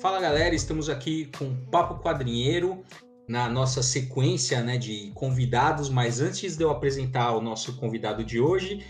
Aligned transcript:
Fala 0.00 0.18
galera, 0.18 0.54
estamos 0.54 0.88
aqui 0.88 1.30
com 1.38 1.54
Papo 1.70 2.02
Quadrinheiro 2.02 2.82
na 3.28 3.48
nossa 3.48 3.82
sequência 3.82 4.62
né, 4.62 4.78
de 4.78 5.12
convidados, 5.14 5.90
mas 5.90 6.20
antes 6.20 6.56
de 6.56 6.64
eu 6.64 6.70
apresentar 6.70 7.36
o 7.36 7.40
nosso 7.40 7.76
convidado 7.76 8.24
de 8.24 8.40
hoje, 8.40 8.82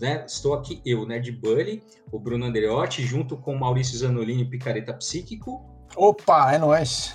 né, 0.00 0.24
estou 0.26 0.54
aqui 0.54 0.80
eu, 0.84 1.06
Nerd 1.06 1.30
Bully, 1.32 1.82
o 2.10 2.18
Bruno 2.18 2.44
Andreotti, 2.44 3.02
junto 3.02 3.36
com 3.36 3.54
o 3.54 3.58
Maurício 3.58 3.98
Zanolini, 3.98 4.44
Picareta 4.44 4.92
Psíquico. 4.94 5.64
Opa, 5.96 6.52
é 6.52 6.58
nóis! 6.58 7.14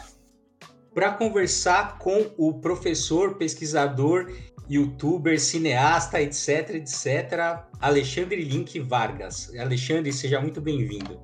Para 0.94 1.14
conversar 1.14 1.98
com 1.98 2.32
o 2.38 2.54
professor, 2.60 3.36
pesquisador, 3.36 4.32
youtuber, 4.70 5.40
cineasta, 5.40 6.22
etc, 6.22 6.76
etc, 6.76 7.66
Alexandre 7.80 8.44
Link 8.44 8.80
Vargas. 8.80 9.52
Alexandre, 9.58 10.12
seja 10.12 10.40
muito 10.40 10.62
bem-vindo. 10.62 11.20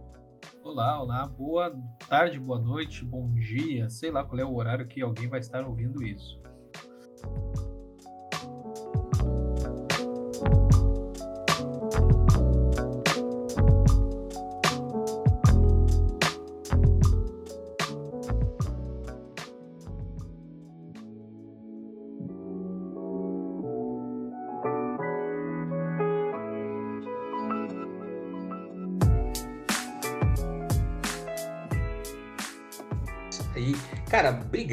Olá, 0.64 1.02
olá, 1.02 1.28
boa 1.28 1.72
tarde, 2.10 2.40
boa 2.40 2.60
noite, 2.60 3.06
bom 3.06 3.32
dia, 3.36 3.88
sei 3.88 4.10
lá 4.10 4.24
qual 4.24 4.40
é 4.40 4.46
o 4.46 4.56
horário 4.56 4.88
que 4.88 5.02
alguém 5.02 5.28
vai 5.28 5.40
estar 5.40 5.64
ouvindo 5.64 6.04
isso. 6.04 6.42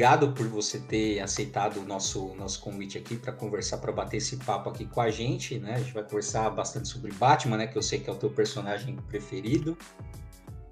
Obrigado 0.03 0.33
por 0.33 0.45
você 0.49 0.79
ter 0.79 1.21
aceitado 1.21 1.77
o 1.77 1.85
nosso, 1.85 2.35
nosso 2.35 2.59
convite 2.59 2.97
aqui 2.97 3.15
para 3.15 3.31
conversar, 3.31 3.77
para 3.77 3.89
bater 3.89 4.17
esse 4.17 4.35
papo 4.35 4.69
aqui 4.69 4.85
com 4.85 4.99
a 4.99 5.09
gente, 5.09 5.57
né? 5.57 5.75
A 5.75 5.79
gente 5.79 5.93
vai 5.93 6.03
conversar 6.03 6.49
bastante 6.49 6.89
sobre 6.89 7.13
Batman, 7.13 7.55
né? 7.55 7.67
Que 7.67 7.77
eu 7.77 7.81
sei 7.81 7.99
que 7.99 8.09
é 8.09 8.13
o 8.13 8.15
teu 8.17 8.29
personagem 8.29 8.97
preferido. 9.07 9.77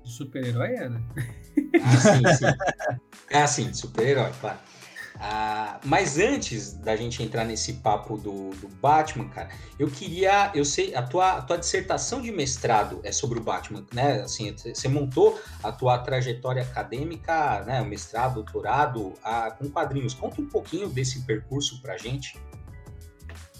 Super-herói 0.04 0.76
é, 0.76 0.90
né? 0.90 1.02
Ah, 1.82 1.98
sim, 1.98 2.34
sim. 2.36 3.00
É 3.30 3.42
assim, 3.42 3.74
super-herói, 3.74 4.32
claro. 4.42 4.60
Ah, 5.20 5.80
mas 5.86 6.18
antes 6.18 6.74
da 6.74 6.96
gente 6.96 7.22
entrar 7.22 7.46
nesse 7.46 7.74
papo 7.74 8.18
do, 8.18 8.52
do, 8.52 8.68
Batman, 8.82 9.28
cara, 9.30 9.50
eu 9.78 9.88
queria, 9.88 10.52
eu 10.56 10.66
sei, 10.66 10.96
a 10.96 11.02
tua, 11.02 11.38
a 11.38 11.42
tua 11.42 11.58
dissertação 11.58 12.22
de 12.22 12.32
mestrado 12.32 13.00
é 13.04 13.12
sobre 13.12 13.40
o 13.40 13.42
Batman, 13.42 13.86
né? 13.94 14.22
Assim, 14.22 14.56
você 14.56 14.88
montou 14.88 15.40
a 15.64 15.72
tua 15.72 16.00
trajetória 16.00 16.64
acadêmica, 16.64 17.64
né? 17.66 17.82
O 17.82 17.86
mestrado, 17.86 18.36
doutorado, 18.36 19.14
a, 19.24 19.52
com 19.52 19.70
quadrinhos. 19.70 20.14
Conta 20.14 20.42
um 20.42 20.48
pouquinho 20.48 20.90
desse 20.90 21.22
percurso 21.22 21.82
pra 21.82 21.98
gente. 21.98 22.38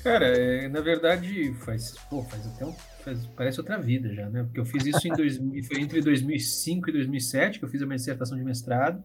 Cara, 0.04 0.26
é, 0.26 0.68
na 0.68 0.82
verdade, 0.82 1.54
faz, 1.60 1.92
pô, 2.10 2.24
faz 2.24 2.48
até 2.48 2.66
um, 2.66 2.74
faz, 3.04 3.28
parece 3.36 3.60
outra 3.60 3.78
vida 3.78 4.12
já, 4.14 4.28
né? 4.30 4.44
Porque 4.44 4.60
eu 4.60 4.66
fiz 4.66 4.86
isso 4.86 5.08
em 5.08 5.14
dois, 5.14 5.38
foi 5.68 5.80
entre 5.80 6.02
2005 6.02 6.90
e 6.90 6.94
2007 6.94 7.60
que 7.60 7.66
eu 7.66 7.70
fiz 7.70 7.82
a 7.84 7.86
minha 7.86 7.98
dissertação 7.98 8.36
de 8.36 8.44
mestrado. 8.44 9.04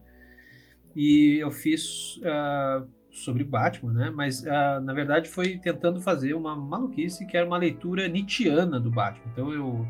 E 0.97 1.37
eu 1.37 1.51
fiz 1.51 2.17
uh, 2.17 2.87
sobre 3.11 3.43
Batman, 3.43 3.93
né? 3.93 4.09
Mas 4.09 4.41
uh, 4.41 4.81
na 4.81 4.93
verdade 4.93 5.29
foi 5.29 5.59
tentando 5.59 6.01
fazer 6.01 6.33
uma 6.33 6.55
maluquice 6.55 7.23
que 7.27 7.37
era 7.37 7.45
uma 7.45 7.59
leitura 7.59 8.07
nietzschiana 8.07 8.79
do 8.79 8.89
Batman. 8.89 9.31
Então 9.31 9.53
eu, 9.53 9.87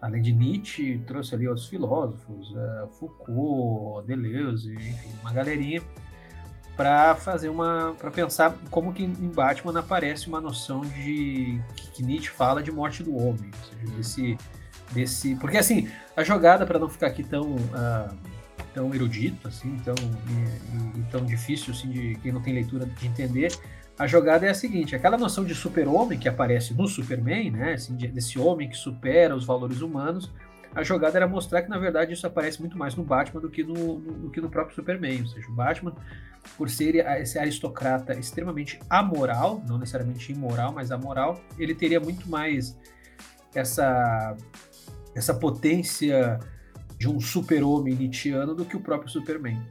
além 0.00 0.22
de 0.22 0.32
Nietzsche, 0.32 0.98
trouxe 1.06 1.34
ali 1.34 1.46
outros 1.46 1.68
filósofos, 1.68 2.50
uh, 2.52 2.88
Foucault, 2.92 4.06
Deleuze, 4.06 4.72
enfim, 4.72 5.10
uma 5.20 5.30
galerinha 5.30 5.82
para 6.74 7.14
fazer 7.14 7.50
uma 7.50 7.94
para 7.98 8.10
pensar 8.10 8.56
como 8.70 8.94
que 8.94 9.04
em 9.04 9.28
Batman 9.28 9.78
aparece 9.78 10.26
uma 10.26 10.40
noção 10.40 10.80
de 10.80 11.60
que 11.92 12.02
Nietzsche 12.02 12.30
fala 12.30 12.62
de 12.62 12.72
morte 12.72 13.02
do 13.02 13.14
homem, 13.14 13.50
ou 13.52 13.64
seja, 13.68 13.94
desse 13.94 14.38
desse 14.90 15.34
porque 15.34 15.58
assim 15.58 15.86
a 16.16 16.24
jogada 16.24 16.64
para 16.64 16.78
não 16.78 16.88
ficar 16.88 17.08
aqui 17.08 17.22
tão 17.22 17.56
uh, 17.56 18.37
tão 18.78 18.94
erudito, 18.94 19.48
assim, 19.48 19.76
tão, 19.84 19.94
e, 19.96 21.00
e, 21.00 21.02
tão 21.10 21.24
difícil, 21.24 21.74
assim, 21.74 21.90
de 21.90 22.14
quem 22.22 22.30
não 22.30 22.40
tem 22.40 22.54
leitura 22.54 22.86
de 22.86 23.06
entender, 23.08 23.52
a 23.98 24.06
jogada 24.06 24.46
é 24.46 24.50
a 24.50 24.54
seguinte: 24.54 24.94
aquela 24.94 25.18
noção 25.18 25.44
de 25.44 25.52
super-homem 25.52 26.16
que 26.16 26.28
aparece 26.28 26.72
no 26.72 26.86
Superman, 26.86 27.50
né, 27.50 27.72
assim, 27.72 27.96
desse 27.96 28.38
homem 28.38 28.68
que 28.68 28.76
supera 28.76 29.34
os 29.34 29.44
valores 29.44 29.80
humanos, 29.80 30.30
a 30.72 30.84
jogada 30.84 31.18
era 31.18 31.26
mostrar 31.26 31.62
que, 31.62 31.68
na 31.68 31.78
verdade, 31.78 32.12
isso 32.12 32.24
aparece 32.24 32.60
muito 32.60 32.78
mais 32.78 32.94
no 32.94 33.02
Batman 33.02 33.40
do 33.40 33.50
que 33.50 33.64
no, 33.64 33.98
no, 33.98 34.12
do 34.12 34.30
que 34.30 34.40
no 34.40 34.48
próprio 34.48 34.76
Superman. 34.76 35.22
Ou 35.22 35.26
seja, 35.26 35.48
o 35.48 35.52
Batman, 35.52 35.92
por 36.56 36.70
ser 36.70 36.94
esse 37.20 37.36
aristocrata 37.36 38.16
extremamente 38.16 38.78
amoral, 38.88 39.60
não 39.66 39.76
necessariamente 39.76 40.30
imoral, 40.30 40.72
mas 40.72 40.92
amoral, 40.92 41.40
ele 41.58 41.74
teria 41.74 41.98
muito 41.98 42.28
mais 42.30 42.78
essa, 43.52 44.36
essa 45.16 45.34
potência 45.34 46.38
de 46.98 47.08
um 47.08 47.20
super-homem 47.20 47.94
nietzschiano 47.94 48.54
do 48.54 48.64
que 48.64 48.76
o 48.76 48.80
próprio 48.80 49.08
Superman. 49.08 49.62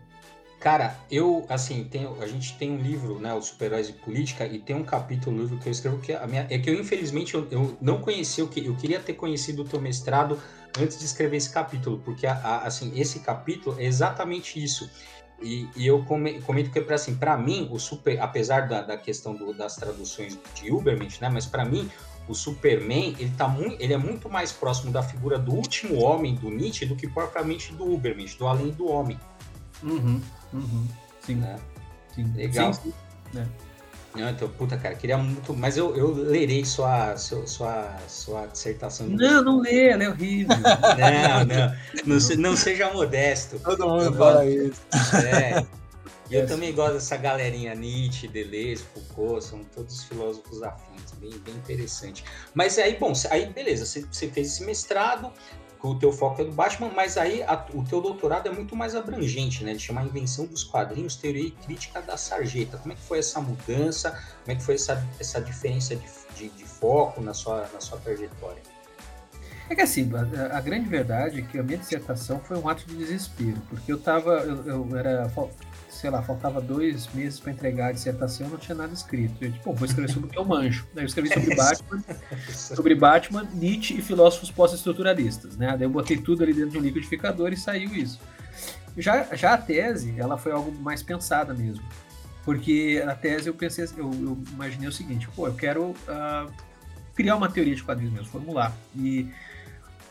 Cara, 0.60 0.98
eu, 1.12 1.46
assim, 1.50 1.84
tenho, 1.84 2.20
a 2.20 2.26
gente 2.26 2.58
tem 2.58 2.72
um 2.72 2.82
livro, 2.82 3.20
né, 3.20 3.32
o 3.32 3.42
Super-Heróis 3.42 3.90
e 3.90 3.94
Política, 3.94 4.46
e 4.46 4.58
tem 4.58 4.76
um 4.76 4.84
capítulo 4.84 5.36
no 5.36 5.44
livro 5.44 5.60
que 5.60 5.68
eu 5.68 5.72
escrevo 5.72 6.00
que 6.00 6.14
a 6.14 6.26
minha, 6.26 6.48
é 6.50 6.58
que 6.58 6.68
eu, 6.68 6.74
infelizmente, 6.74 7.36
eu, 7.36 7.48
eu 7.52 7.78
não 7.80 8.02
conheci, 8.02 8.42
eu, 8.42 8.50
eu 8.56 8.76
queria 8.76 9.00
ter 9.00 9.14
conhecido 9.14 9.62
o 9.62 9.66
teu 9.66 9.80
mestrado 9.80 10.40
antes 10.80 10.98
de 10.98 11.06
escrever 11.06 11.38
esse 11.38 11.52
capítulo, 11.52 12.02
porque, 12.04 12.26
a, 12.26 12.34
a, 12.34 12.58
assim, 12.64 12.92
esse 13.00 13.20
capítulo 13.20 13.80
é 13.80 13.86
exatamente 13.86 14.62
isso. 14.62 14.90
E, 15.40 15.68
e 15.76 15.86
eu 15.86 16.04
comento 16.04 16.72
que, 16.72 16.80
assim, 16.92 17.16
para 17.16 17.38
mim, 17.38 17.70
o 17.72 17.78
super, 17.78 18.20
apesar 18.20 18.68
da, 18.68 18.82
da 18.82 18.98
questão 18.98 19.36
do, 19.36 19.54
das 19.54 19.76
traduções 19.76 20.40
de 20.56 20.72
Ubermensch, 20.72 21.22
né, 21.22 21.30
mas 21.30 21.46
para 21.46 21.64
mim, 21.64 21.88
o 22.28 22.36
Superman, 22.36 23.16
ele, 23.20 23.32
tá 23.38 23.48
muito, 23.48 23.82
ele 23.82 23.94
é 23.94 23.98
muito 23.98 24.30
mais 24.30 24.52
próximo 24.52 24.92
da 24.92 25.02
figura 25.02 25.40
do 25.40 25.54
último 25.54 26.02
homem 26.02 26.36
do 26.36 26.50
Nietzsche 26.50 26.86
do 26.86 26.96
que 26.96 27.08
propriamente 27.08 27.74
do 27.74 27.92
Ubermensch, 27.94 28.38
do 28.38 28.48
além 28.48 28.72
do 28.72 28.88
homem. 28.88 29.20
Uhum, 29.84 30.22
uhum, 30.54 30.88
sim. 31.22 31.36
Né? 31.36 31.58
sim. 32.14 32.32
Legal. 32.36 32.74
Sim, 32.74 32.94
sim. 33.34 33.40
É. 33.40 33.46
Não, 34.16 34.30
então, 34.30 34.50
puta, 34.50 34.76
cara, 34.78 34.96
queria 34.96 35.18
muito. 35.18 35.54
Mas 35.54 35.78
eu, 35.78 35.96
eu 35.96 36.12
lerei 36.12 36.66
sua, 36.66 37.16
sua, 37.18 37.46
sua, 37.46 37.98
sua 38.08 38.48
dissertação. 38.48 39.08
Não, 39.08 39.44
não 39.44 39.60
lê, 39.60 39.90
ela 39.90 40.04
é 40.04 40.10
horrível. 40.10 40.58
não, 40.58 41.46
não, 41.46 42.18
não. 42.18 42.38
Não, 42.38 42.58
seja 42.58 42.92
modesto. 42.92 43.60
Todo 43.60 43.88
mundo 43.88 44.14
fala 44.18 44.46
isso. 44.46 44.82
É. 45.16 45.64
E 46.30 46.36
eu 46.36 46.46
também 46.46 46.74
gosto 46.74 46.96
dessa 46.96 47.16
galerinha 47.16 47.74
Nietzsche, 47.74 48.28
Deleuze, 48.28 48.84
Foucault, 48.94 49.44
são 49.44 49.64
todos 49.64 50.04
filósofos 50.04 50.62
afins, 50.62 51.12
bem, 51.20 51.32
bem 51.40 51.56
interessante. 51.56 52.24
Mas 52.54 52.78
aí, 52.78 52.98
bom, 52.98 53.14
aí 53.30 53.46
beleza, 53.46 53.86
você, 53.86 54.02
você 54.02 54.28
fez 54.28 54.48
esse 54.48 54.64
mestrado, 54.66 55.32
o 55.82 55.96
teu 55.96 56.12
foco 56.12 56.42
é 56.42 56.46
do 56.46 56.52
Batman, 56.52 56.92
mas 56.94 57.18
aí 57.18 57.44
a, 57.44 57.66
o 57.74 57.84
teu 57.84 58.02
doutorado 58.02 58.48
é 58.48 58.52
muito 58.52 58.76
mais 58.76 58.96
abrangente, 58.96 59.64
né? 59.64 59.72
Ele 59.72 59.80
chama 59.80 60.04
Invenção 60.04 60.46
dos 60.46 60.64
Quadrinhos, 60.64 61.16
Teoria 61.16 61.48
e 61.48 61.52
Crítica 61.52 62.02
da 62.02 62.18
Sarjeta. 62.18 62.78
Como 62.78 62.92
é 62.92 62.96
que 62.96 63.04
foi 63.04 63.20
essa 63.20 63.40
mudança? 63.40 64.12
Como 64.44 64.52
é 64.52 64.56
que 64.56 64.64
foi 64.64 64.76
essa, 64.76 65.08
essa 65.20 65.40
diferença 65.40 65.96
de, 65.96 66.06
de, 66.36 66.50
de 66.50 66.66
foco 66.66 67.22
na 67.22 67.34
sua, 67.34 67.70
na 67.74 67.80
sua 67.80 67.98
trajetória? 68.00 68.62
É 69.70 69.76
que 69.76 69.82
assim, 69.82 70.10
a, 70.14 70.58
a, 70.58 70.62
grande 70.62 70.88
verdade 70.88 71.40
é 71.40 71.42
que 71.42 71.60
a 71.60 71.64
minha 71.64 71.78
dissertação 71.78 72.40
foi 72.40 72.58
um 72.58 72.70
ato 72.70 72.86
de 72.86 72.96
desespero, 72.96 73.62
porque 73.70 73.92
eu 73.92 74.00
tava, 74.00 74.40
eu, 74.40 74.66
eu 74.66 74.98
era 74.98 75.30
sei 75.98 76.10
lá, 76.10 76.22
faltava 76.22 76.62
dois 76.62 77.08
meses 77.14 77.40
para 77.40 77.52
entregar 77.52 77.88
a 77.88 77.92
dissertação, 77.92 78.48
não 78.50 78.58
tinha 78.58 78.76
nada 78.76 78.94
escrito. 78.94 79.44
Eu 79.44 79.52
tipo, 79.52 79.74
vou 79.74 79.86
escrever 79.86 80.12
sobre 80.12 80.30
o 80.30 80.32
que 80.32 80.38
eu 80.38 80.46
manjo. 80.46 80.88
Daí 80.94 81.04
eu 81.04 81.08
escrevi 81.08 81.34
sobre 81.34 81.54
Batman, 81.58 82.04
sobre 82.54 82.96
Batman, 82.96 83.48
Nietzsche 83.54 83.98
e 83.98 84.02
filósofos 84.02 84.52
pós-estruturalistas, 84.52 85.58
né? 85.58 85.72
Daí 85.72 85.84
eu 85.84 85.90
botei 85.90 86.18
tudo 86.18 86.44
ali 86.44 86.54
dentro 86.54 86.72
de 86.72 86.78
um 86.78 86.82
liquidificador 86.82 87.52
e 87.52 87.58
saiu 87.58 87.96
isso. 87.96 88.20
Já, 88.96 89.36
já 89.36 89.54
a 89.54 89.58
tese, 89.58 90.14
ela 90.18 90.38
foi 90.38 90.52
algo 90.52 90.72
mais 90.80 91.02
pensada 91.02 91.54
mesmo. 91.54 91.84
Porque 92.46 93.04
a 93.06 93.14
tese 93.16 93.50
eu 93.50 93.54
pensei, 93.54 93.86
eu, 93.98 94.12
eu 94.14 94.38
imaginei 94.54 94.88
o 94.88 94.92
seguinte, 94.92 95.28
pô, 95.36 95.48
eu 95.48 95.54
quero 95.54 95.90
uh, 95.90 96.52
criar 97.14 97.36
uma 97.36 97.50
teoria 97.50 97.76
de 97.76 97.84
quadrinhos 97.84 98.14
mesmo, 98.14 98.28
formular. 98.28 98.72
E 98.96 99.28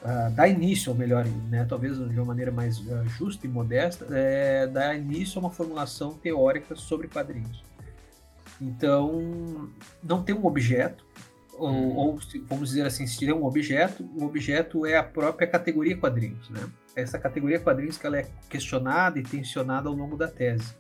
uh, 0.07 0.31
dar 0.31 0.49
início, 0.49 0.93
ou 0.93 0.97
melhor, 0.97 1.27
né, 1.51 1.67
talvez 1.69 1.97
de 1.97 2.17
uma 2.17 2.27
maneira 2.27 2.53
mais 2.53 2.79
uh, 2.79 3.05
justa 3.09 3.47
e 3.47 3.51
modesta, 3.51 4.07
é, 4.11 4.67
dar 4.67 4.97
início 4.97 5.39
a 5.39 5.41
uma 5.41 5.51
formulação 5.51 6.15
teórica 6.15 6.77
sobre 6.77 7.09
quadrinhos. 7.09 7.65
Então, 8.61 9.69
não 10.03 10.23
tem 10.23 10.35
um 10.35 10.47
objeto, 10.47 11.05
ou, 11.59 11.71
uhum. 11.71 11.97
ou 11.97 12.19
vamos 12.49 12.71
dizer 12.71 12.87
assim, 12.87 13.07
se 13.07 13.19
tiver 13.19 13.35
um 13.35 13.45
objeto, 13.45 14.09
o 14.15 14.25
objeto 14.25 14.87
é 14.87 14.97
a 14.97 15.03
própria 15.03 15.47
categoria 15.47 15.97
quadrinhos, 15.97 16.49
né? 16.51 16.61
essa 16.95 17.19
categoria 17.19 17.61
quadrinhos 17.61 17.99
que 17.99 18.07
ela 18.07 18.19
é 18.19 18.27
questionada 18.49 19.19
e 19.19 19.23
tensionada 19.23 19.89
ao 19.89 19.95
longo 19.95 20.17
da 20.17 20.29
tese. 20.29 20.75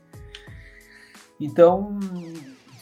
Então, 1.38 1.98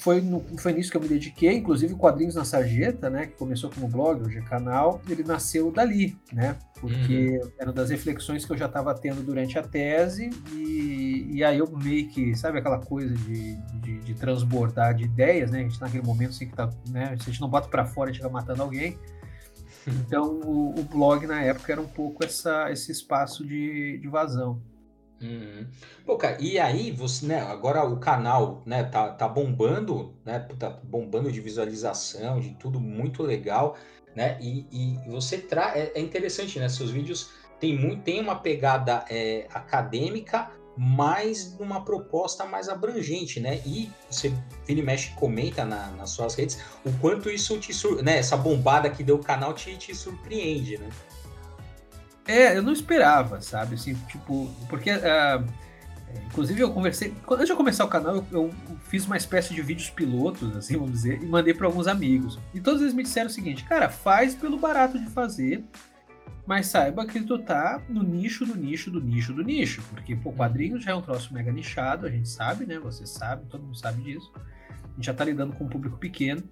foi, 0.04 0.20
no, 0.20 0.44
foi 0.58 0.74
nisso 0.74 0.90
que 0.90 0.98
eu 0.98 1.00
me 1.00 1.08
dediquei, 1.08 1.54
inclusive 1.54 1.94
Quadrinhos 1.94 2.34
na 2.34 2.44
Sarjeta, 2.44 3.08
né, 3.08 3.26
que 3.26 3.32
começou 3.38 3.70
como 3.70 3.88
blog, 3.88 4.22
hoje 4.22 4.36
é 4.36 4.42
canal, 4.42 5.00
ele 5.08 5.24
nasceu 5.24 5.72
dali, 5.72 6.14
né, 6.30 6.58
porque 6.78 7.40
uhum. 7.42 7.50
era 7.58 7.72
das 7.72 7.88
reflexões 7.88 8.44
que 8.44 8.52
eu 8.52 8.56
já 8.58 8.66
estava 8.66 8.94
tendo 8.94 9.22
durante 9.22 9.58
a 9.58 9.62
tese, 9.62 10.28
e, 10.52 11.26
e 11.30 11.42
aí 11.42 11.56
eu 11.56 11.66
meio 11.82 12.06
que, 12.10 12.36
sabe 12.36 12.58
aquela 12.58 12.78
coisa 12.78 13.14
de, 13.14 13.56
de, 13.80 13.98
de 14.00 14.14
transbordar 14.14 14.94
de 14.94 15.04
ideias, 15.04 15.50
né, 15.50 15.60
a 15.60 15.62
gente 15.62 15.78
tá 15.78 15.86
naquele 15.86 16.06
momento 16.06 16.30
assim 16.30 16.48
que 16.48 16.54
tá, 16.54 16.68
né, 16.90 17.16
se 17.16 17.22
a 17.22 17.32
gente 17.32 17.40
não 17.40 17.48
bota 17.48 17.68
para 17.68 17.86
fora, 17.86 18.10
a 18.10 18.12
gente 18.12 18.20
vai 18.20 18.30
matando 18.30 18.62
alguém, 18.62 18.98
então 19.88 20.38
o, 20.40 20.78
o, 20.78 20.82
blog 20.84 21.26
na 21.26 21.40
época 21.40 21.72
era 21.72 21.80
um 21.80 21.88
pouco 21.88 22.22
essa, 22.22 22.70
esse 22.70 22.92
espaço 22.92 23.42
de, 23.42 23.96
de 23.96 24.08
vazão. 24.08 24.60
Uhum. 25.24 25.66
Pô, 26.04 26.18
cara, 26.18 26.36
e 26.38 26.58
aí 26.58 26.90
você, 26.90 27.24
né, 27.24 27.40
agora 27.40 27.82
o 27.84 27.98
canal, 27.98 28.62
né, 28.66 28.84
tá, 28.84 29.08
tá 29.08 29.26
bombando, 29.26 30.14
né, 30.22 30.38
tá 30.58 30.68
bombando 30.68 31.32
de 31.32 31.40
visualização, 31.40 32.38
de 32.40 32.50
tudo 32.50 32.78
muito 32.78 33.22
legal, 33.22 33.74
né, 34.14 34.36
e, 34.38 34.66
e 34.70 35.10
você 35.10 35.38
traz, 35.38 35.76
é, 35.76 35.92
é, 35.94 36.00
interessante, 36.00 36.58
né, 36.58 36.68
seus 36.68 36.90
vídeos 36.90 37.30
tem 37.58 37.74
muito, 37.76 38.02
tem 38.02 38.20
uma 38.20 38.36
pegada 38.36 39.04
é, 39.08 39.46
acadêmica, 39.54 40.50
mas 40.76 41.56
numa 41.58 41.82
proposta 41.82 42.44
mais 42.44 42.68
abrangente, 42.68 43.40
né, 43.40 43.62
e 43.64 43.90
você 44.10 44.30
vira 44.66 44.80
e 44.80 44.82
mexe 44.82 45.10
comenta 45.14 45.64
na, 45.64 45.90
nas 45.92 46.10
suas 46.10 46.34
redes 46.34 46.58
o 46.84 46.92
quanto 46.98 47.30
isso 47.30 47.58
te, 47.58 47.72
né, 48.02 48.18
essa 48.18 48.36
bombada 48.36 48.90
que 48.90 49.02
deu 49.02 49.16
o 49.16 49.24
canal 49.24 49.54
te, 49.54 49.74
te 49.78 49.94
surpreende, 49.94 50.76
né. 50.76 50.90
É, 52.26 52.56
eu 52.56 52.62
não 52.62 52.72
esperava, 52.72 53.40
sabe? 53.40 53.74
Assim, 53.74 53.94
tipo, 54.08 54.50
porque. 54.68 54.90
Uh, 54.90 55.44
inclusive, 56.26 56.60
eu 56.60 56.72
conversei. 56.72 57.14
Antes 57.30 57.46
de 57.46 57.52
eu 57.52 57.56
começar 57.56 57.84
o 57.84 57.88
canal, 57.88 58.16
eu, 58.16 58.26
eu, 58.32 58.50
fiz 58.84 59.06
uma 59.06 59.16
espécie 59.16 59.54
de 59.54 59.60
vídeos 59.60 59.90
pilotos, 59.90 60.56
assim, 60.56 60.74
vamos 60.76 60.92
dizer, 60.92 61.22
e 61.22 61.26
mandei 61.26 61.52
para 61.52 61.66
alguns 61.66 61.86
amigos. 61.86 62.38
E 62.54 62.60
todos 62.60 62.80
eles 62.80 62.94
me 62.94 63.02
disseram 63.02 63.28
o 63.28 63.32
seguinte: 63.32 63.64
cara, 63.64 63.88
faz 63.88 64.34
pelo 64.34 64.58
barato 64.58 64.98
de 64.98 65.06
fazer, 65.10 65.64
mas 66.46 66.66
saiba 66.66 67.06
que 67.06 67.20
tu 67.20 67.38
tá 67.38 67.82
no 67.88 68.02
nicho 68.02 68.46
do 68.46 68.56
nicho 68.56 68.90
do 68.90 69.00
nicho 69.00 69.32
do 69.32 69.42
nicho. 69.42 69.82
Porque, 69.90 70.16
pô, 70.16 70.32
quadrinhos 70.32 70.82
já 70.82 70.92
é 70.92 70.94
um 70.94 71.02
troço 71.02 71.32
mega 71.32 71.52
nichado, 71.52 72.06
a 72.06 72.10
gente 72.10 72.28
sabe, 72.28 72.64
né? 72.64 72.78
Você 72.78 73.06
sabe, 73.06 73.46
todo 73.46 73.62
mundo 73.62 73.76
sabe 73.76 74.02
disso. 74.02 74.32
A 74.36 74.96
gente 74.96 75.06
já 75.06 75.14
tá 75.14 75.24
lidando 75.24 75.52
com 75.54 75.64
um 75.64 75.68
público 75.68 75.98
pequeno. 75.98 76.42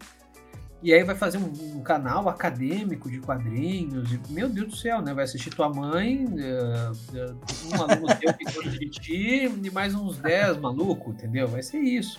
E 0.82 0.92
aí 0.92 1.04
vai 1.04 1.14
fazer 1.14 1.38
um, 1.38 1.76
um, 1.76 1.80
canal 1.80 2.28
acadêmico 2.28 3.08
de 3.08 3.20
quadrinhos. 3.20 4.12
E, 4.12 4.20
meu 4.30 4.48
Deus 4.48 4.68
do 4.68 4.76
céu, 4.76 5.00
né? 5.00 5.14
Vai 5.14 5.24
assistir 5.24 5.50
tua 5.50 5.68
mãe, 5.68 6.24
uh, 6.24 6.92
uh, 6.92 7.76
um 7.76 7.82
aluno 7.82 8.06
teu 8.18 8.34
que 8.34 8.44
gosta 8.44 8.70
de 8.70 8.90
ti 8.90 9.44
e 9.62 9.70
mais 9.70 9.94
uns 9.94 10.18
10 10.18 10.58
maluco, 10.58 11.10
entendeu? 11.10 11.46
Vai 11.46 11.62
ser 11.62 11.78
isso. 11.78 12.18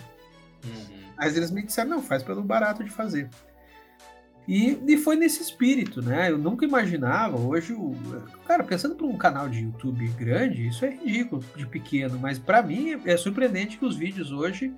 Uhum. 0.64 1.04
Mas 1.18 1.36
eles 1.36 1.52
me 1.52 1.62
disseram, 1.62 1.90
não, 1.90 2.02
faz 2.02 2.24
pelo 2.24 2.42
barato 2.42 2.84
de 2.84 2.90
fazer. 2.90 3.30
E, 4.48 4.78
e 4.88 4.98
foi 4.98 5.16
nesse 5.16 5.42
espírito, 5.42 6.02
né? 6.02 6.30
Eu 6.30 6.38
nunca 6.38 6.66
imaginava, 6.66 7.38
hoje, 7.38 7.74
o, 7.74 7.96
cara, 8.46 8.64
pensando 8.64 8.96
para 8.96 9.06
um 9.06 9.18
canal 9.18 9.48
de 9.48 9.60
YouTube 9.60 10.06
grande, 10.18 10.68
isso 10.68 10.86
é 10.86 10.90
ridículo 10.90 11.44
de 11.56 11.66
pequeno, 11.66 12.20
mas 12.20 12.38
para 12.38 12.62
mim 12.62 13.02
é 13.06 13.16
surpreendente 13.16 13.78
que 13.78 13.86
os 13.86 13.96
vídeos 13.96 14.32
hoje 14.32 14.74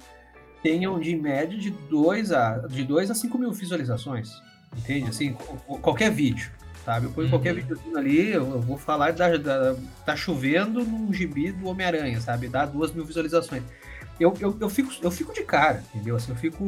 tenham 0.65 1.00
de 1.00 1.15
média 1.15 1.56
de 1.56 1.69
2 1.69 2.31
a, 2.31 2.57
de 2.67 2.83
2 2.83 3.12
a 3.12 3.13
5 3.13 3.38
mil 3.38 3.51
visualizações. 3.51 4.41
Entende? 4.75 5.12
Assim, 5.12 5.33
qualquer 5.79 6.09
vídeo. 6.09 6.50
Sabe? 6.83 7.06
Eu 7.06 7.12
ponho 7.12 7.25
uhum. 7.25 7.31
qualquer 7.31 7.53
vídeo 7.53 7.79
ali, 7.95 8.31
eu 8.31 8.59
vou 8.62 8.75
falar 8.75 9.12
da, 9.12 9.38
da, 9.38 9.75
tá 10.03 10.15
chovendo 10.15 10.83
num 10.83 11.13
gibi 11.13 11.51
do 11.51 11.67
Homem-Aranha, 11.67 12.19
sabe? 12.19 12.47
Dá 12.47 12.65
2 12.65 12.94
mil 12.94 13.06
visualizações. 13.06 13.62
Eu, 14.19 14.33
eu, 14.39 14.57
eu, 14.59 14.69
fico, 14.69 14.91
eu 15.03 15.12
fico 15.12 15.33
de 15.33 15.44
cara, 15.44 15.83
entendeu? 15.94 16.15
Assim, 16.15 16.31
eu 16.31 16.35
fico. 16.35 16.63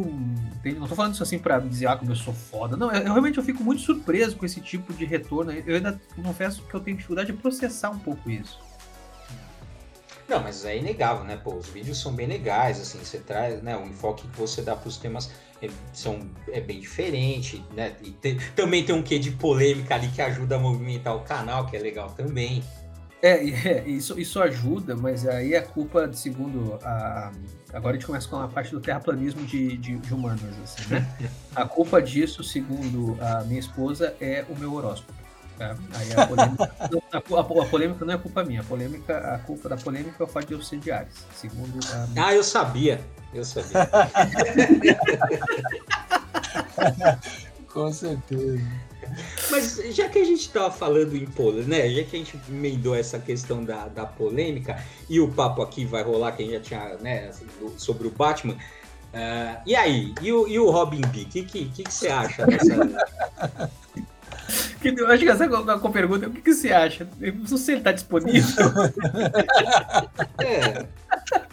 Não 0.78 0.88
tô 0.88 0.96
falando 0.96 1.14
isso 1.14 1.24
assim 1.24 1.40
pra 1.40 1.60
dizer, 1.60 1.88
ah, 1.88 1.96
como 1.96 2.12
eu 2.12 2.16
sou 2.16 2.34
foda. 2.34 2.78
Não, 2.78 2.92
eu, 2.92 3.02
eu, 3.02 3.14
realmente 3.14 3.38
eu 3.38 3.44
fico 3.44 3.64
muito 3.64 3.82
surpreso 3.82 4.36
com 4.36 4.46
esse 4.46 4.62
tipo 4.62 4.94
de 4.94 5.06
retorno. 5.06 5.52
Eu 5.52 5.76
ainda 5.76 6.00
confesso 6.22 6.62
que 6.64 6.74
eu 6.74 6.80
tenho 6.80 6.98
dificuldade 6.98 7.32
de 7.32 7.38
processar 7.38 7.90
um 7.90 8.00
pouco 8.00 8.30
isso. 8.30 8.60
Não, 10.28 10.44
mas 10.44 10.66
é 10.66 10.78
inegável, 10.78 11.24
né? 11.24 11.40
Pô, 11.42 11.56
os 11.56 11.68
vídeos 11.68 12.00
são 12.00 12.14
bem 12.14 12.28
legais, 12.28 12.82
assim, 12.82 13.00
você 13.00 13.18
traz, 13.18 13.62
né? 13.62 13.78
O 13.78 13.86
enfoque 13.86 14.28
que 14.28 14.38
você 14.38 14.62
dá 14.62 14.76
para 14.76 14.90
os 14.90 14.98
temas 14.98 15.32
é, 15.62 15.70
são, 15.94 16.20
é 16.50 16.60
bem 16.60 16.80
diferente, 16.80 17.64
né? 17.74 17.96
E 18.04 18.12
te, 18.12 18.38
também 18.56 18.84
tem 18.84 18.94
um 18.94 19.02
quê 19.02 19.18
de 19.18 19.32
polêmica 19.32 19.96
ali 19.96 20.10
que 20.10 20.22
ajuda 20.22 20.56
a 20.56 20.60
movimentar 20.60 21.16
o 21.16 21.22
canal, 21.22 21.66
que 21.66 21.78
é 21.78 21.80
legal 21.80 22.12
também. 22.12 22.62
É, 23.22 23.32
é 23.32 23.88
isso, 23.88 24.20
isso 24.20 24.40
ajuda, 24.40 24.96
mas 24.96 25.28
aí 25.28 25.56
a 25.56 25.62
culpa, 25.64 26.12
segundo 26.14 26.78
a. 26.84 27.32
Agora 27.74 27.96
a 27.96 27.98
gente 27.98 28.06
começa 28.06 28.28
com 28.28 28.38
a 28.38 28.48
parte 28.48 28.72
do 28.72 28.80
terraplanismo 28.80 29.46
de, 29.46 29.78
de, 29.78 29.98
de 29.98 30.14
humanos, 30.14 30.44
assim, 30.64 30.94
né? 30.94 31.08
A 31.56 31.66
culpa 31.66 32.02
disso, 32.02 32.44
segundo 32.44 33.18
a 33.20 33.44
minha 33.44 33.60
esposa, 33.60 34.16
é 34.22 34.46
o 34.48 34.58
meu 34.58 34.74
horóscopo. 34.74 35.27
É, 35.60 35.76
aí 35.94 36.14
a 36.16 36.28
polêmica, 36.28 36.72
não, 36.92 37.02
a, 37.12 37.18
a, 37.40 37.44
polêmica 37.66 38.06
não 38.06 38.14
é 38.14 38.18
culpa 38.18 38.44
minha, 38.44 38.62
a, 38.62 38.64
polêmica, 38.64 39.18
a 39.18 39.40
culpa 39.40 39.68
da 39.70 39.78
polêmica 39.78 40.16
é 40.20 40.24
o 40.24 40.28
fato 40.28 40.46
de 40.48 40.54
eu 40.54 40.62
ser 40.62 40.78
de 40.80 40.92
Ares, 40.92 41.26
segundo 41.34 41.80
a... 41.92 42.08
Ah, 42.28 42.36
eu 42.36 42.44
sabia, 42.44 43.02
eu 43.34 43.44
sabia. 43.44 43.90
Com 47.74 47.92
certeza. 47.92 48.62
Mas 49.50 49.78
já 49.96 50.10
que 50.10 50.20
a 50.20 50.24
gente 50.24 50.42
estava 50.42 50.72
falando 50.72 51.16
em 51.16 51.26
polêmica, 51.26 51.70
né? 51.70 51.90
Já 51.90 52.04
que 52.04 52.16
a 52.16 52.20
gente 52.20 52.40
emendou 52.50 52.96
essa 52.96 53.20
questão 53.20 53.64
da, 53.64 53.88
da 53.88 54.06
polêmica 54.06 54.84
e 55.10 55.20
o 55.20 55.32
papo 55.32 55.62
aqui 55.62 55.86
vai 55.86 56.04
rolar, 56.04 56.34
que 56.34 56.44
a 56.44 56.46
gente 56.46 56.54
já 56.54 56.62
tinha, 56.62 56.98
né, 56.98 57.32
sobre 57.78 58.08
o 58.08 58.12
Batman. 58.12 58.54
Uh, 58.54 59.62
e 59.66 59.76
aí? 59.76 60.14
E 60.22 60.32
o, 60.32 60.48
e 60.48 60.60
o 60.60 60.70
Robin 60.70 61.02
B? 61.02 61.22
O 61.22 61.26
que, 61.26 61.44
que, 61.44 61.66
que, 61.66 61.84
que 61.84 61.94
você 61.94 62.10
acha 62.10 62.46
dessa. 62.46 62.76
Que, 64.82 64.90
eu 64.90 65.08
acho 65.08 65.24
que 65.24 65.30
essa 65.30 65.48
com 65.48 65.88
a 65.88 65.92
pergunta 65.92 66.28
o 66.28 66.32
que, 66.32 66.42
que 66.42 66.54
você 66.54 66.72
acha? 66.72 67.08
Não 67.20 67.48
sei 67.48 67.58
se 67.58 67.72
ele 67.72 67.80
está 67.80 67.92
disponível. 67.92 68.66
é. 70.40 70.86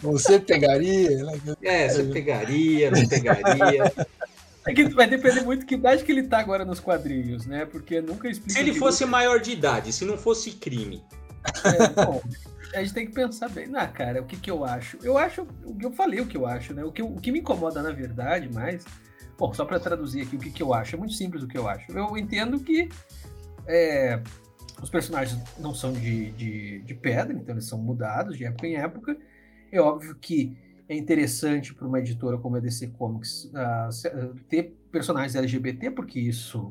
Você 0.01 0.39
pegaria? 0.39 1.23
Né? 1.23 1.39
É, 1.63 1.89
você 1.89 2.03
pegaria, 2.03 2.91
não 2.91 3.07
pegaria. 3.07 3.93
É 4.67 4.73
que 4.73 4.83
vai 4.89 5.07
depender 5.07 5.41
muito 5.41 5.65
que 5.65 5.75
idade 5.75 6.03
que 6.03 6.11
ele 6.11 6.23
tá 6.23 6.39
agora 6.39 6.65
nos 6.65 6.79
quadrinhos, 6.79 7.45
né? 7.45 7.65
Porque 7.65 8.01
nunca 8.01 8.27
explica. 8.27 8.53
Se 8.53 8.59
ele 8.59 8.73
fosse 8.73 9.05
maior 9.05 9.39
de 9.39 9.51
idade, 9.51 9.93
se 9.93 10.05
não 10.05 10.17
fosse 10.17 10.51
crime. 10.51 11.03
É, 11.63 11.87
bom, 12.03 12.21
a 12.73 12.79
gente 12.79 12.93
tem 12.93 13.05
que 13.05 13.13
pensar 13.13 13.47
bem. 13.49 13.69
Ah, 13.75 13.87
cara, 13.87 14.21
o 14.21 14.25
que, 14.25 14.35
que 14.35 14.49
eu 14.49 14.65
acho? 14.65 14.97
Eu 15.03 15.17
acho. 15.17 15.47
Eu 15.79 15.91
falei 15.91 16.19
o 16.19 16.25
que 16.25 16.35
eu 16.35 16.47
acho, 16.47 16.73
né? 16.73 16.83
O 16.83 16.91
que, 16.91 17.03
o 17.03 17.15
que 17.15 17.31
me 17.31 17.39
incomoda, 17.39 17.81
na 17.83 17.91
verdade, 17.91 18.51
mais 18.51 18.83
Bom, 19.37 19.53
só 19.53 19.65
para 19.65 19.79
traduzir 19.79 20.21
aqui 20.21 20.35
o 20.35 20.39
que, 20.39 20.49
que 20.49 20.63
eu 20.63 20.73
acho, 20.73 20.95
é 20.95 20.99
muito 20.99 21.13
simples 21.13 21.43
o 21.43 21.47
que 21.47 21.57
eu 21.57 21.67
acho. 21.67 21.91
Eu 21.91 22.17
entendo 22.17 22.59
que 22.59 22.89
é, 23.67 24.21
os 24.81 24.89
personagens 24.89 25.41
não 25.59 25.73
são 25.73 25.91
de, 25.91 26.31
de, 26.31 26.81
de, 26.81 26.93
pedra, 26.93 27.33
então 27.33 27.55
eles 27.55 27.65
são 27.65 27.77
mudados 27.77 28.37
de 28.37 28.45
época 28.45 28.67
em 28.67 28.75
época. 28.75 29.17
É 29.71 29.81
óbvio 29.81 30.15
que 30.15 30.57
é 30.87 30.95
interessante 30.95 31.73
para 31.73 31.87
uma 31.87 31.99
editora 31.99 32.37
como 32.37 32.55
a 32.55 32.59
DC 32.59 32.87
Comics 32.89 33.45
uh, 33.45 34.35
ter 34.47 34.75
personagens 34.91 35.35
LGBT, 35.35 35.91
porque 35.91 36.19
isso 36.19 36.67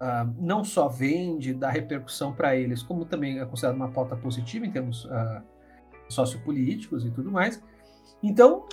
uh, 0.00 0.34
não 0.38 0.64
só 0.64 0.88
vende, 0.88 1.54
dá 1.54 1.70
repercussão 1.70 2.34
para 2.34 2.56
eles, 2.56 2.82
como 2.82 3.04
também 3.04 3.38
é 3.38 3.44
considerado 3.44 3.76
uma 3.76 3.90
pauta 3.90 4.16
positiva 4.16 4.66
em 4.66 4.70
termos 4.70 5.04
uh, 5.04 5.42
sociopolíticos 6.08 7.04
e 7.04 7.10
tudo 7.10 7.30
mais. 7.30 7.62
Então, 8.22 8.66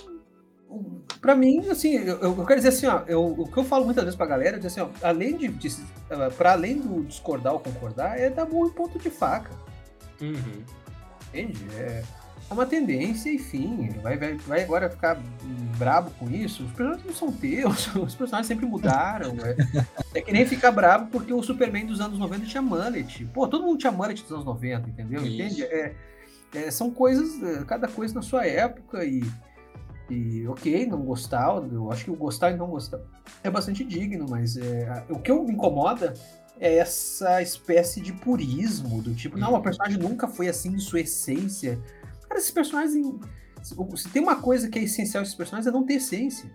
para 1.20 1.34
mim, 1.34 1.68
assim, 1.68 1.94
eu, 1.94 2.18
eu, 2.18 2.46
quero 2.46 2.60
dizer 2.60 2.68
assim, 2.68 2.86
ó, 2.86 3.02
eu, 3.06 3.24
o 3.24 3.50
que 3.50 3.56
eu 3.56 3.64
falo 3.64 3.84
muitas 3.84 4.04
vezes 4.04 4.16
pra 4.16 4.26
galera 4.26 4.60
é 4.62 4.66
assim, 4.66 4.80
ó, 4.80 4.88
além 5.02 5.36
de, 5.36 5.48
de 5.48 5.68
uh, 5.68 6.32
para 6.36 6.52
além 6.52 6.78
do 6.78 7.04
discordar 7.04 7.52
ou 7.52 7.60
concordar, 7.60 8.18
é 8.18 8.30
dar 8.30 8.44
bom 8.44 8.66
em 8.66 8.70
ponto 8.70 8.98
de 8.98 9.10
faca. 9.10 9.50
Uhum. 10.20 10.62
Entende? 11.28 11.66
É, 11.76 12.02
é 12.50 12.54
uma 12.54 12.66
tendência, 12.66 13.30
enfim, 13.30 13.90
vai, 14.02 14.16
vai, 14.16 14.34
vai 14.34 14.62
agora 14.62 14.88
ficar 14.88 15.20
brabo 15.76 16.10
com 16.18 16.30
isso. 16.30 16.64
Os 16.64 16.72
personagens 16.72 17.06
não 17.06 17.14
são 17.14 17.32
teus, 17.32 17.86
os 17.96 18.14
personagens 18.14 18.46
sempre 18.46 18.64
mudaram. 18.64 19.36
é, 19.44 19.84
é 20.14 20.20
que 20.22 20.32
nem 20.32 20.46
ficar 20.46 20.70
brabo 20.70 21.10
porque 21.10 21.32
o 21.32 21.42
Superman 21.42 21.86
dos 21.86 22.00
anos 22.00 22.18
90 22.18 22.46
tinha 22.46 22.62
mullet. 22.62 23.24
Pô, 23.26 23.46
todo 23.46 23.64
mundo 23.64 23.78
tinha 23.78 23.92
mullet 23.92 24.22
dos 24.22 24.32
anos 24.32 24.44
90, 24.44 24.88
entendeu? 24.88 25.22
Isso. 25.22 25.34
Entende? 25.34 25.62
É, 25.64 25.94
é, 26.54 26.70
são 26.70 26.90
coisas, 26.90 27.42
é, 27.42 27.64
cada 27.64 27.86
coisa 27.86 28.14
na 28.14 28.22
sua 28.22 28.46
época 28.46 29.04
e 29.04 29.22
e 30.10 30.46
ok, 30.48 30.86
não 30.86 31.02
gostar, 31.02 31.62
eu 31.70 31.90
acho 31.92 32.04
que 32.04 32.10
o 32.10 32.16
gostar 32.16 32.52
e 32.52 32.56
não 32.56 32.68
gostar 32.68 33.00
é 33.42 33.50
bastante 33.50 33.84
digno, 33.84 34.26
mas 34.28 34.56
é, 34.56 35.04
o 35.10 35.18
que 35.18 35.32
me 35.32 35.52
incomoda 35.52 36.14
é 36.60 36.76
essa 36.76 37.40
espécie 37.42 38.00
de 38.00 38.12
purismo, 38.12 39.00
do 39.02 39.14
tipo, 39.14 39.38
não, 39.38 39.54
a 39.54 39.60
personagem 39.60 39.98
nunca 39.98 40.26
foi 40.26 40.48
assim 40.48 40.70
em 40.70 40.78
sua 40.78 41.00
essência. 41.00 41.78
Cara, 42.28 42.38
esses 42.38 42.50
personagens. 42.50 43.06
Se 43.62 44.08
tem 44.08 44.22
uma 44.22 44.36
coisa 44.36 44.68
que 44.68 44.78
é 44.78 44.82
essencial 44.82 45.22
esses 45.22 45.34
personagens 45.34 45.66
é 45.66 45.76
não 45.76 45.84
ter 45.84 45.94
essência. 45.94 46.50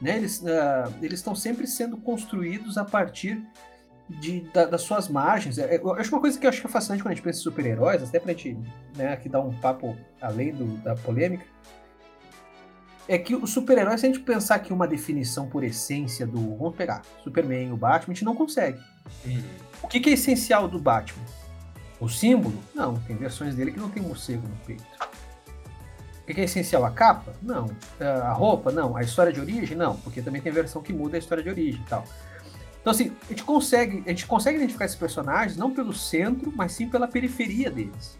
Né? 0.00 0.16
Eles 0.16 0.40
uh, 0.40 0.92
eles 1.00 1.20
estão 1.20 1.34
sempre 1.34 1.66
sendo 1.66 1.96
construídos 1.96 2.76
a 2.76 2.84
partir 2.84 3.42
de, 4.08 4.40
da, 4.52 4.66
das 4.66 4.82
suas 4.82 5.08
margens. 5.08 5.58
É, 5.58 5.76
eu 5.76 5.92
acho 5.94 6.14
uma 6.14 6.20
coisa 6.20 6.38
que 6.38 6.46
eu 6.46 6.50
acho 6.50 6.60
que 6.60 6.66
é 6.66 6.70
fascinante 6.70 7.02
quando 7.02 7.12
a 7.12 7.14
gente 7.14 7.24
pensa 7.24 7.38
em 7.38 7.42
super-heróis, 7.42 8.02
até 8.02 8.20
pra 8.20 8.32
gente 8.32 8.58
né, 8.96 9.12
aqui 9.12 9.28
dar 9.28 9.40
um 9.40 9.52
papo 9.60 9.96
além 10.20 10.52
do, 10.52 10.66
da 10.78 10.94
polêmica, 10.94 11.44
é 13.08 13.18
que 13.18 13.34
o 13.34 13.46
super-herói, 13.46 13.98
se 13.98 14.06
a 14.06 14.08
gente 14.08 14.20
pensar 14.20 14.56
aqui 14.56 14.72
uma 14.72 14.86
definição 14.86 15.48
por 15.48 15.62
essência 15.62 16.26
do. 16.26 16.56
Vamos 16.56 16.76
pegar 16.76 17.02
Superman, 17.22 17.72
o 17.72 17.76
Batman, 17.76 18.12
a 18.12 18.14
gente 18.14 18.24
não 18.24 18.34
consegue. 18.34 18.80
Uhum. 19.24 19.42
O 19.82 19.88
que, 19.88 20.00
que, 20.00 20.10
é 20.10 20.12
essencial 20.14 20.66
do 20.66 20.78
Batman? 20.78 21.24
O 22.00 22.08
símbolo? 22.08 22.58
Não, 22.74 22.94
tem 23.00 23.16
versões 23.16 23.54
dele 23.54 23.72
que 23.72 23.78
não 23.78 23.90
tem 23.90 24.02
morcego 24.02 24.46
no 24.48 24.56
peito. 24.66 24.84
O 26.22 26.26
que, 26.26 26.32
que 26.32 26.40
é 26.40 26.44
essencial? 26.44 26.84
A 26.86 26.90
capa? 26.90 27.34
Não. 27.42 27.66
A 28.00 28.32
roupa? 28.32 28.72
Não. 28.72 28.96
A 28.96 29.02
história 29.02 29.30
de 29.30 29.40
origem? 29.40 29.76
Não, 29.76 29.96
porque 29.98 30.22
também 30.22 30.40
tem 30.40 30.50
versão 30.50 30.82
que 30.82 30.92
muda 30.92 31.16
a 31.16 31.18
história 31.18 31.44
de 31.44 31.50
origem 31.50 31.82
e 31.82 31.88
tal. 31.88 32.04
Então, 32.80 32.90
assim, 32.90 33.14
a 33.26 33.28
gente 33.28 33.44
consegue, 33.44 34.02
a 34.06 34.08
gente 34.08 34.26
consegue 34.26 34.56
identificar 34.56 34.86
esses 34.86 34.96
personagens 34.96 35.56
não 35.56 35.70
pelo 35.70 35.92
centro, 35.92 36.52
mas 36.54 36.72
sim 36.72 36.88
pela 36.88 37.06
periferia 37.06 37.70
deles. 37.70 38.18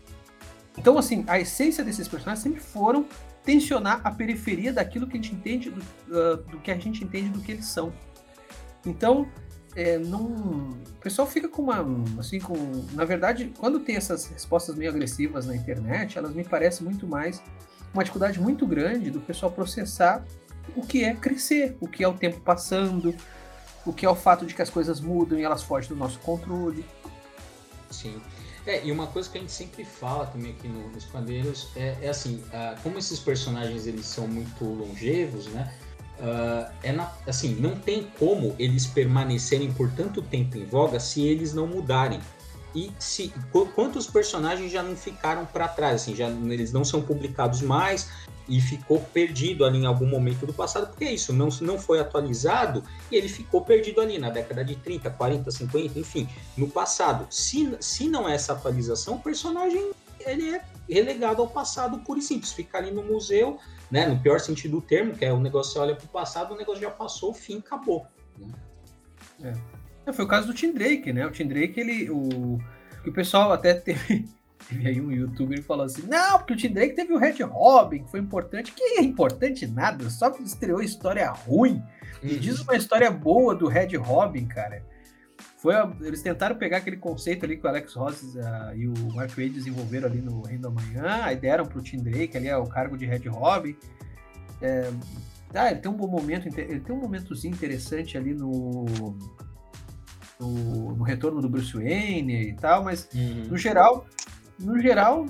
Então, 0.77 0.99
assim, 0.99 1.25
a 1.27 1.39
essência 1.39 1.83
desses 1.85 2.09
personagens 2.09 2.43
sempre 2.43 2.61
foram 2.61 3.07
tensionar 3.45 4.01
a 4.03 4.11
periferia 4.11 4.73
daquilo 4.73 5.07
que 5.07 5.19
a 5.19 5.21
gente 5.21 5.35
entende 5.35 5.71
do, 5.71 5.81
uh, 5.81 6.37
do 6.37 6.59
que 6.59 6.71
a 6.71 6.77
gente 6.77 7.05
entende 7.05 7.29
do 7.29 7.41
que 7.41 7.53
eles 7.53 7.67
são. 7.67 7.93
Então, 8.87 9.29
é, 9.77 9.99
não, 9.99 10.25
o 10.25 11.01
pessoal 11.01 11.27
fica 11.27 11.49
com 11.49 11.63
uma, 11.63 11.85
assim, 12.19 12.39
com, 12.39 12.55
na 12.93 13.05
verdade, 13.05 13.53
quando 13.59 13.81
tem 13.81 13.97
essas 13.97 14.27
respostas 14.27 14.77
meio 14.77 14.91
agressivas 14.91 15.47
na 15.47 15.57
internet, 15.57 16.17
elas 16.17 16.33
me 16.33 16.45
parecem 16.45 16.85
muito 16.85 17.07
mais 17.07 17.43
uma 17.93 18.03
dificuldade 18.03 18.41
muito 18.41 18.67
grande 18.67 19.11
do 19.11 19.21
pessoal 19.21 19.51
processar 19.51 20.25
o 20.77 20.83
que 20.83 21.05
é 21.05 21.15
crescer, 21.15 21.77
o 21.81 21.89
que 21.89 22.03
é 22.03 22.09
o 22.09 22.15
tempo 22.15 22.41
passando, 22.41 23.15
o 23.85 23.93
que 23.93 24.07
é 24.07 24.09
o 24.09 24.15
fato 24.15 24.47
de 24.47 24.55
que 24.55 24.63
as 24.63 24.71
coisas 24.71 25.01
mudam 25.01 25.39
e 25.39 25.43
elas 25.43 25.63
fogem 25.63 25.89
do 25.89 25.97
nosso 25.97 26.19
controle. 26.21 26.85
Sim. 27.91 28.21
É, 28.67 28.85
e 28.85 28.91
uma 28.91 29.07
coisa 29.07 29.29
que 29.29 29.37
a 29.37 29.41
gente 29.41 29.53
sempre 29.53 29.85
fala 29.85 30.27
também 30.27 30.53
aqui 30.53 30.69
no, 30.69 30.89
nos 30.89 31.05
quadrinhos 31.05 31.69
é, 31.77 31.97
é 32.01 32.09
assim, 32.09 32.43
uh, 32.47 32.81
como 32.83 32.99
esses 32.99 33.19
personagens 33.19 33.87
eles 33.87 34.07
são 34.07 34.27
muito 34.27 34.65
longevos, 34.65 35.47
né? 35.49 35.73
Uh, 36.19 36.73
é 36.83 36.93
na, 36.93 37.13
assim, 37.27 37.57
não 37.57 37.77
tem 37.79 38.09
como 38.19 38.55
eles 38.59 38.87
permanecerem 38.87 39.73
por 39.73 39.91
tanto 39.91 40.23
tempo 40.23 40.57
em 40.57 40.65
voga 40.65 40.99
se 40.99 41.23
eles 41.23 41.53
não 41.53 41.67
mudarem. 41.67 42.21
E 42.75 42.93
se 42.99 43.33
quantos 43.75 44.07
personagens 44.07 44.73
já 44.73 44.83
não 44.83 44.97
ficaram 44.97 45.47
para 45.47 45.69
trás, 45.69 46.03
assim, 46.03 46.15
já 46.15 46.29
eles 46.29 46.73
não 46.73 46.85
são 46.85 47.01
publicados 47.01 47.63
mais, 47.63 48.11
e 48.49 48.61
ficou 48.61 49.01
perdido 49.01 49.65
ali 49.65 49.79
em 49.79 49.87
algum 49.87 50.07
momento 50.07 50.47
do 50.47 50.53
passado, 50.53 50.89
porque 50.89 51.05
é 51.05 51.13
isso, 51.13 51.33
não, 51.33 51.49
não 51.61 51.79
foi 51.79 51.99
atualizado 52.01 52.85
e 53.11 53.17
ele 53.17 53.29
ficou 53.29 53.63
perdido 53.63 54.01
ali 54.01 54.19
na 54.19 54.31
década 54.31 54.65
de 54.65 54.77
30, 54.77 55.11
40, 55.11 55.51
50, 55.51 55.99
enfim, 55.99 56.29
no 56.57 56.69
passado. 56.69 57.27
Se, 57.31 57.77
se 57.81 58.09
não 58.09 58.29
é 58.29 58.35
essa 58.35 58.53
atualização, 58.53 59.15
o 59.15 59.21
personagem 59.21 59.93
ele 60.21 60.55
é 60.55 60.65
relegado 60.89 61.41
ao 61.41 61.49
passado 61.49 61.99
puro 61.99 62.19
e 62.19 62.23
simples, 62.23 62.53
fica 62.53 62.79
ali 62.79 62.91
no 62.91 63.03
museu, 63.03 63.59
né, 63.91 64.07
no 64.07 64.19
pior 64.19 64.41
sentido 64.41 64.73
do 64.73 64.83
termo, 64.83 65.15
que 65.15 65.25
é 65.25 65.33
o 65.33 65.41
negócio 65.41 65.73
você 65.73 65.79
olha 65.79 65.95
para 65.95 66.05
o 66.05 66.09
passado, 66.09 66.55
o 66.55 66.57
negócio 66.57 66.81
já 66.81 66.91
passou, 66.91 67.31
o 67.31 67.35
fim 67.35 67.59
acabou. 67.59 68.07
Né? 68.39 68.49
É. 69.43 69.84
Foi 70.13 70.25
o 70.25 70.29
caso 70.29 70.47
do 70.47 70.55
Tim 70.55 70.73
Drake, 70.73 71.13
né? 71.13 71.27
O 71.27 71.31
Tim 71.31 71.47
Drake, 71.47 71.79
ele, 71.79 72.11
o, 72.11 72.59
o 73.07 73.13
pessoal 73.13 73.53
até 73.53 73.75
teve 73.75 74.29
Teve 74.69 74.89
aí 74.89 75.01
um 75.01 75.11
youtuber 75.11 75.59
que 75.59 75.65
falou 75.65 75.85
assim: 75.85 76.07
não, 76.07 76.39
porque 76.39 76.55
o 76.55 76.57
Tim 76.57 76.73
Drake 76.73 76.95
teve 76.95 77.13
o 77.13 77.19
Red 77.19 77.43
Robin, 77.43 78.03
que 78.03 78.11
foi 78.11 78.21
importante. 78.21 78.73
Que 78.73 78.99
é 78.99 79.03
importante 79.03 79.67
nada, 79.67 80.09
só 80.09 80.31
que 80.31 80.43
estreou 80.43 80.81
história 80.81 81.29
ruim. 81.31 81.83
Me 82.23 82.33
uhum. 82.33 82.39
diz 82.39 82.61
uma 82.61 82.77
história 82.77 83.11
boa 83.11 83.55
do 83.55 83.69
Red 83.69 83.97
Robin, 83.97 84.47
cara. 84.47 84.83
Foi 85.59 85.75
a, 85.75 85.91
eles 86.01 86.23
tentaram 86.23 86.57
pegar 86.57 86.79
aquele 86.79 86.97
conceito 86.97 87.45
ali 87.45 87.57
que 87.57 87.67
o 87.67 87.69
Alex 87.69 87.95
Ross 87.95 88.23
uh, 88.23 88.75
e 88.75 88.87
o 88.87 88.95
Mark 89.15 89.31
Wade 89.31 89.51
desenvolveram 89.51 90.09
ali 90.09 90.21
no 90.21 90.43
Reino 90.43 90.63
da 90.63 90.71
Manhã, 90.71 91.23
aí 91.23 91.37
deram 91.37 91.67
pro 91.67 91.83
Tim 91.83 91.99
Drake 91.99 92.37
ali 92.37 92.49
é 92.49 92.57
o 92.57 92.67
cargo 92.67 92.97
de 92.97 93.05
Red 93.05 93.29
Robin. 93.29 93.77
É, 94.63 94.91
ah, 95.55 95.71
ele 95.71 95.81
tem 95.81 95.91
um 95.91 95.97
bom 95.97 96.09
momento, 96.09 96.47
ele 96.47 96.81
tem 96.81 96.95
um 96.95 97.01
momentozinho 97.01 97.55
interessante 97.55 98.17
ali 98.17 98.35
no, 98.35 99.17
no, 100.49 100.97
no 100.97 101.05
retorno 101.05 101.41
do 101.41 101.49
Bruce 101.49 101.73
Wayne 101.73 102.49
e 102.49 102.53
tal, 102.55 102.85
mas 102.85 103.09
uhum. 103.15 103.47
no 103.49 103.57
geral 103.57 104.07
no 104.59 104.79
geral, 104.79 105.27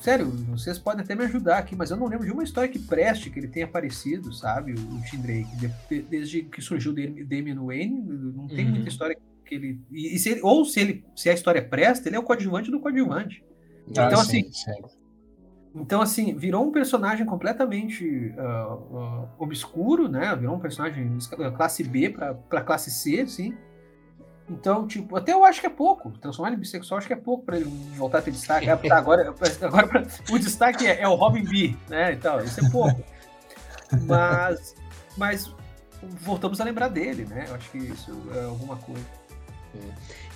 sério, 0.00 0.26
vocês 0.50 0.78
podem 0.78 1.02
até 1.02 1.12
me 1.14 1.24
ajudar 1.24 1.58
aqui, 1.58 1.74
mas 1.74 1.90
eu 1.90 1.96
não 1.96 2.06
lembro 2.06 2.24
de 2.24 2.32
uma 2.32 2.44
história 2.44 2.68
que 2.68 2.78
preste 2.78 3.28
que 3.28 3.40
ele 3.40 3.48
tenha 3.48 3.66
aparecido, 3.66 4.32
sabe? 4.32 4.72
O, 4.72 5.02
Tim 5.02 5.18
Drake. 5.18 5.56
De, 5.56 6.02
desde 6.02 6.42
que 6.42 6.62
surgiu 6.62 6.92
o 6.92 6.94
Damian 6.94 7.60
Wayne, 7.60 8.00
não 8.00 8.46
tem 8.46 8.66
uhum. 8.66 8.70
muita 8.72 8.88
história 8.88 9.18
que 9.44 9.54
ele. 9.54 9.80
E, 9.90 10.14
e 10.14 10.18
se 10.18 10.30
ele, 10.30 10.40
ou 10.42 10.64
se 10.64 10.78
ele 10.78 11.04
se 11.16 11.28
a 11.28 11.32
história 11.32 11.60
presta, 11.60 12.08
ele 12.08 12.14
é 12.14 12.18
o 12.20 12.22
coadjuvante 12.22 12.70
do 12.70 12.78
coadjuvante. 12.78 13.44
Ah, 13.96 14.06
então, 14.06 14.24
sim, 14.24 14.40
assim. 14.40 14.52
Sim. 14.52 14.98
Então, 15.74 16.00
assim, 16.00 16.36
virou 16.36 16.66
um 16.66 16.72
personagem 16.72 17.26
completamente 17.26 18.32
uh, 18.36 18.74
uh, 18.74 19.28
obscuro, 19.38 20.08
né? 20.08 20.34
Virou 20.36 20.54
um 20.54 20.60
personagem 20.60 21.18
classe 21.56 21.82
B 21.82 22.10
para 22.10 22.62
classe 22.62 22.90
C, 22.90 23.20
assim. 23.20 23.54
Então, 24.50 24.86
tipo, 24.86 25.16
até 25.16 25.32
eu 25.32 25.44
acho 25.44 25.60
que 25.60 25.66
é 25.66 25.70
pouco. 25.70 26.10
Transformar 26.12 26.48
ele 26.48 26.56
em 26.56 26.60
bissexual 26.60 26.98
acho 26.98 27.06
que 27.06 27.12
é 27.12 27.16
pouco 27.16 27.44
pra 27.44 27.56
ele 27.56 27.66
voltar 27.96 28.18
a 28.18 28.22
ter 28.22 28.30
destaque. 28.30 28.68
agora, 28.90 29.34
agora 29.62 30.06
o 30.30 30.38
destaque 30.38 30.86
é, 30.86 31.02
é, 31.02 31.08
o 31.08 31.14
Robin 31.14 31.44
B, 31.44 31.76
né? 31.88 32.12
Então, 32.12 32.40
isso 32.40 32.64
é 32.64 32.70
pouco. 32.70 33.02
Mas, 34.06 34.74
mas 35.16 35.54
voltamos 36.00 36.60
a 36.60 36.64
lembrar 36.64 36.88
dele, 36.88 37.24
né? 37.26 37.46
Eu 37.48 37.54
acho 37.54 37.70
que 37.70 37.78
isso 37.78 38.10
é 38.34 38.44
alguma 38.44 38.76
coisa. 38.76 39.17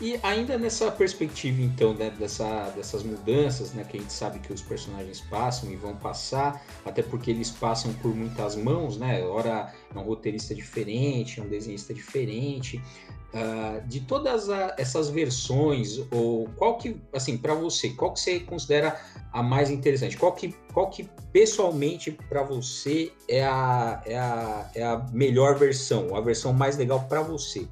E 0.00 0.18
ainda 0.22 0.58
nessa 0.58 0.90
perspectiva, 0.90 1.62
então, 1.62 1.94
né, 1.94 2.10
dessa, 2.10 2.70
dessas 2.70 3.02
mudanças, 3.02 3.72
né, 3.72 3.84
que 3.84 3.96
a 3.96 4.00
gente 4.00 4.12
sabe 4.12 4.40
que 4.40 4.52
os 4.52 4.60
personagens 4.60 5.20
passam 5.20 5.70
e 5.70 5.76
vão 5.76 5.94
passar, 5.94 6.64
até 6.84 7.02
porque 7.02 7.30
eles 7.30 7.50
passam 7.50 7.92
por 7.94 8.14
muitas 8.14 8.56
mãos, 8.56 8.96
né? 8.96 9.22
Ora 9.24 9.72
é 9.94 9.98
um 9.98 10.02
roteirista 10.02 10.54
diferente, 10.54 11.40
é 11.40 11.42
um 11.42 11.48
desenhista 11.48 11.94
diferente. 11.94 12.82
Uh, 13.32 13.86
de 13.88 14.00
todas 14.00 14.50
a, 14.50 14.74
essas 14.76 15.08
versões, 15.08 16.02
ou 16.10 16.50
qual 16.56 16.76
que, 16.76 17.00
assim, 17.14 17.38
para 17.38 17.54
você, 17.54 17.88
qual 17.88 18.12
que 18.12 18.20
você 18.20 18.40
considera 18.40 19.00
a 19.32 19.42
mais 19.42 19.70
interessante? 19.70 20.18
Qual 20.18 20.32
que, 20.32 20.54
qual 20.74 20.90
que 20.90 21.08
pessoalmente 21.32 22.10
para 22.28 22.42
você 22.42 23.10
é 23.26 23.42
a, 23.42 24.02
é, 24.04 24.18
a, 24.18 24.70
é 24.74 24.82
a 24.82 24.98
melhor 25.12 25.56
versão, 25.56 26.14
a 26.14 26.20
versão 26.20 26.52
mais 26.52 26.76
legal 26.76 27.06
para 27.08 27.22
você? 27.22 27.66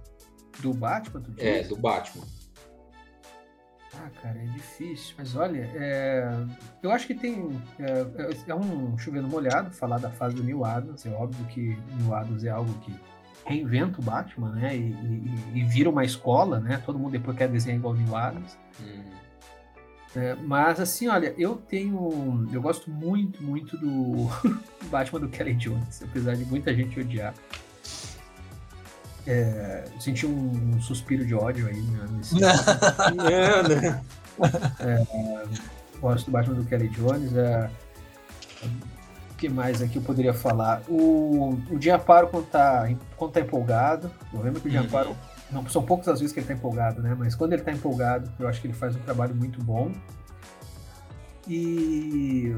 Do 0.61 0.75
Batman, 0.75 1.21
tu 1.21 1.31
diz? 1.33 1.45
É, 1.45 1.63
do 1.63 1.77
Batman. 1.77 2.25
Ah, 3.95 4.09
cara, 4.23 4.39
é 4.39 4.45
difícil. 4.45 5.15
Mas 5.19 5.35
olha, 5.35 5.69
é... 5.75 6.29
eu 6.83 6.91
acho 6.91 7.07
que 7.07 7.15
tem. 7.15 7.51
É, 7.79 8.51
é 8.51 8.55
um 8.55 8.97
chovendo 8.97 9.29
molhado 9.29 9.71
falar 9.73 9.99
da 9.99 10.11
fase 10.11 10.37
do 10.37 10.45
New 10.45 10.65
Adams. 10.65 11.05
É 11.05 11.11
óbvio 11.11 11.45
que 11.47 11.77
New 12.01 12.15
Adams 12.15 12.45
é 12.45 12.51
algo 12.51 12.73
que 12.81 12.95
reinventa 13.45 14.01
o 14.01 14.03
Batman, 14.03 14.53
né? 14.53 14.77
E, 14.77 14.93
e, 14.93 15.59
e, 15.59 15.65
vira 15.65 15.91
uma 15.91 16.05
escola, 16.05 16.61
né? 16.61 16.81
Todo 16.85 16.99
mundo 16.99 17.13
depois 17.13 17.37
quer 17.37 17.49
desenhar 17.49 17.79
igual 17.79 17.95
o 17.95 17.97
Neil 17.97 18.15
Adams. 18.15 18.59
Hum. 18.81 19.03
É, 20.15 20.35
mas 20.35 20.81
assim, 20.81 21.09
olha, 21.09 21.35
eu 21.37 21.57
tenho. 21.57 22.49
Eu 22.53 22.63
gosto 22.63 22.91
muito, 22.91 23.43
muito 23.43 23.77
do 23.77 24.29
Batman 24.91 25.21
do 25.21 25.29
Kelly 25.29 25.55
Jones, 25.55 26.03
apesar 26.03 26.37
de 26.37 26.45
muita 26.45 26.75
gente 26.75 26.99
odiar. 26.99 27.35
É, 29.27 29.85
senti 29.99 30.27
um, 30.27 30.75
um, 30.77 30.81
suspiro 30.81 31.25
de 31.27 31.35
ódio 31.35 31.67
aí 31.67 31.81
né, 31.81 32.07
nesse. 32.13 32.41
Não, 32.41 32.49
não. 33.15 34.49
É, 34.81 35.47
gosto 36.01 36.27
do 36.27 36.33
Batman 36.33 36.55
do 36.55 36.65
Kelly 36.65 36.89
Jones. 36.89 37.37
É, 37.37 37.71
que 39.41 39.49
mais 39.49 39.81
aqui 39.81 39.97
eu 39.97 40.03
poderia 40.03 40.35
falar? 40.35 40.83
O, 40.87 41.59
o 41.71 41.79
Diaparo, 41.79 42.29
quando 42.29 42.47
tá, 42.47 42.87
quando 43.17 43.33
tá 43.33 43.41
empolgado, 43.41 44.11
eu 44.35 44.43
lembro 44.43 44.61
que 44.61 44.69
o 44.69 44.71
Diaparo, 44.71 45.11
uhum. 45.11 45.17
não, 45.51 45.69
são 45.69 45.83
poucas 45.83 46.09
as 46.09 46.21
vezes 46.21 46.33
que 46.33 46.41
ele 46.41 46.47
tá 46.47 46.53
empolgado, 46.53 47.03
né? 47.03 47.17
Mas 47.19 47.35
quando 47.35 47.55
ele 47.55 47.63
tá 47.63 47.73
empolgado, 47.73 48.31
eu 48.39 48.47
acho 48.47 48.61
que 48.61 48.67
ele 48.67 48.75
faz 48.75 48.95
um 48.95 49.01
trabalho 49.01 49.35
muito 49.35 49.63
bom. 49.63 49.91
E. 51.49 52.55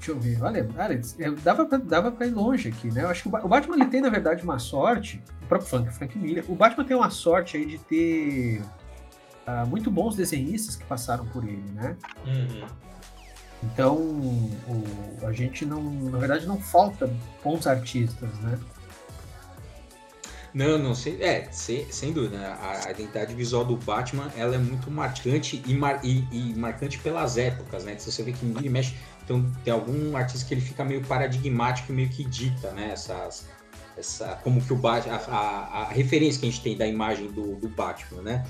Deixa 0.00 0.12
eu 0.12 0.18
ver, 0.18 0.42
olha, 0.42 0.66
Alex, 0.78 1.14
é, 1.20 1.30
dava 1.30 1.66
pra, 1.66 1.76
dava 1.76 2.10
pra 2.10 2.26
ir 2.26 2.30
longe 2.30 2.70
aqui, 2.70 2.90
né? 2.90 3.02
Eu 3.02 3.10
acho 3.10 3.22
que 3.22 3.28
o 3.28 3.48
Batman 3.48 3.76
ele 3.76 3.84
tem, 3.84 4.00
na 4.00 4.08
verdade, 4.08 4.42
uma 4.42 4.58
sorte, 4.58 5.22
o 5.42 5.46
próprio 5.46 5.68
Frank, 5.68 5.92
Frank 5.92 6.18
Miller, 6.18 6.42
o 6.48 6.54
Batman 6.54 6.86
tem 6.86 6.96
uma 6.96 7.10
sorte 7.10 7.58
aí 7.58 7.66
de 7.66 7.78
ter 7.80 8.62
uh, 9.46 9.66
muito 9.66 9.90
bons 9.90 10.16
desenhistas 10.16 10.74
que 10.74 10.86
passaram 10.86 11.26
por 11.26 11.44
ele, 11.44 11.70
né? 11.74 11.98
Uhum. 12.26 12.66
Então, 13.62 13.94
o, 13.98 15.18
a 15.26 15.32
gente 15.34 15.66
não, 15.66 15.82
na 15.82 16.16
verdade, 16.16 16.46
não 16.46 16.58
falta 16.58 17.14
bons 17.44 17.66
artistas, 17.66 18.30
né? 18.38 18.58
Não, 20.52 20.78
não, 20.78 20.94
sem, 20.94 21.22
é, 21.22 21.46
sem, 21.52 21.90
sem 21.92 22.12
dúvida. 22.12 22.38
Né? 22.38 22.46
A, 22.46 22.86
a, 22.86 22.90
identidade 22.90 23.34
visual 23.34 23.64
do 23.64 23.76
Batman 23.76 24.30
ela 24.36 24.54
é 24.54 24.58
muito 24.58 24.90
marcante 24.90 25.62
e, 25.66 25.74
mar, 25.74 26.00
e, 26.02 26.26
e, 26.32 26.54
marcante 26.54 26.98
pelas 26.98 27.36
épocas, 27.36 27.84
né? 27.84 27.96
Se 27.98 28.10
você 28.10 28.22
vê 28.22 28.32
que 28.32 28.44
ele 28.44 28.68
mexe, 28.68 28.96
então 29.30 29.48
tem 29.62 29.72
algum 29.72 30.16
artista 30.16 30.46
que 30.46 30.54
ele 30.54 30.60
fica 30.60 30.84
meio 30.84 31.02
paradigmático, 31.04 31.92
meio 31.92 32.08
que 32.08 32.24
dita, 32.24 32.72
né? 32.72 32.90
Essas, 32.92 33.48
essa, 33.96 34.36
como 34.42 34.60
que 34.60 34.72
o 34.72 34.76
Batman, 34.76 35.14
a, 35.14 35.36
a, 35.36 35.82
a, 35.82 35.84
referência 35.84 36.40
que 36.40 36.48
a 36.48 36.50
gente 36.50 36.62
tem 36.62 36.76
da 36.76 36.86
imagem 36.86 37.30
do, 37.30 37.54
do 37.54 37.68
Batman, 37.68 38.22
né? 38.22 38.46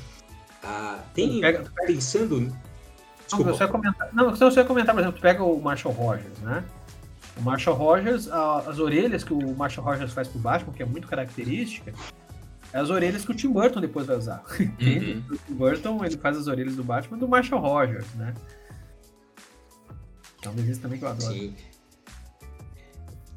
Ah, 0.65 1.01
tem 1.15 1.39
Pega- 1.41 1.59
pega- 1.59 1.87
pensando. 1.87 2.41
Não, 2.41 2.57
Desculpa. 3.27 3.53
você 3.53 3.65
ia 3.65 3.69
comentar, 3.69 4.09
não, 4.13 4.35
você 4.35 4.61
ia 4.61 4.65
comentar, 4.65 4.95
por 4.95 5.01
exemplo, 5.03 5.19
tu 5.19 5.23
pega 5.23 5.45
o 5.45 5.61
Marshall 5.61 5.93
Rogers, 5.95 6.39
né? 6.39 6.65
O 7.37 7.43
Marshall 7.43 7.77
Rogers, 7.77 8.29
a- 8.29 8.59
as 8.67 8.79
orelhas 8.79 9.23
que 9.23 9.35
o 9.35 9.55
Marshall 9.55 9.85
Rogers 9.87 10.13
faz 10.13 10.29
pro 10.29 10.39
Batman, 10.39 10.73
que 10.73 10.83
é 10.83 10.87
muito 10.87 11.07
característica, 11.07 11.93
é 12.73 12.79
as 12.79 12.89
orelhas 12.89 13.25
que 13.25 13.31
o 13.33 13.35
Tim 13.35 13.53
Burton 13.53 13.81
depois 13.81 14.07
vai 14.07 14.17
usar. 14.17 14.43
Entende? 14.59 15.23
Uhum. 15.29 15.35
O 15.35 15.39
Tim 15.39 15.55
Burton, 15.55 16.05
ele 16.05 16.17
faz 16.17 16.39
as 16.39 16.47
orelhas 16.47 16.75
do 16.75 16.83
Batman 16.83 17.19
do 17.19 17.29
Marshall 17.29 17.61
Rogers, 17.61 18.07
né? 18.15 18.33
É 20.45 20.49
um 20.49 20.55
desenho 20.55 20.79
também 20.79 20.99
que 20.99 21.05
eu 21.05 21.09
adoro. 21.09 21.33
Sim. 21.33 21.55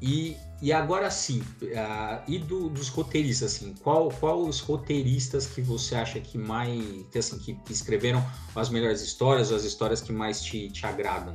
E, 0.02 0.36
e 0.60 0.72
agora 0.72 1.10
sim, 1.10 1.42
ah, 1.76 2.22
e 2.28 2.38
do- 2.38 2.68
dos 2.68 2.88
roteiristas, 2.88 3.54
assim, 3.54 3.74
qual, 3.82 4.10
qual 4.10 4.42
os 4.42 4.60
roteiristas 4.60 5.46
que 5.46 5.62
você 5.62 5.94
acha 5.94 6.20
que 6.20 6.36
mais, 6.36 6.84
que, 7.10 7.18
assim, 7.18 7.38
que, 7.38 7.54
que 7.54 7.72
escreveram 7.72 8.22
as 8.54 8.68
melhores 8.68 9.00
histórias, 9.00 9.50
ou 9.50 9.56
as 9.56 9.64
histórias 9.64 10.02
que 10.02 10.12
mais 10.12 10.42
te, 10.42 10.68
te 10.70 10.84
agradam? 10.84 11.34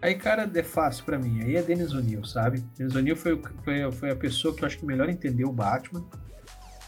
Aí, 0.00 0.14
cara, 0.14 0.48
é 0.54 0.62
fácil 0.62 1.04
pra 1.04 1.18
mim. 1.18 1.42
Aí 1.42 1.56
é 1.56 1.62
Dennis 1.62 1.92
O'Neill, 1.92 2.24
sabe? 2.24 2.60
Dennis 2.76 2.94
O'Neill 2.94 3.16
foi, 3.16 3.32
o- 3.32 3.42
foi, 3.64 3.90
foi 3.92 4.10
a 4.10 4.16
pessoa 4.16 4.54
que 4.54 4.62
eu 4.62 4.66
acho 4.66 4.78
que 4.78 4.86
melhor 4.86 5.08
entendeu 5.08 5.48
o 5.48 5.52
Batman. 5.52 6.04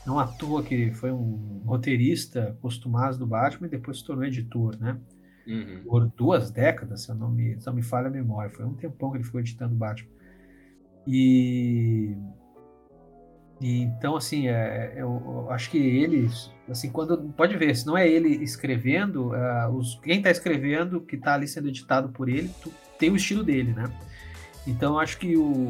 Não 0.06 0.18
à 0.20 0.26
toa 0.26 0.62
que 0.62 0.75
ele 0.75 0.94
foi 0.94 1.10
um 1.10 1.62
roteirista 1.66 2.56
costumado 2.62 3.18
do 3.18 3.26
Batman 3.26 3.66
e 3.66 3.70
depois 3.70 3.98
se 3.98 4.04
tornou 4.04 4.25
editor, 4.25 4.76
né? 4.78 4.96
Uhum. 5.49 5.83
Por 5.87 6.07
duas 6.09 6.50
décadas, 6.50 7.02
se 7.05 7.11
eu 7.11 7.14
não 7.14 7.31
me, 7.31 7.59
se 7.59 7.67
não 7.67 7.73
me 7.73 7.83
falha 7.83 8.09
a 8.09 8.11
memória. 8.11 8.50
Foi 8.50 8.67
um 8.67 8.75
tempão 8.75 9.11
que 9.11 9.17
ele 9.17 9.25
ficou 9.25 9.40
editando 9.40 9.75
o 9.75 9.78
Batman. 9.78 10.11
E, 11.07 12.14
e 13.61 13.81
então, 13.83 14.14
assim, 14.14 14.47
é, 14.49 14.93
eu, 14.95 15.23
eu 15.25 15.50
acho 15.50 15.71
que 15.71 15.78
ele, 15.78 16.28
assim, 16.69 16.90
quando 16.90 17.17
pode 17.33 17.57
ver, 17.57 17.75
se 17.75 17.87
não 17.87 17.97
é 17.97 18.07
ele 18.07 18.28
escrevendo, 18.45 19.35
ah, 19.35 19.71
os, 19.71 19.99
quem 20.02 20.19
está 20.19 20.31
escrevendo, 20.31 21.00
que 21.00 21.17
está 21.17 21.33
ali 21.35 21.49
sendo 21.49 21.69
editado 21.69 22.11
por 22.11 22.28
ele, 22.28 22.50
tu- 22.62 22.73
tem 22.99 23.11
o 23.11 23.17
estilo 23.17 23.43
dele, 23.43 23.73
né? 23.73 23.90
Então, 24.67 24.95
eu 24.95 24.99
acho 25.00 25.17
que 25.19 25.35
o 25.35 25.67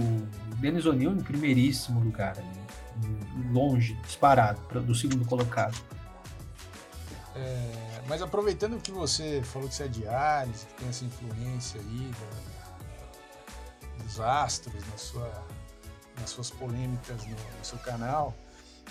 Dennis 0.56 0.84
O'Neill 0.86 1.12
em 1.12 1.22
primeiríssimo 1.22 2.00
lugar, 2.00 2.36
ali, 2.36 3.48
longe, 3.52 3.94
disparado, 4.02 4.60
pra- 4.62 4.80
do 4.80 4.92
segundo 4.94 5.24
colocado. 5.24 5.78
É, 7.36 7.87
mas 8.08 8.22
aproveitando 8.22 8.80
que 8.80 8.90
você 8.90 9.42
falou 9.42 9.68
que 9.68 9.74
você 9.74 9.84
é 9.84 9.88
de 9.88 10.08
Ares, 10.08 10.64
que 10.64 10.74
tem 10.74 10.88
essa 10.88 11.04
influência 11.04 11.80
aí 11.80 12.10
da- 13.96 14.02
dos 14.02 14.20
astros 14.20 14.86
na 14.88 14.96
sua, 14.96 15.44
nas 16.20 16.30
suas 16.30 16.50
polêmicas 16.50 17.24
no, 17.26 17.32
no 17.34 17.64
seu 17.64 17.78
canal, 17.78 18.34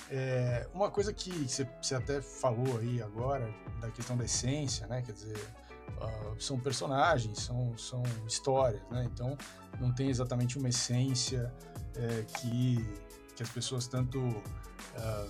é, 0.10 0.68
uma 0.74 0.90
coisa 0.92 1.12
que 1.12 1.32
você, 1.32 1.68
você 1.82 1.96
até 1.96 2.22
falou 2.22 2.78
aí 2.80 3.02
agora, 3.02 3.52
da 3.82 3.90
questão 3.90 4.16
da 4.16 4.26
essência, 4.26 4.86
né? 4.88 5.02
Quer 5.02 5.14
dizer, 5.14 5.48
ah, 6.00 6.36
são 6.40 6.60
personagens, 6.60 7.40
são, 7.40 7.78
são 7.78 8.04
histórias, 8.28 8.82
né? 8.92 9.04
Então 9.12 9.36
não 9.80 9.92
tem 9.94 10.10
exatamente 10.10 10.58
uma 10.58 10.70
essência 10.70 11.52
é, 11.96 12.24
que, 12.38 12.78
que 13.38 13.44
as 13.44 13.50
pessoas 13.50 13.88
tanto 13.88 14.20
ah, 14.98 15.28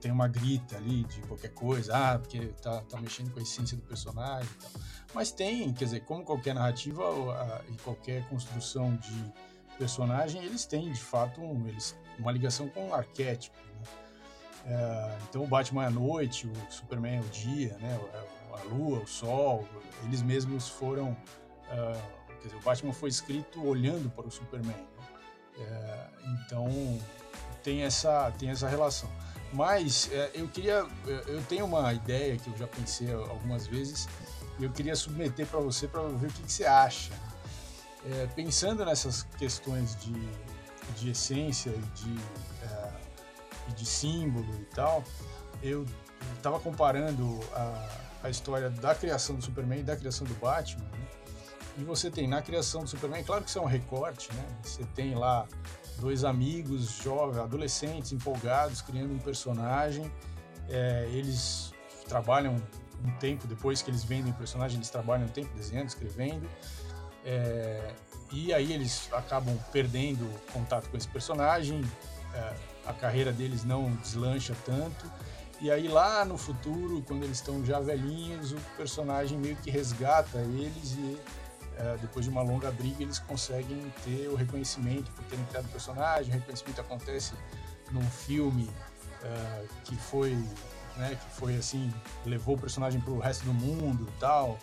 tem 0.00 0.10
uma 0.10 0.26
grita 0.26 0.76
ali 0.78 1.04
de 1.04 1.20
qualquer 1.22 1.52
coisa, 1.52 1.94
ah, 1.94 2.18
porque 2.18 2.46
tá, 2.62 2.80
tá 2.88 2.98
mexendo 2.98 3.30
com 3.32 3.38
a 3.38 3.42
essência 3.42 3.76
do 3.76 3.82
personagem 3.82 4.48
e 4.50 4.62
tal. 4.62 4.70
Mas 5.14 5.30
tem, 5.30 5.72
quer 5.74 5.84
dizer, 5.84 6.00
como 6.00 6.24
qualquer 6.24 6.54
narrativa 6.54 7.02
a- 7.04 7.60
e 7.68 7.76
qualquer 7.82 8.26
construção 8.28 8.96
de 8.96 9.32
personagem, 9.76 10.42
eles 10.42 10.64
têm, 10.64 10.90
de 10.90 11.00
fato, 11.00 11.40
um, 11.42 11.68
eles, 11.68 11.94
uma 12.18 12.32
ligação 12.32 12.68
com 12.68 12.88
um 12.88 12.94
arquétipo. 12.94 13.56
né? 13.58 13.82
É, 14.66 15.18
então, 15.28 15.44
o 15.44 15.46
Batman 15.46 15.84
é 15.84 15.86
a 15.86 15.90
noite, 15.90 16.46
o 16.46 16.72
Superman 16.72 17.18
é 17.18 17.20
o 17.20 17.28
dia, 17.28 17.76
né? 17.78 18.00
a 18.52 18.62
lua, 18.74 19.00
o 19.00 19.06
sol, 19.06 19.66
eles 20.04 20.22
mesmos 20.22 20.68
foram... 20.68 21.14
ah, 21.68 22.00
quer 22.40 22.46
dizer, 22.48 22.56
o 22.56 22.60
Batman 22.62 22.92
foi 22.92 23.10
escrito 23.10 23.62
olhando 23.66 24.10
para 24.10 24.26
o 24.26 24.30
Superman. 24.30 24.74
né? 24.76 25.06
É, 25.58 26.08
então, 26.44 26.68
tem 27.62 27.82
essa, 27.82 28.32
tem 28.38 28.50
essa 28.50 28.68
relação. 28.68 29.08
Mas 29.52 30.08
é, 30.12 30.30
eu 30.34 30.46
queria, 30.48 30.86
eu- 31.06 31.18
eu 31.26 31.42
tenho 31.42 31.64
uma 31.66 31.92
ideia 31.92 32.36
que 32.36 32.48
eu 32.48 32.56
já 32.56 32.66
pensei 32.66 33.12
algumas 33.12 33.66
vezes 33.66 34.08
e 34.58 34.64
eu 34.64 34.70
queria 34.70 34.94
submeter 34.94 35.46
para 35.46 35.58
você 35.60 35.88
para 35.88 36.02
ver 36.02 36.28
o 36.28 36.32
que, 36.32 36.42
que 36.42 36.52
você 36.52 36.64
acha. 36.64 37.12
É, 38.06 38.26
pensando 38.34 38.84
nessas 38.84 39.24
questões 39.38 39.94
de, 39.96 40.12
de 40.96 41.10
essência 41.10 41.70
e 41.70 41.80
de, 42.00 42.16
é, 42.62 43.72
de 43.74 43.84
símbolo 43.84 44.54
e 44.54 44.64
tal, 44.74 45.04
eu 45.62 45.84
estava 46.36 46.58
comparando 46.60 47.40
a, 47.52 47.88
a 48.24 48.30
história 48.30 48.70
da 48.70 48.94
criação 48.94 49.36
do 49.36 49.42
Superman 49.42 49.80
e 49.80 49.82
da 49.82 49.96
criação 49.96 50.26
do 50.26 50.34
Batman. 50.34 50.84
né? 50.84 51.06
E 51.78 51.84
você 51.84 52.10
tem 52.10 52.26
na 52.28 52.40
criação 52.40 52.82
do 52.84 52.88
Superman, 52.88 53.22
claro 53.24 53.42
que 53.42 53.50
isso 53.50 53.58
é 53.58 53.62
um 53.62 53.66
recorte, 53.66 54.32
né? 54.34 54.44
Você 54.62 54.84
tem 54.94 55.14
lá 55.14 55.46
dois 56.00 56.24
amigos 56.24 56.90
jovens, 57.02 57.38
adolescentes, 57.38 58.12
empolgados, 58.12 58.80
criando 58.80 59.12
um 59.12 59.18
personagem. 59.18 60.10
É, 60.68 61.08
eles 61.12 61.72
trabalham 62.08 62.56
um 63.04 63.10
tempo 63.18 63.46
depois 63.46 63.82
que 63.82 63.90
eles 63.90 64.02
vendem 64.02 64.32
o 64.32 64.34
personagem, 64.34 64.76
eles 64.76 64.90
trabalham 64.90 65.26
um 65.26 65.30
tempo 65.30 65.50
desenhando, 65.54 65.88
escrevendo. 65.88 66.48
É, 67.24 67.92
e 68.32 68.52
aí 68.52 68.72
eles 68.72 69.08
acabam 69.12 69.56
perdendo 69.72 70.28
contato 70.52 70.88
com 70.88 70.96
esse 70.96 71.08
personagem, 71.08 71.82
é, 72.34 72.54
a 72.86 72.92
carreira 72.92 73.32
deles 73.32 73.64
não 73.64 73.92
deslancha 73.96 74.56
tanto. 74.64 75.10
E 75.60 75.70
aí 75.70 75.88
lá 75.88 76.24
no 76.24 76.38
futuro, 76.38 77.02
quando 77.02 77.24
eles 77.24 77.36
estão 77.36 77.64
já 77.64 77.80
velhinhos, 77.80 78.52
o 78.52 78.56
personagem 78.76 79.38
meio 79.38 79.56
que 79.56 79.70
resgata 79.70 80.38
eles 80.38 80.92
e 80.92 81.18
depois 82.00 82.24
de 82.24 82.30
uma 82.30 82.42
longa 82.42 82.70
briga, 82.70 83.02
eles 83.02 83.18
conseguem 83.18 83.92
ter 84.04 84.28
o 84.28 84.34
reconhecimento 84.34 85.10
por 85.12 85.24
terem 85.24 85.44
criado 85.46 85.66
o 85.66 85.68
personagem. 85.68 86.30
O 86.30 86.34
reconhecimento 86.34 86.80
acontece 86.80 87.34
num 87.90 88.02
filme 88.02 88.70
é, 89.22 89.64
que 89.84 89.96
foi, 89.96 90.34
né, 90.96 91.16
que 91.16 91.36
foi 91.36 91.56
assim, 91.56 91.92
levou 92.24 92.56
o 92.56 92.58
personagem 92.58 93.00
para 93.00 93.12
o 93.12 93.18
resto 93.18 93.44
do 93.44 93.52
mundo 93.52 94.08
e 94.08 94.20
tal. 94.20 94.58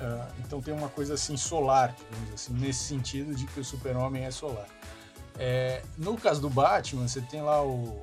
É, 0.00 0.28
então 0.38 0.60
tem 0.60 0.72
uma 0.72 0.88
coisa 0.88 1.14
assim 1.14 1.36
solar, 1.36 1.94
digamos 2.10 2.34
assim, 2.34 2.52
nesse 2.54 2.84
sentido 2.84 3.34
de 3.34 3.46
que 3.46 3.60
o 3.60 3.64
super-homem 3.64 4.24
é 4.24 4.30
solar. 4.30 4.66
É, 5.38 5.82
no 5.96 6.16
caso 6.16 6.40
do 6.40 6.50
Batman, 6.50 7.06
você 7.06 7.20
tem 7.20 7.42
lá 7.42 7.62
o, 7.62 8.02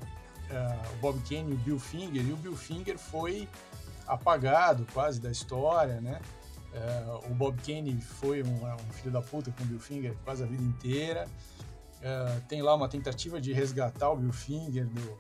é, 0.49 0.79
o 0.93 0.97
Bob 0.97 1.19
Kane 1.27 1.51
e 1.51 1.53
o 1.53 1.58
Bill 1.58 1.79
Finger, 1.79 2.25
e 2.25 2.31
o 2.31 2.38
Bill 2.38 2.55
Finger 2.55 2.97
foi 2.97 3.47
apagado 4.08 4.86
quase 4.93 5.19
da 5.19 5.31
história, 5.31 5.99
né? 5.99 6.21
É, 6.75 7.29
o 7.29 7.33
Bob 7.33 7.57
Kane 7.61 8.01
foi 8.01 8.43
um, 8.43 8.65
um, 8.65 8.93
filho 8.93 9.11
da 9.11 9.21
puta 9.21 9.49
com 9.49 9.63
o 9.63 9.65
Bill 9.65 9.79
Finger 9.79 10.13
quase 10.25 10.43
a 10.43 10.45
vida 10.45 10.61
inteira. 10.61 11.25
É, 12.01 12.39
tem 12.49 12.61
lá 12.61 12.75
uma 12.75 12.89
tentativa 12.89 13.39
de 13.39 13.53
resgatar 13.53 14.11
o 14.11 14.17
Bill 14.17 14.33
Finger 14.33 14.85
do, 14.85 15.17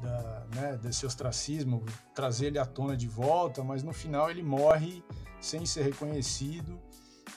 da, 0.00 0.46
né, 0.54 0.78
desse 0.82 1.04
ostracismo, 1.04 1.84
trazer 2.14 2.46
ele 2.46 2.58
à 2.58 2.64
tona 2.64 2.96
de 2.96 3.06
volta, 3.06 3.62
mas 3.62 3.82
no 3.82 3.92
final 3.92 4.30
ele 4.30 4.42
morre 4.42 5.04
sem 5.38 5.66
ser 5.66 5.82
reconhecido. 5.82 6.80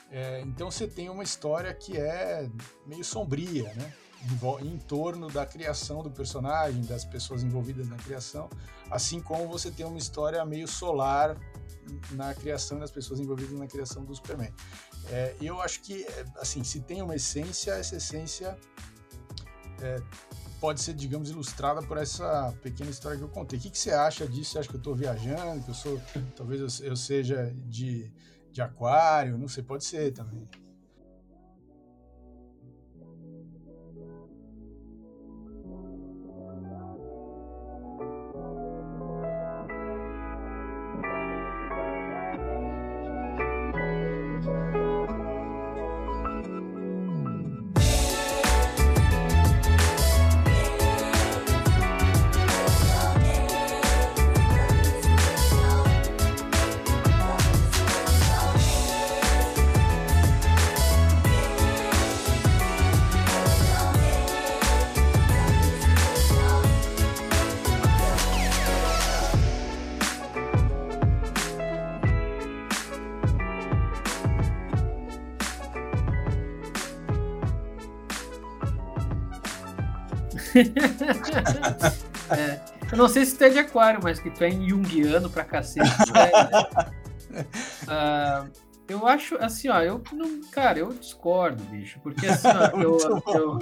É, 0.09 0.39
então 0.41 0.71
você 0.71 0.87
tem 0.87 1.09
uma 1.09 1.23
história 1.23 1.73
que 1.73 1.97
é 1.97 2.49
meio 2.87 3.03
sombria, 3.03 3.73
né? 3.73 3.93
Em, 4.21 4.67
em, 4.67 4.77
torno 4.77 5.29
da 5.29 5.45
criação 5.45 6.01
do 6.03 6.11
personagem, 6.11 6.81
das 6.83 7.05
pessoas 7.05 7.41
envolvidas 7.41 7.87
na 7.87 7.95
criação, 7.95 8.49
assim 8.91 9.21
como 9.21 9.47
você 9.47 9.71
tem 9.71 9.85
uma 9.85 9.97
história 9.97 10.43
meio 10.45 10.67
solar 10.67 11.37
na 12.11 12.33
criação 12.33 12.79
das 12.79 12.91
pessoas 12.91 13.19
envolvidas 13.19 13.57
na 13.57 13.67
criação 13.67 14.03
do 14.03 14.15
Superman. 14.15 14.53
É, 15.09 15.35
eu 15.41 15.61
acho 15.61 15.81
que, 15.81 16.05
assim, 16.37 16.63
se 16.63 16.81
tem 16.81 17.01
uma 17.01 17.15
essência, 17.15 17.71
essa 17.71 17.95
essência 17.95 18.57
é, 19.81 20.01
pode 20.59 20.81
ser, 20.81 20.93
digamos, 20.93 21.29
ilustrada 21.29 21.81
por 21.81 21.97
essa 21.97 22.53
pequena 22.61 22.89
história 22.89 23.17
que 23.17 23.23
eu 23.23 23.29
contei. 23.29 23.57
O 23.57 23.61
que, 23.61 23.69
que 23.69 23.79
você 23.79 23.91
acha 23.91 24.27
disso? 24.27 24.51
Você 24.51 24.59
acha 24.59 24.69
que 24.69 24.75
eu 24.75 24.79
estou 24.79 24.95
viajando? 24.95 25.63
Que 25.63 25.69
eu 25.69 25.75
sou, 25.75 26.01
talvez 26.35 26.79
eu, 26.79 26.87
eu 26.87 26.95
seja 26.95 27.51
de, 27.65 28.11
de 28.51 28.61
aquário? 28.61 29.37
Não 29.37 29.47
sei, 29.47 29.63
pode 29.63 29.85
ser 29.85 30.11
também. 30.11 30.47
É 83.49 83.53
de 83.53 83.59
aquário, 83.59 83.99
mas 84.03 84.19
que 84.19 84.29
tu 84.29 84.43
é 84.43 84.51
junguiano 84.51 85.29
pra 85.29 85.43
cacete. 85.43 85.89
Né? 86.11 86.31
Uh, 87.83 88.51
eu 88.87 89.07
acho, 89.07 89.35
assim, 89.37 89.69
ó, 89.69 89.81
eu 89.81 90.01
não, 90.11 90.41
cara, 90.49 90.79
eu 90.79 90.93
discordo, 90.93 91.63
bicho, 91.65 91.99
porque 92.01 92.25
assim, 92.25 92.47
ó, 92.47 92.67
eu, 92.81 92.97
eu, 93.27 93.59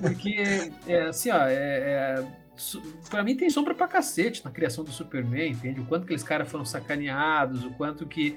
porque, 0.00 0.72
é, 0.86 1.02
assim, 1.02 1.30
ó, 1.30 1.46
é, 1.46 1.54
é, 1.54 2.24
pra 3.10 3.22
mim 3.22 3.36
tem 3.36 3.50
sombra 3.50 3.74
pra 3.74 3.86
cacete 3.86 4.44
na 4.44 4.50
criação 4.50 4.82
do 4.82 4.90
Superman, 4.90 5.52
entende? 5.52 5.80
O 5.80 5.86
quanto 5.86 6.02
que 6.02 6.06
aqueles 6.06 6.22
caras 6.22 6.48
foram 6.48 6.64
sacaneados, 6.64 7.64
o 7.64 7.70
quanto 7.72 8.06
que 8.06 8.36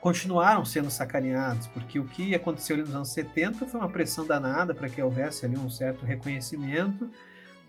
continuaram 0.00 0.64
sendo 0.64 0.90
sacaneados, 0.90 1.66
porque 1.68 1.98
o 1.98 2.04
que 2.04 2.34
aconteceu 2.34 2.76
ali 2.76 2.84
nos 2.84 2.94
anos 2.94 3.08
70 3.08 3.66
foi 3.66 3.80
uma 3.80 3.88
pressão 3.88 4.26
danada 4.26 4.74
para 4.74 4.88
que 4.88 5.02
houvesse 5.02 5.44
ali 5.44 5.56
um 5.56 5.70
certo 5.70 6.04
reconhecimento, 6.04 7.10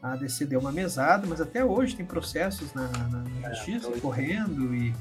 a 0.02 0.16
DC 0.16 0.46
deu 0.46 0.60
uma 0.60 0.72
mesada, 0.72 1.26
mas 1.28 1.42
até 1.42 1.64
hoje 1.64 1.96
tem 1.96 2.06
processos 2.06 2.74
na, 2.74 2.88
na 2.88 3.50
é, 3.50 3.54
justiça 3.54 3.90
é, 3.90 4.00
correndo 4.00 4.74
e 4.76 4.94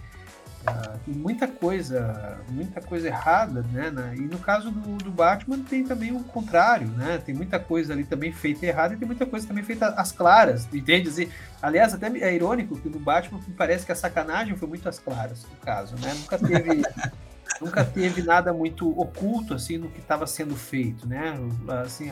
Uh, 0.66 0.98
muita 1.16 1.46
coisa, 1.46 2.40
muita 2.48 2.80
coisa 2.80 3.06
errada, 3.06 3.64
né? 3.72 3.88
Na, 3.88 4.14
e 4.16 4.22
no 4.22 4.38
caso 4.38 4.72
do, 4.72 4.96
do, 4.96 5.12
Batman 5.12 5.60
tem 5.60 5.84
também 5.84 6.10
o 6.10 6.24
contrário, 6.24 6.88
né? 6.88 7.22
Tem 7.24 7.32
muita 7.32 7.60
coisa 7.60 7.92
ali 7.92 8.02
também 8.02 8.32
feita 8.32 8.66
errada 8.66 8.94
e 8.94 8.96
tem 8.96 9.06
muita 9.06 9.24
coisa 9.24 9.46
também 9.46 9.62
feita 9.62 9.86
às 9.90 10.10
claras, 10.10 10.66
entende? 10.74 11.22
E, 11.22 11.28
aliás, 11.62 11.94
até 11.94 12.08
é 12.18 12.34
irônico 12.34 12.76
que 12.80 12.88
no 12.88 12.98
Batman 12.98 13.38
parece 13.56 13.86
que 13.86 13.92
a 13.92 13.94
sacanagem 13.94 14.56
foi 14.56 14.66
muito 14.66 14.88
às 14.88 14.98
claras, 14.98 15.44
no 15.44 15.56
caso, 15.58 15.94
né? 16.02 16.12
Nunca 16.14 16.36
teve, 16.36 16.82
nunca 17.60 17.84
teve 17.84 18.22
nada 18.22 18.52
muito 18.52 18.88
oculto 18.98 19.54
assim 19.54 19.78
no 19.78 19.88
que 19.88 20.00
estava 20.00 20.26
sendo 20.26 20.54
feito, 20.56 21.08
né? 21.08 21.38
Assim, 21.84 22.10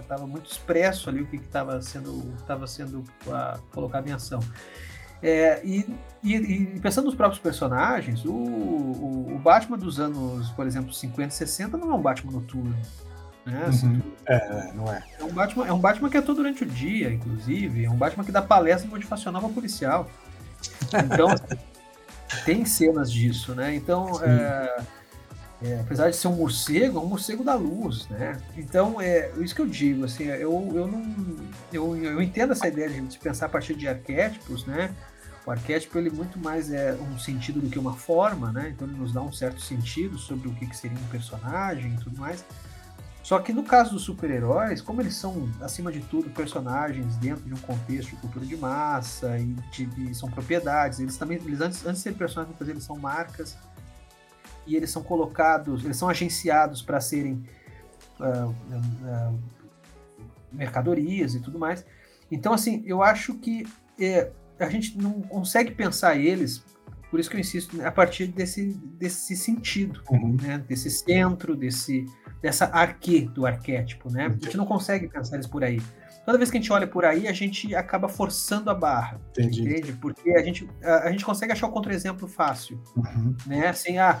estava 0.00 0.26
muito 0.26 0.50
expresso 0.50 1.08
ali 1.08 1.22
o 1.22 1.26
que 1.26 1.36
estava 1.36 1.80
sendo, 1.82 2.34
tava 2.46 2.66
sendo 2.66 3.00
uh, 3.26 3.60
colocado 3.72 4.08
em 4.08 4.12
ação. 4.12 4.40
É, 5.20 5.60
e, 5.64 5.84
e, 6.22 6.34
e, 6.34 6.80
pensando 6.80 7.06
nos 7.06 7.14
próprios 7.14 7.40
personagens, 7.40 8.24
o, 8.24 8.32
o, 8.32 9.34
o, 9.34 9.38
Batman 9.38 9.76
dos 9.76 9.98
anos, 9.98 10.48
por 10.50 10.64
exemplo, 10.64 10.92
50 10.92 11.30
60 11.30 11.76
não 11.76 11.90
é 11.90 11.94
um 11.94 12.00
Batman 12.00 12.32
noturno. 12.32 12.76
Né? 13.44 13.62
Uhum. 13.62 13.68
Assim, 13.68 14.02
é, 14.26 14.72
não 14.74 14.92
é. 14.92 15.02
É 15.18 15.24
um, 15.24 15.32
Batman, 15.32 15.66
é 15.66 15.72
um 15.72 15.80
Batman 15.80 16.08
que 16.08 16.16
atua 16.16 16.34
durante 16.34 16.62
o 16.62 16.66
dia, 16.66 17.12
inclusive. 17.12 17.84
É 17.84 17.90
um 17.90 17.96
Batman 17.96 18.24
que 18.24 18.30
dá 18.30 18.42
palestra 18.42 18.88
motivacional 18.88 19.42
para 19.42 19.50
policial. 19.50 20.08
Então, 21.04 21.28
tem 22.44 22.64
cenas 22.64 23.10
disso, 23.10 23.54
né? 23.54 23.74
Então, 23.74 24.22
é, 24.22 24.84
é, 25.62 25.80
apesar 25.80 26.10
de 26.10 26.16
ser 26.16 26.28
um 26.28 26.36
morcego, 26.36 26.98
é 26.98 27.02
um 27.02 27.06
morcego 27.06 27.42
da 27.42 27.54
luz, 27.54 28.06
né? 28.08 28.40
Então, 28.56 29.00
é 29.00 29.30
isso 29.38 29.54
que 29.54 29.60
eu 29.60 29.66
digo, 29.66 30.04
assim, 30.04 30.24
eu, 30.24 30.70
eu 30.74 30.86
não... 30.86 31.36
Eu, 31.72 31.96
eu 31.96 32.22
entendo 32.22 32.52
essa 32.52 32.68
ideia 32.68 32.88
de 32.88 33.18
pensar 33.18 33.46
a 33.46 33.48
partir 33.48 33.74
de 33.74 33.88
arquétipos, 33.88 34.64
né? 34.66 34.94
O 35.44 35.50
arquétipo 35.50 35.98
ele 35.98 36.10
muito 36.10 36.38
mais 36.38 36.70
é 36.70 36.92
um 36.92 37.18
sentido 37.18 37.58
do 37.58 37.70
que 37.70 37.78
uma 37.78 37.94
forma, 37.94 38.52
né? 38.52 38.68
Então 38.68 38.86
ele 38.86 38.98
nos 38.98 39.12
dá 39.12 39.22
um 39.22 39.32
certo 39.32 39.62
sentido 39.62 40.18
sobre 40.18 40.46
o 40.46 40.54
que, 40.54 40.66
que 40.66 40.76
seria 40.76 40.98
um 40.98 41.08
personagem 41.08 41.94
e 41.94 41.96
tudo 42.04 42.18
mais. 42.18 42.44
Só 43.28 43.38
que 43.40 43.52
no 43.52 43.62
caso 43.62 43.90
dos 43.90 44.04
super-heróis, 44.04 44.80
como 44.80 45.02
eles 45.02 45.14
são, 45.14 45.50
acima 45.60 45.92
de 45.92 46.00
tudo, 46.00 46.30
personagens 46.30 47.14
dentro 47.16 47.44
de 47.44 47.52
um 47.52 47.58
contexto 47.58 48.08
de 48.08 48.16
cultura 48.16 48.46
de 48.46 48.56
massa 48.56 49.38
e, 49.38 49.54
de, 49.70 50.14
são 50.14 50.30
propriedades, 50.30 50.98
eles 50.98 51.18
também, 51.18 51.36
eles 51.36 51.60
antes, 51.60 51.84
antes 51.84 51.98
de 52.02 52.08
ser 52.08 52.14
personagens, 52.14 52.58
eles 52.58 52.82
são 52.82 52.96
marcas 52.96 53.54
e 54.66 54.74
eles 54.74 54.90
são 54.90 55.02
colocados, 55.02 55.84
eles 55.84 55.98
são 55.98 56.08
agenciados 56.08 56.80
para 56.80 57.02
serem 57.02 57.46
uh, 58.18 58.48
uh, 58.48 59.38
mercadorias 60.50 61.34
e 61.34 61.40
tudo 61.40 61.58
mais. 61.58 61.84
Então, 62.32 62.54
assim, 62.54 62.82
eu 62.86 63.02
acho 63.02 63.34
que 63.34 63.66
é, 64.00 64.30
a 64.58 64.70
gente 64.70 64.96
não 64.96 65.20
consegue 65.20 65.72
pensar 65.72 66.16
eles, 66.16 66.64
por 67.10 67.18
isso 67.18 67.30
que 67.30 67.36
eu 67.36 67.40
insisto, 67.40 67.76
né, 67.76 67.86
a 67.86 67.92
partir 67.92 68.26
desse, 68.26 68.74
desse 68.98 69.36
sentido, 69.36 70.02
uhum. 70.10 70.36
né? 70.40 70.58
desse 70.68 70.90
centro, 70.90 71.56
desse, 71.56 72.04
dessa 72.42 72.66
arque 72.66 73.20
do 73.20 73.46
arquétipo. 73.46 74.12
Né? 74.12 74.26
A 74.26 74.44
gente 74.44 74.56
não 74.56 74.66
consegue 74.66 75.08
pensar 75.08 75.36
eles 75.36 75.46
por 75.46 75.64
aí. 75.64 75.80
Toda 76.24 76.36
vez 76.36 76.50
que 76.50 76.58
a 76.58 76.60
gente 76.60 76.70
olha 76.72 76.86
por 76.86 77.06
aí, 77.06 77.26
a 77.26 77.32
gente 77.32 77.74
acaba 77.74 78.08
forçando 78.08 78.68
a 78.68 78.74
barra. 78.74 79.18
Entendi. 79.30 79.62
Entende? 79.62 79.92
Porque 79.94 80.30
a 80.30 80.42
gente, 80.42 80.68
a, 80.82 81.08
a 81.08 81.10
gente 81.10 81.24
consegue 81.24 81.52
achar 81.52 81.66
o 81.66 81.70
contra-exemplo 81.70 82.28
fácil. 82.28 82.78
Uhum. 82.94 83.34
Né? 83.46 83.68
Assim, 83.68 83.96
ah, 83.96 84.20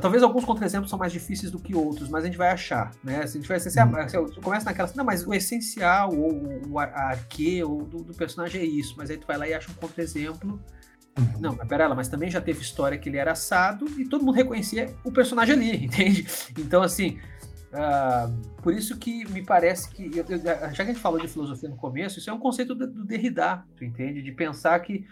Talvez 0.00 0.24
alguns 0.24 0.44
contra-exemplos 0.44 0.90
são 0.90 0.98
mais 0.98 1.12
difíceis 1.12 1.52
do 1.52 1.58
que 1.58 1.74
outros, 1.74 2.08
mas 2.08 2.24
a 2.24 2.26
gente 2.26 2.36
vai 2.36 2.50
achar, 2.50 2.90
né? 3.02 3.24
Se 3.26 3.38
a 3.38 3.40
gente 3.40 3.48
vai, 3.48 3.60
se, 3.60 3.70
se, 3.70 3.80
uhum. 3.80 4.08
se, 4.08 4.34
se 4.34 4.40
começa 4.40 4.64
naquela, 4.64 4.90
não, 4.96 5.04
mas 5.04 5.24
o 5.24 5.32
essencial, 5.32 6.12
ou 6.12 6.68
o 6.68 6.78
arque, 6.80 7.62
ou 7.62 7.84
do, 7.84 7.98
do, 7.98 8.12
personagem 8.12 8.60
é 8.60 8.64
isso, 8.64 8.94
mas 8.96 9.08
aí 9.08 9.16
tu 9.16 9.26
vai 9.26 9.38
lá 9.38 9.46
e 9.46 9.54
acha 9.54 9.70
um 9.70 9.74
contra-exemplo. 9.74 10.60
Uhum. 11.18 11.40
Não, 11.40 11.56
mas 11.56 11.68
pera 11.68 11.86
lá, 11.86 11.94
mas 11.94 12.08
também 12.08 12.30
já 12.30 12.40
teve 12.40 12.60
história 12.60 12.98
que 12.98 13.08
ele 13.08 13.18
era 13.18 13.32
assado 13.32 13.86
e 13.98 14.04
todo 14.04 14.24
mundo 14.24 14.34
reconhecia 14.34 14.94
o 15.04 15.12
personagem 15.12 15.54
ali, 15.54 15.84
entende? 15.86 16.26
Então, 16.58 16.82
assim, 16.82 17.18
uh, 17.72 18.52
por 18.60 18.74
isso 18.74 18.96
que 18.98 19.24
me 19.30 19.42
parece 19.42 19.88
que, 19.90 20.10
eu, 20.16 20.24
eu, 20.28 20.38
já 20.38 20.76
que 20.76 20.82
a 20.82 20.86
gente 20.86 21.00
falou 21.00 21.20
de 21.20 21.28
filosofia 21.28 21.68
no 21.68 21.76
começo, 21.76 22.18
isso 22.18 22.30
é 22.30 22.32
um 22.32 22.38
conceito 22.38 22.74
do, 22.74 22.86
do 22.86 23.04
Derrida, 23.04 23.64
tu 23.76 23.84
entende? 23.84 24.22
De 24.22 24.32
pensar 24.32 24.78
que 24.80 25.06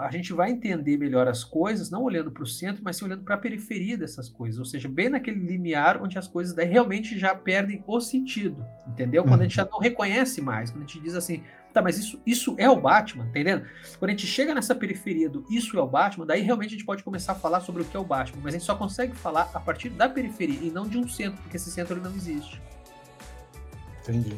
a 0.00 0.10
gente 0.12 0.32
vai 0.32 0.50
entender 0.50 0.96
melhor 0.96 1.26
as 1.26 1.42
coisas, 1.42 1.90
não 1.90 2.04
olhando 2.04 2.30
para 2.30 2.42
o 2.42 2.46
centro, 2.46 2.82
mas 2.84 2.96
sim 2.96 3.04
olhando 3.04 3.24
para 3.24 3.34
a 3.34 3.38
periferia 3.38 3.98
dessas 3.98 4.28
coisas, 4.28 4.58
ou 4.58 4.64
seja, 4.64 4.88
bem 4.88 5.08
naquele 5.08 5.40
limiar 5.40 6.00
onde 6.00 6.16
as 6.16 6.28
coisas 6.28 6.54
daí 6.54 6.68
realmente 6.68 7.18
já 7.18 7.34
perdem 7.34 7.82
o 7.86 8.00
sentido, 8.00 8.64
entendeu? 8.86 9.24
Quando 9.24 9.40
a 9.40 9.42
gente 9.42 9.56
já 9.56 9.64
não 9.64 9.80
reconhece 9.80 10.40
mais, 10.40 10.70
quando 10.70 10.84
a 10.84 10.86
gente 10.86 11.00
diz 11.00 11.16
assim, 11.16 11.42
tá, 11.72 11.82
mas 11.82 11.98
isso, 11.98 12.20
isso 12.26 12.54
é 12.58 12.68
o 12.68 12.80
Batman, 12.80 13.24
entendendo? 13.24 13.64
Quando 13.98 14.10
a 14.10 14.12
gente 14.12 14.26
chega 14.26 14.54
nessa 14.54 14.74
periferia 14.74 15.28
do 15.28 15.44
isso 15.50 15.78
é 15.78 15.82
o 15.82 15.86
Batman, 15.86 16.26
daí 16.26 16.42
realmente 16.42 16.68
a 16.68 16.72
gente 16.72 16.84
pode 16.84 17.02
começar 17.02 17.32
a 17.32 17.34
falar 17.34 17.60
sobre 17.60 17.82
o 17.82 17.84
que 17.84 17.96
é 17.96 18.00
o 18.00 18.04
Batman, 18.04 18.40
mas 18.42 18.54
a 18.54 18.58
gente 18.58 18.66
só 18.66 18.74
consegue 18.74 19.14
falar 19.14 19.50
a 19.54 19.60
partir 19.60 19.90
da 19.90 20.08
periferia 20.08 20.58
e 20.62 20.70
não 20.70 20.86
de 20.86 20.98
um 20.98 21.08
centro, 21.08 21.40
porque 21.42 21.56
esse 21.56 21.70
centro 21.70 21.94
ele 21.94 22.02
não 22.02 22.14
existe. 22.14 22.60
Entendi. 24.02 24.36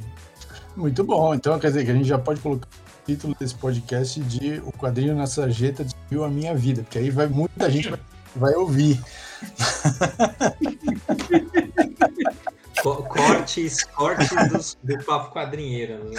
Muito 0.77 1.05
bom, 1.05 1.35
então 1.35 1.59
quer 1.59 1.69
dizer 1.69 1.85
que 1.85 1.91
a 1.91 1.95
gente 1.95 2.09
já 2.09 2.19
pode 2.19 2.41
colocar 2.41 2.69
título 3.07 3.37
desse 3.39 3.55
podcast 3.55 4.21
de 4.21 4.63
O 4.65 4.73
Quadrinho 4.73 5.15
na 5.15 5.27
Sarjeta 5.27 5.85
Destruiu 5.85 6.25
a 6.25 6.29
Minha 6.29 6.55
Vida, 6.55 6.83
porque 6.83 6.99
aí 6.99 7.11
vai 7.11 7.27
muita 7.27 7.71
gente 7.71 7.91
vai, 7.91 8.01
vai 8.35 8.55
ouvir. 8.55 9.01
cortes, 12.93 13.85
cortes 13.85 14.77
do 14.83 15.05
papo 15.05 15.33
quadrinheiro. 15.33 16.05
Né? 16.05 16.17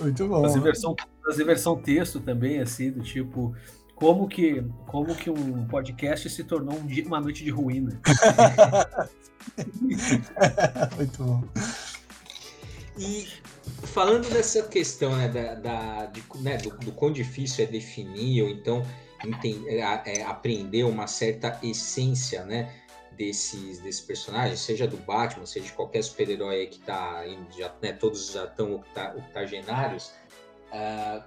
Muito 0.00 0.28
bom. 0.28 0.42
Fazer 0.42 0.60
versão, 0.60 0.94
fazer 1.24 1.44
versão 1.44 1.76
texto 1.76 2.20
também, 2.20 2.60
assim, 2.60 2.90
do 2.90 3.02
tipo 3.02 3.54
como 3.94 4.28
que, 4.28 4.62
como 4.86 5.14
que 5.14 5.30
um 5.30 5.66
podcast 5.66 6.28
se 6.28 6.44
tornou 6.44 6.78
um 6.78 6.86
dia, 6.86 7.06
uma 7.06 7.20
noite 7.20 7.42
de 7.42 7.50
ruína. 7.50 7.98
Muito 10.96 11.24
bom. 11.24 11.42
E 12.98 13.26
falando 13.84 14.28
dessa 14.30 14.62
questão 14.64 15.16
né, 15.16 15.28
da, 15.28 15.54
da 15.54 16.06
de, 16.06 16.22
né, 16.40 16.58
do, 16.58 16.70
do 16.78 16.92
quão 16.92 17.10
difícil 17.10 17.64
é 17.64 17.66
definir 17.66 18.42
ou 18.42 18.50
então 18.50 18.84
entender, 19.24 19.78
é, 19.78 20.22
aprender 20.22 20.84
uma 20.84 21.06
certa 21.06 21.58
essência 21.62 22.44
né, 22.44 22.70
desses, 23.16 23.78
desses 23.80 24.00
personagens, 24.00 24.60
seja 24.60 24.86
do 24.86 24.96
Batman, 24.98 25.46
seja 25.46 25.66
de 25.66 25.72
qualquer 25.72 26.02
super-herói 26.02 26.66
que 26.66 26.78
está 26.78 27.24
já, 27.56 27.72
né, 27.82 27.92
todos 27.92 28.32
já 28.32 28.44
estão 28.44 28.74
octogenários, 28.74 30.12
uh, 30.72 31.22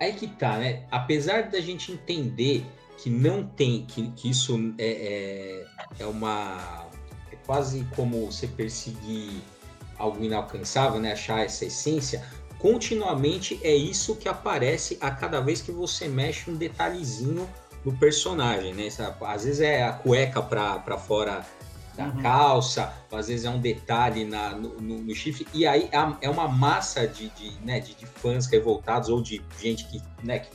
aí 0.00 0.12
que 0.12 0.26
tá, 0.26 0.58
né? 0.58 0.86
Apesar 0.90 1.50
da 1.50 1.60
gente 1.60 1.92
entender 1.92 2.64
que 2.98 3.08
não 3.08 3.46
tem, 3.46 3.84
que, 3.86 4.10
que 4.10 4.30
isso 4.30 4.74
é, 4.78 5.64
é, 5.98 6.02
é 6.02 6.06
uma. 6.06 6.86
É 7.32 7.36
quase 7.46 7.86
como 7.94 8.26
você 8.26 8.46
perseguir 8.46 9.40
algo 9.96 10.22
inalcançável, 10.22 11.00
né? 11.00 11.12
Achar 11.12 11.44
essa 11.44 11.64
essência, 11.64 12.24
continuamente 12.58 13.58
é 13.62 13.74
isso 13.74 14.16
que 14.16 14.28
aparece 14.28 14.98
a 15.00 15.10
cada 15.10 15.40
vez 15.40 15.60
que 15.60 15.70
você 15.70 16.08
mexe 16.08 16.50
um 16.50 16.56
detalhezinho 16.56 17.48
no 17.84 17.96
personagem, 17.96 18.74
né? 18.74 18.88
Às 19.20 19.44
vezes 19.44 19.60
é 19.60 19.82
a 19.84 19.92
cueca 19.92 20.42
para 20.42 20.98
fora 20.98 21.44
da 21.98 22.04
uhum. 22.04 22.22
calça, 22.22 22.94
às 23.10 23.26
vezes 23.26 23.44
é 23.44 23.50
um 23.50 23.60
detalhe 23.60 24.24
na, 24.24 24.50
no, 24.50 24.80
no, 24.80 24.98
no 24.98 25.14
chifre, 25.14 25.46
e 25.52 25.66
aí 25.66 25.90
é, 26.20 26.30
uma 26.30 26.46
massa 26.46 27.08
de, 27.08 27.28
de, 27.30 27.50
né, 27.64 27.80
de, 27.80 27.92
de, 27.94 28.06
fãs 28.06 28.46
revoltados 28.46 29.08
ou 29.08 29.20
de 29.20 29.42
gente 29.60 29.84
que, 29.86 30.00
né, 30.22 30.38
que, 30.38 30.50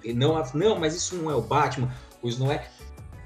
que 0.00 0.14
não, 0.14 0.42
não, 0.54 0.78
mas 0.78 0.96
isso 0.96 1.14
não 1.16 1.30
é 1.30 1.34
o 1.34 1.42
Batman, 1.42 1.92
pois 2.22 2.38
não 2.38 2.50
é. 2.50 2.66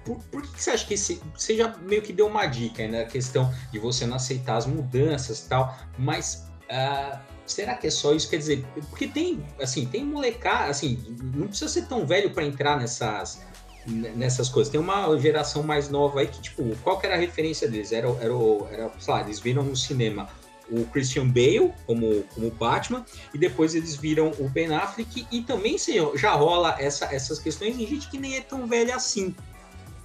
Por, 0.05 0.19
por 0.25 0.43
que, 0.43 0.61
você 0.61 0.73
acha 0.73 0.85
que 0.85 0.95
esse, 0.95 1.23
você 1.33 1.57
já 1.57 1.73
meio 1.83 2.03
que 2.03 2.13
deu 2.13 2.27
uma 2.27 2.47
dica 2.47 2.87
né, 2.89 3.05
na 3.05 3.09
questão 3.09 3.55
de 3.71 3.79
você 3.79 4.05
não 4.05 4.17
aceitar 4.17 4.57
as 4.57 4.67
mudanças 4.67 5.45
e 5.45 5.49
tal, 5.49 5.79
mas 5.97 6.51
uh, 6.65 7.17
será 7.53 7.75
que 7.75 7.87
é 7.87 7.91
só 7.91 8.15
isso? 8.15 8.29
Quer 8.29 8.39
dizer, 8.39 8.65
porque 8.91 9.07
tem, 9.07 9.45
assim, 9.61 9.87
tem 9.87 10.05
molecada, 10.05 10.71
assim, 10.71 10.99
não 11.35 11.49
precisa 11.49 11.71
ser 11.71 11.87
tão 11.87 12.07
velho 12.07 12.31
para 12.31 12.45
entrar 12.45 12.79
nessas, 12.79 13.43
nessas 13.87 14.49
coisas. 14.49 14.71
Tem 14.71 14.81
uma 14.81 15.17
geração 15.19 15.63
mais 15.63 15.89
nova 15.89 16.21
aí 16.21 16.27
que, 16.27 16.41
tipo, 16.41 16.65
qual 16.83 16.99
que 16.99 17.07
era 17.07 17.15
a 17.15 17.19
referência 17.19 17.69
deles? 17.69 17.93
Era, 17.93 18.09
era, 18.21 18.35
era 18.71 18.91
sei 18.99 19.15
lá, 19.15 19.21
eles 19.21 19.41
viram 19.41 19.63
no 19.63 19.77
cinema 19.77 20.29
o 20.71 20.87
Christian 20.87 21.29
Bale 21.29 21.73
como, 21.87 22.23
como 22.35 22.51
Batman, 22.53 23.05
e 23.35 23.39
depois 23.39 23.75
eles 23.75 23.95
viram 23.95 24.33
o 24.39 24.49
Ben 24.49 24.73
Affleck, 24.73 25.27
e 25.31 25.43
também 25.43 25.77
sim, 25.77 25.95
já 26.17 26.33
rola 26.33 26.77
essa, 26.79 27.05
essas 27.15 27.39
questões 27.39 27.79
em 27.79 27.87
gente 27.87 28.09
que 28.09 28.19
nem 28.19 28.37
é 28.37 28.41
tão 28.41 28.67
velha 28.67 28.97
assim. 28.97 29.35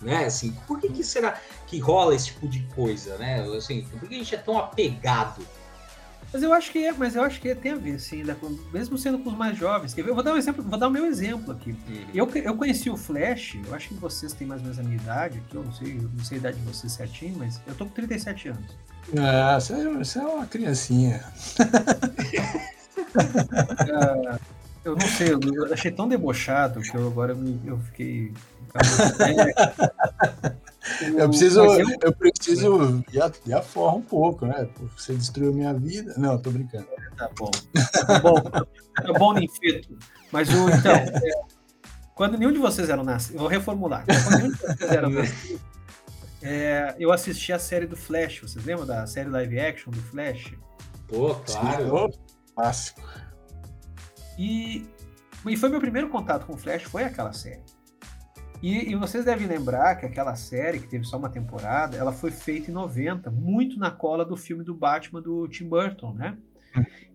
Né? 0.01 0.25
Assim, 0.25 0.51
por 0.67 0.79
que, 0.79 0.89
que 0.89 1.03
será 1.03 1.39
que 1.65 1.79
rola 1.79 2.13
esse 2.13 2.27
tipo 2.27 2.47
de 2.47 2.60
coisa, 2.75 3.17
né? 3.17 3.41
Assim, 3.55 3.81
por 3.99 4.07
que 4.07 4.15
a 4.15 4.17
gente 4.17 4.36
é 4.36 4.38
tão 4.38 4.57
apegado 4.57 5.41
mas 6.31 6.43
eu 6.43 6.53
acho 6.53 6.71
que 6.71 6.85
é, 6.85 6.91
mas 6.91 7.15
eu 7.15 7.23
acho 7.23 7.39
que 7.39 7.55
tem 7.55 7.71
a 7.71 7.75
ver, 7.75 7.99
sim, 7.99 8.23
com, 8.39 8.49
mesmo 8.71 8.97
sendo 8.97 9.19
com 9.19 9.29
os 9.29 9.37
mais 9.37 9.57
jovens. 9.57 9.97
Eu 9.97 10.13
vou 10.13 10.23
dar 10.23 10.33
um 10.33 10.37
exemplo, 10.37 10.63
vou 10.63 10.77
dar 10.77 10.87
o 10.87 10.91
meu 10.91 11.05
exemplo 11.05 11.53
aqui. 11.53 11.71
Uhum. 11.71 12.05
Eu, 12.13 12.29
eu 12.35 12.55
conheci 12.55 12.89
o 12.89 12.97
Flash, 12.97 13.57
eu 13.65 13.73
acho 13.73 13.89
que 13.89 13.93
vocês 13.95 14.33
têm 14.33 14.45
mais 14.47 14.61
ou 14.61 14.65
menos 14.65 14.79
a 14.79 14.83
minha 14.83 14.97
idade, 14.97 15.39
aqui, 15.39 15.55
eu 15.55 15.63
não 15.63 15.73
sei, 15.73 15.97
eu 15.97 16.09
não 16.15 16.23
sei 16.23 16.37
a 16.37 16.39
idade 16.39 16.57
de 16.57 16.63
vocês 16.63 16.91
certinho, 16.91 17.37
mas 17.37 17.61
eu 17.65 17.75
tô 17.75 17.85
com 17.85 17.91
37 17.91 18.49
anos. 18.49 18.75
Ah, 19.17 19.57
você, 19.59 19.73
é, 19.73 19.93
você 19.93 20.19
é 20.19 20.23
uma 20.23 20.45
criancinha. 20.45 21.23
uh, 23.15 24.39
eu 24.83 24.95
não 24.95 25.07
sei, 25.07 25.33
eu 25.33 25.73
achei 25.73 25.91
tão 25.91 26.09
debochado 26.09 26.81
que 26.81 26.95
eu 26.95 27.07
agora 27.07 27.31
eu, 27.33 27.59
eu 27.65 27.79
fiquei. 27.79 28.33
Eu 31.17 31.30
preciso, 31.30 31.62
eu... 31.62 31.88
eu 32.02 32.15
preciso 32.15 33.04
ir 33.12 33.54
a, 33.54 33.62
forra 33.62 33.97
um 33.97 34.02
pouco, 34.02 34.45
né? 34.45 34.67
Você 34.95 35.13
destruiu 35.13 35.54
minha 35.54 35.73
vida. 35.73 36.13
Não, 36.17 36.38
tô 36.38 36.52
brincando. 36.52 36.88
Tá 37.17 37.30
bom. 37.38 37.52
Tá 38.06 38.19
bom, 38.19 38.41
tá 38.41 39.13
bom 39.17 39.34
ninfeto. 39.34 39.97
Mas 40.32 40.50
o, 40.50 40.69
então, 40.69 40.93
é, 40.93 41.32
quando 42.15 42.38
nenhum 42.38 42.52
de 42.52 42.60
vocês 42.60 42.89
eram 42.89 43.04
nascidos, 43.04 43.39
vou 43.39 43.50
reformular. 43.50 44.06
Quando 44.06 44.38
nenhum 44.38 44.52
de 44.52 44.58
vocês 44.58 44.91
eram 44.91 45.10
nascidos, 45.10 45.62
é, 46.41 46.95
eu 47.00 47.12
assisti 47.12 47.52
a 47.52 47.60
série 47.60 47.86
do 47.86 47.95
Flash. 47.95 48.41
Vocês 48.41 48.63
lembram 48.63 48.86
da 48.86 49.06
série 49.08 49.30
live 49.30 49.60
action 49.60 49.91
do 49.91 50.02
Flash? 50.02 50.54
Pô, 51.08 51.36
claro. 51.36 52.10
Clássico. 52.56 53.02
E, 54.38 54.88
e 55.45 55.58
foi 55.58 55.69
meu 55.69 55.80
primeiro 55.80 56.10
contato 56.10 56.45
com 56.45 56.54
o 56.54 56.58
Flash, 56.58 56.84
foi 56.84 57.04
aquela 57.04 57.34
série. 57.34 57.63
E, 58.61 58.91
e, 58.91 58.95
vocês 58.95 59.25
devem 59.25 59.47
lembrar 59.47 59.95
que 59.95 60.05
aquela 60.05 60.35
série, 60.35 60.79
que 60.79 60.87
teve 60.87 61.05
só 61.05 61.17
uma 61.17 61.29
temporada, 61.29 61.95
ela 61.95 62.11
foi 62.11 62.31
feita 62.31 62.71
em 62.71 62.73
90, 62.73 63.29
muito 63.29 63.77
na 63.77 63.91
cola 63.91 64.25
do 64.25 64.35
filme 64.35 64.63
do 64.63 64.73
Batman 64.73 65.21
do 65.21 65.47
Tim 65.47 65.67
Burton, 65.67 66.13
né? 66.13 66.37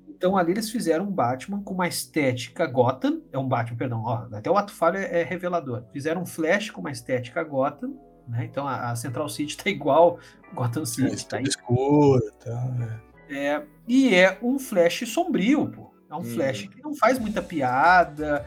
Então 0.08 0.36
ali 0.36 0.52
eles 0.52 0.70
fizeram 0.70 1.06
um 1.06 1.10
Batman 1.10 1.60
com 1.62 1.74
uma 1.74 1.88
estética 1.88 2.64
Gotham, 2.66 3.22
é 3.32 3.38
um 3.38 3.48
Batman, 3.48 3.76
perdão, 3.76 4.02
ó, 4.04 4.28
até 4.32 4.48
o 4.48 4.56
ato 4.56 4.72
falho 4.72 4.96
é, 4.96 5.20
é, 5.20 5.24
revelador. 5.24 5.84
Fizeram 5.92 6.22
um 6.22 6.26
Flash 6.26 6.70
com 6.70 6.80
uma 6.80 6.92
estética 6.92 7.42
Gotham, 7.42 7.96
né? 8.28 8.44
Então 8.44 8.66
a, 8.68 8.90
a 8.90 8.96
Central 8.96 9.28
City 9.28 9.56
tá 9.58 9.68
igual 9.68 10.20
Gotham 10.54 10.84
City, 10.84 11.24
é, 11.24 11.28
tá 11.28 11.42
escuro, 11.42 12.22
tá, 12.44 12.64
né? 12.66 13.00
é, 13.28 13.62
e 13.88 14.14
é 14.14 14.38
um 14.40 14.58
Flash 14.58 15.08
sombrio, 15.08 15.68
pô. 15.68 15.92
É 16.08 16.14
um 16.14 16.18
hum. 16.18 16.24
Flash 16.24 16.68
que 16.68 16.82
não 16.82 16.94
faz 16.94 17.18
muita 17.18 17.42
piada, 17.42 18.46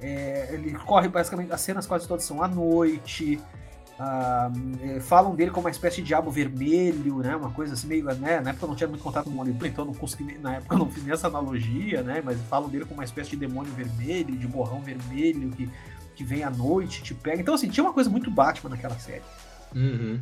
é, 0.00 0.48
ele 0.52 0.72
corre 0.74 1.08
basicamente, 1.08 1.52
as 1.52 1.60
cenas 1.60 1.86
quase 1.86 2.06
todas 2.08 2.24
são 2.24 2.42
à 2.42 2.48
noite. 2.48 3.40
Ah, 4.02 4.50
é, 4.82 4.98
falam 4.98 5.34
dele 5.34 5.50
como 5.50 5.66
uma 5.66 5.70
espécie 5.70 5.96
de 5.96 6.04
diabo 6.04 6.30
vermelho, 6.30 7.18
né? 7.18 7.36
Uma 7.36 7.50
coisa 7.50 7.74
assim 7.74 7.86
meio, 7.86 8.04
né? 8.04 8.40
Na 8.40 8.50
época 8.50 8.64
eu 8.64 8.68
não 8.68 8.74
tinha 8.74 8.88
muito 8.88 9.02
contato 9.02 9.24
com 9.24 9.30
o 9.30 9.32
Demolidor, 9.32 9.68
então 9.68 9.84
eu 9.84 9.92
não 9.92 9.94
consegui, 9.94 10.38
na 10.38 10.54
época 10.54 10.74
eu 10.74 10.78
não 10.78 10.90
fiz 10.90 11.06
essa 11.06 11.26
analogia, 11.26 12.02
né? 12.02 12.22
Mas 12.24 12.40
falam 12.48 12.70
dele 12.70 12.86
como 12.86 13.00
uma 13.00 13.04
espécie 13.04 13.30
de 13.30 13.36
demônio 13.36 13.70
vermelho, 13.72 14.34
de 14.34 14.46
borrão 14.46 14.80
vermelho 14.80 15.50
que, 15.50 15.68
que 16.14 16.24
vem 16.24 16.42
à 16.42 16.48
noite, 16.48 17.02
te 17.02 17.12
pega. 17.12 17.42
Então 17.42 17.54
assim 17.54 17.68
tinha 17.68 17.84
uma 17.84 17.92
coisa 17.92 18.08
muito 18.08 18.30
Batman 18.30 18.70
naquela 18.70 18.98
série. 18.98 19.22
Uhum. 19.74 20.18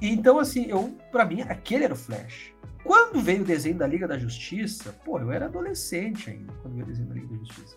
Então 0.00 0.38
assim 0.38 0.66
eu, 0.66 0.96
para 1.10 1.24
mim 1.24 1.40
aquele 1.40 1.84
era 1.84 1.94
o 1.94 1.96
Flash. 1.96 2.52
Quando 2.84 3.20
veio 3.20 3.42
o 3.42 3.44
desenho 3.44 3.76
da 3.78 3.86
Liga 3.86 4.06
da 4.06 4.16
Justiça, 4.16 4.94
pô, 5.04 5.18
eu 5.18 5.32
era 5.32 5.46
adolescente 5.46 6.30
ainda 6.30 6.52
quando 6.62 6.74
veio 6.74 6.84
o 6.84 6.88
desenho 6.88 7.08
da 7.08 7.14
Liga 7.14 7.26
da 7.26 7.36
Justiça. 7.38 7.76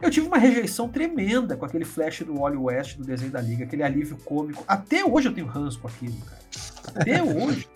Eu 0.00 0.10
tive 0.10 0.26
uma 0.26 0.36
rejeição 0.36 0.88
tremenda 0.88 1.56
com 1.56 1.64
aquele 1.64 1.84
flash 1.84 2.20
do 2.20 2.38
Wally 2.38 2.56
West 2.56 2.98
do 2.98 3.04
desenho 3.04 3.30
da 3.30 3.40
Liga, 3.40 3.64
aquele 3.64 3.82
alívio 3.82 4.16
cômico. 4.24 4.62
Até 4.68 5.04
hoje 5.04 5.28
eu 5.28 5.34
tenho 5.34 5.46
ranço 5.46 5.80
com 5.80 5.88
aquilo, 5.88 6.16
cara. 6.20 6.42
Até 6.94 7.22
hoje. 7.24 7.66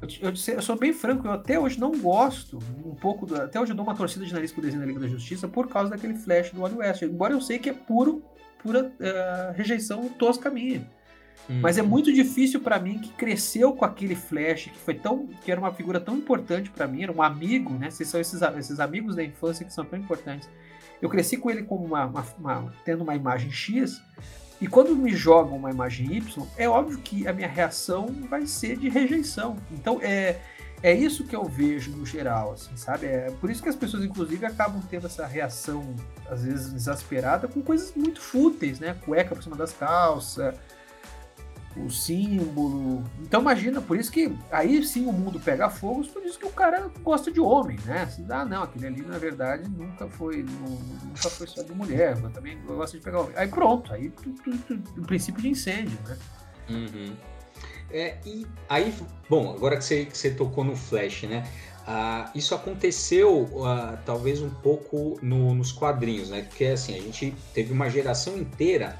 Eu, 0.00 0.30
eu, 0.30 0.54
eu, 0.54 0.62
sou 0.62 0.76
bem 0.76 0.92
franco, 0.92 1.26
eu 1.26 1.32
até 1.32 1.58
hoje 1.58 1.78
não 1.78 1.92
gosto 1.92 2.58
um 2.84 2.94
pouco 2.94 3.24
do, 3.24 3.36
Até 3.36 3.60
hoje 3.60 3.72
eu 3.72 3.76
dou 3.76 3.84
uma 3.84 3.94
torcida 3.94 4.24
de 4.24 4.32
nariz 4.32 4.52
pro 4.52 4.62
desenho 4.62 4.80
da 4.80 4.86
Liga 4.86 5.00
da 5.00 5.06
Justiça 5.06 5.46
por 5.46 5.68
causa 5.68 5.90
daquele 5.90 6.14
flash 6.14 6.50
do 6.50 6.60
Wally 6.60 6.76
West. 6.76 7.02
Embora 7.02 7.32
eu 7.32 7.40
sei 7.40 7.58
que 7.58 7.70
é 7.70 7.72
puro, 7.72 8.22
pura 8.62 8.84
uh, 8.84 9.52
rejeição 9.54 10.08
tosca 10.08 10.50
minha. 10.50 10.88
Mas 11.48 11.76
é 11.76 11.82
uhum. 11.82 11.88
muito 11.88 12.12
difícil 12.12 12.60
para 12.60 12.78
mim 12.78 12.98
que 12.98 13.10
cresceu 13.10 13.72
com 13.72 13.84
aquele 13.84 14.14
Flash, 14.14 14.64
que 14.64 14.78
foi 14.78 14.94
tão, 14.94 15.26
que 15.26 15.50
era 15.50 15.60
uma 15.60 15.72
figura 15.72 16.00
tão 16.00 16.16
importante 16.16 16.70
para 16.70 16.86
mim, 16.86 17.02
era 17.02 17.12
um 17.12 17.20
amigo, 17.20 17.72
né? 17.74 17.88
Esses 17.88 18.08
são 18.08 18.20
esses, 18.20 18.40
esses 18.40 18.78
amigos 18.78 19.16
da 19.16 19.24
infância 19.24 19.66
que 19.66 19.72
são 19.72 19.84
tão 19.84 19.98
importantes. 19.98 20.48
Eu 21.00 21.08
cresci 21.08 21.36
com 21.36 21.50
ele 21.50 21.64
como 21.64 21.84
uma, 21.84 22.06
uma, 22.06 22.24
uma, 22.38 22.72
tendo 22.84 23.02
uma 23.02 23.16
imagem 23.16 23.50
X, 23.50 24.00
e 24.60 24.68
quando 24.68 24.94
me 24.94 25.10
jogam 25.10 25.56
uma 25.56 25.70
imagem 25.72 26.14
Y, 26.14 26.46
é 26.56 26.68
óbvio 26.68 26.98
que 26.98 27.26
a 27.26 27.32
minha 27.32 27.48
reação 27.48 28.06
vai 28.30 28.46
ser 28.46 28.76
de 28.76 28.88
rejeição. 28.88 29.56
Então 29.72 29.98
é 30.00 30.38
é 30.82 30.92
isso 30.92 31.24
que 31.24 31.36
eu 31.36 31.44
vejo 31.44 31.92
no 31.92 32.04
geral, 32.04 32.52
assim, 32.54 32.76
sabe? 32.76 33.06
É 33.06 33.30
por 33.40 33.48
isso 33.48 33.62
que 33.62 33.68
as 33.68 33.76
pessoas, 33.76 34.02
inclusive, 34.04 34.44
acabam 34.44 34.82
tendo 34.90 35.06
essa 35.06 35.24
reação, 35.24 35.94
às 36.28 36.42
vezes, 36.42 36.74
exasperada 36.74 37.46
com 37.46 37.62
coisas 37.62 37.94
muito 37.94 38.20
fúteis, 38.20 38.80
né? 38.80 38.96
Cueca 39.04 39.34
por 39.34 39.44
cima 39.44 39.54
das 39.54 39.72
calças, 39.72 40.56
o 41.76 41.90
símbolo. 41.90 43.04
Então 43.20 43.40
imagina, 43.40 43.80
por 43.80 43.96
isso 43.96 44.10
que 44.10 44.36
aí 44.50 44.82
sim 44.84 45.06
o 45.06 45.12
mundo 45.12 45.40
pega 45.40 45.70
fogo, 45.70 46.06
por 46.08 46.24
isso 46.24 46.38
que 46.38 46.46
o 46.46 46.50
cara 46.50 46.90
gosta 47.02 47.30
de 47.30 47.40
homem, 47.40 47.78
né? 47.84 48.08
Ah, 48.28 48.44
não, 48.44 48.62
aquele 48.62 48.86
ali 48.86 49.02
na 49.02 49.18
verdade 49.18 49.68
nunca 49.68 50.08
foi, 50.08 50.42
nunca 50.42 51.30
foi 51.30 51.46
só 51.46 51.62
de 51.62 51.72
mulher, 51.72 52.18
eu 52.22 52.30
também 52.30 52.58
gosto 52.66 52.98
de 52.98 53.04
pegar 53.04 53.20
homem. 53.20 53.32
Aí 53.36 53.48
pronto, 53.48 53.92
aí 53.92 54.12
o 54.96 55.02
princípio 55.02 55.42
de 55.42 55.48
incêndio, 55.48 55.98
né? 56.06 56.18
Uhum. 56.68 57.14
É, 57.90 58.16
e 58.24 58.46
aí, 58.68 58.94
bom, 59.28 59.54
agora 59.54 59.76
que 59.76 59.84
você, 59.84 60.06
que 60.06 60.16
você 60.16 60.30
tocou 60.30 60.64
no 60.64 60.74
Flash, 60.74 61.24
né? 61.24 61.46
Uh, 61.82 62.38
isso 62.38 62.54
aconteceu 62.54 63.42
uh, 63.42 63.98
talvez 64.06 64.40
um 64.40 64.48
pouco 64.48 65.18
no, 65.20 65.52
nos 65.52 65.72
quadrinhos, 65.72 66.30
né? 66.30 66.42
Porque 66.42 66.66
assim, 66.66 66.96
a 66.96 67.00
gente 67.00 67.34
teve 67.52 67.72
uma 67.72 67.90
geração 67.90 68.38
inteira 68.38 68.96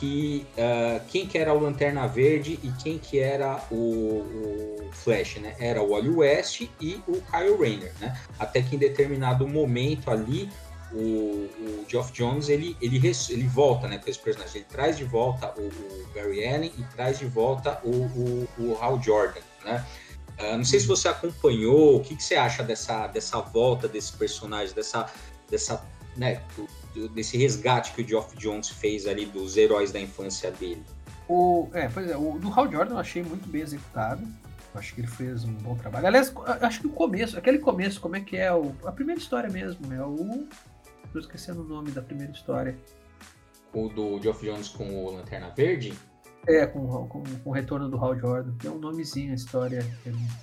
que 0.00 0.46
uh, 0.56 1.04
quem 1.08 1.26
que 1.26 1.36
era 1.36 1.52
o 1.52 1.60
Lanterna 1.60 2.06
Verde 2.08 2.58
e 2.62 2.72
quem 2.82 2.98
que 2.98 3.18
era 3.18 3.62
o, 3.70 3.74
o, 3.74 4.90
Flash, 4.92 5.36
né? 5.36 5.54
Era 5.60 5.82
o 5.82 5.90
Wally 5.90 6.08
West 6.08 6.62
e 6.80 7.02
o 7.06 7.20
Kyle 7.20 7.56
Rayner, 7.58 7.92
né? 8.00 8.18
Até 8.38 8.62
que 8.62 8.74
em 8.74 8.78
determinado 8.78 9.46
momento 9.46 10.10
ali 10.10 10.48
o, 10.90 10.96
o 10.96 11.84
Geoff 11.86 12.12
Jones 12.12 12.48
ele, 12.48 12.76
ele, 12.80 12.96
ele 13.28 13.46
volta, 13.46 13.86
né? 13.86 13.98
Com 13.98 14.08
esse 14.08 14.18
personagem, 14.18 14.62
ele 14.62 14.66
traz 14.70 14.96
de 14.96 15.04
volta 15.04 15.52
o, 15.58 15.66
o 15.66 16.08
Barry 16.14 16.46
Allen 16.46 16.72
e 16.78 16.82
traz 16.94 17.18
de 17.18 17.26
volta 17.26 17.78
o, 17.84 17.90
o, 17.90 18.48
o 18.58 18.78
Hal 18.80 19.00
Jordan, 19.02 19.40
né? 19.62 19.84
Uh, 20.38 20.56
não 20.56 20.64
sei 20.64 20.80
se 20.80 20.86
você 20.86 21.08
acompanhou, 21.08 21.96
o 21.96 22.00
que, 22.00 22.16
que 22.16 22.24
você 22.24 22.36
acha 22.36 22.62
dessa, 22.62 23.06
dessa 23.06 23.38
volta 23.40 23.86
desse 23.86 24.14
personagem, 24.14 24.74
dessa, 24.74 25.12
dessa 25.50 25.84
né, 26.16 26.40
desse 27.14 27.36
resgate 27.36 27.92
que 27.92 28.02
o 28.02 28.08
Geoff 28.08 28.36
Jones 28.36 28.68
fez 28.68 29.06
ali 29.06 29.26
dos 29.26 29.56
heróis 29.56 29.92
da 29.92 30.00
infância 30.00 30.50
dele. 30.50 30.82
O, 31.28 31.68
é, 31.72 31.88
pois 31.88 32.10
é, 32.10 32.16
o 32.16 32.38
do 32.38 32.48
Hal 32.48 32.70
Jordan 32.70 32.94
eu 32.94 32.98
achei 32.98 33.22
muito 33.22 33.48
bem 33.48 33.62
executado. 33.62 34.26
Acho 34.74 34.94
que 34.94 35.00
ele 35.00 35.08
fez 35.08 35.44
um 35.44 35.52
bom 35.54 35.76
trabalho. 35.76 36.06
Aliás, 36.06 36.32
acho 36.60 36.80
que 36.80 36.86
o 36.86 36.90
começo, 36.90 37.36
aquele 37.36 37.58
começo, 37.58 38.00
como 38.00 38.16
é 38.16 38.20
que 38.20 38.36
é 38.36 38.52
o, 38.52 38.72
a 38.84 38.92
primeira 38.92 39.20
história 39.20 39.50
mesmo? 39.50 39.92
É 39.92 40.04
o. 40.04 40.46
Tô 41.12 41.18
esquecendo 41.18 41.62
o 41.62 41.64
nome 41.64 41.90
da 41.90 42.02
primeira 42.02 42.32
história. 42.32 42.78
O 43.72 43.88
do 43.88 44.20
Geoff 44.22 44.44
Jones 44.44 44.68
com 44.68 45.04
o 45.04 45.16
Lanterna 45.16 45.50
Verde? 45.50 45.92
É, 46.46 46.66
com, 46.66 46.86
com, 47.06 47.22
com, 47.22 47.50
o 47.50 47.52
retorno 47.52 47.88
do 47.88 47.96
Hal 48.02 48.18
Jordan. 48.18 48.52
Tem 48.58 48.70
um 48.70 48.78
nomezinho 48.78 49.32
a 49.32 49.34
história. 49.34 49.84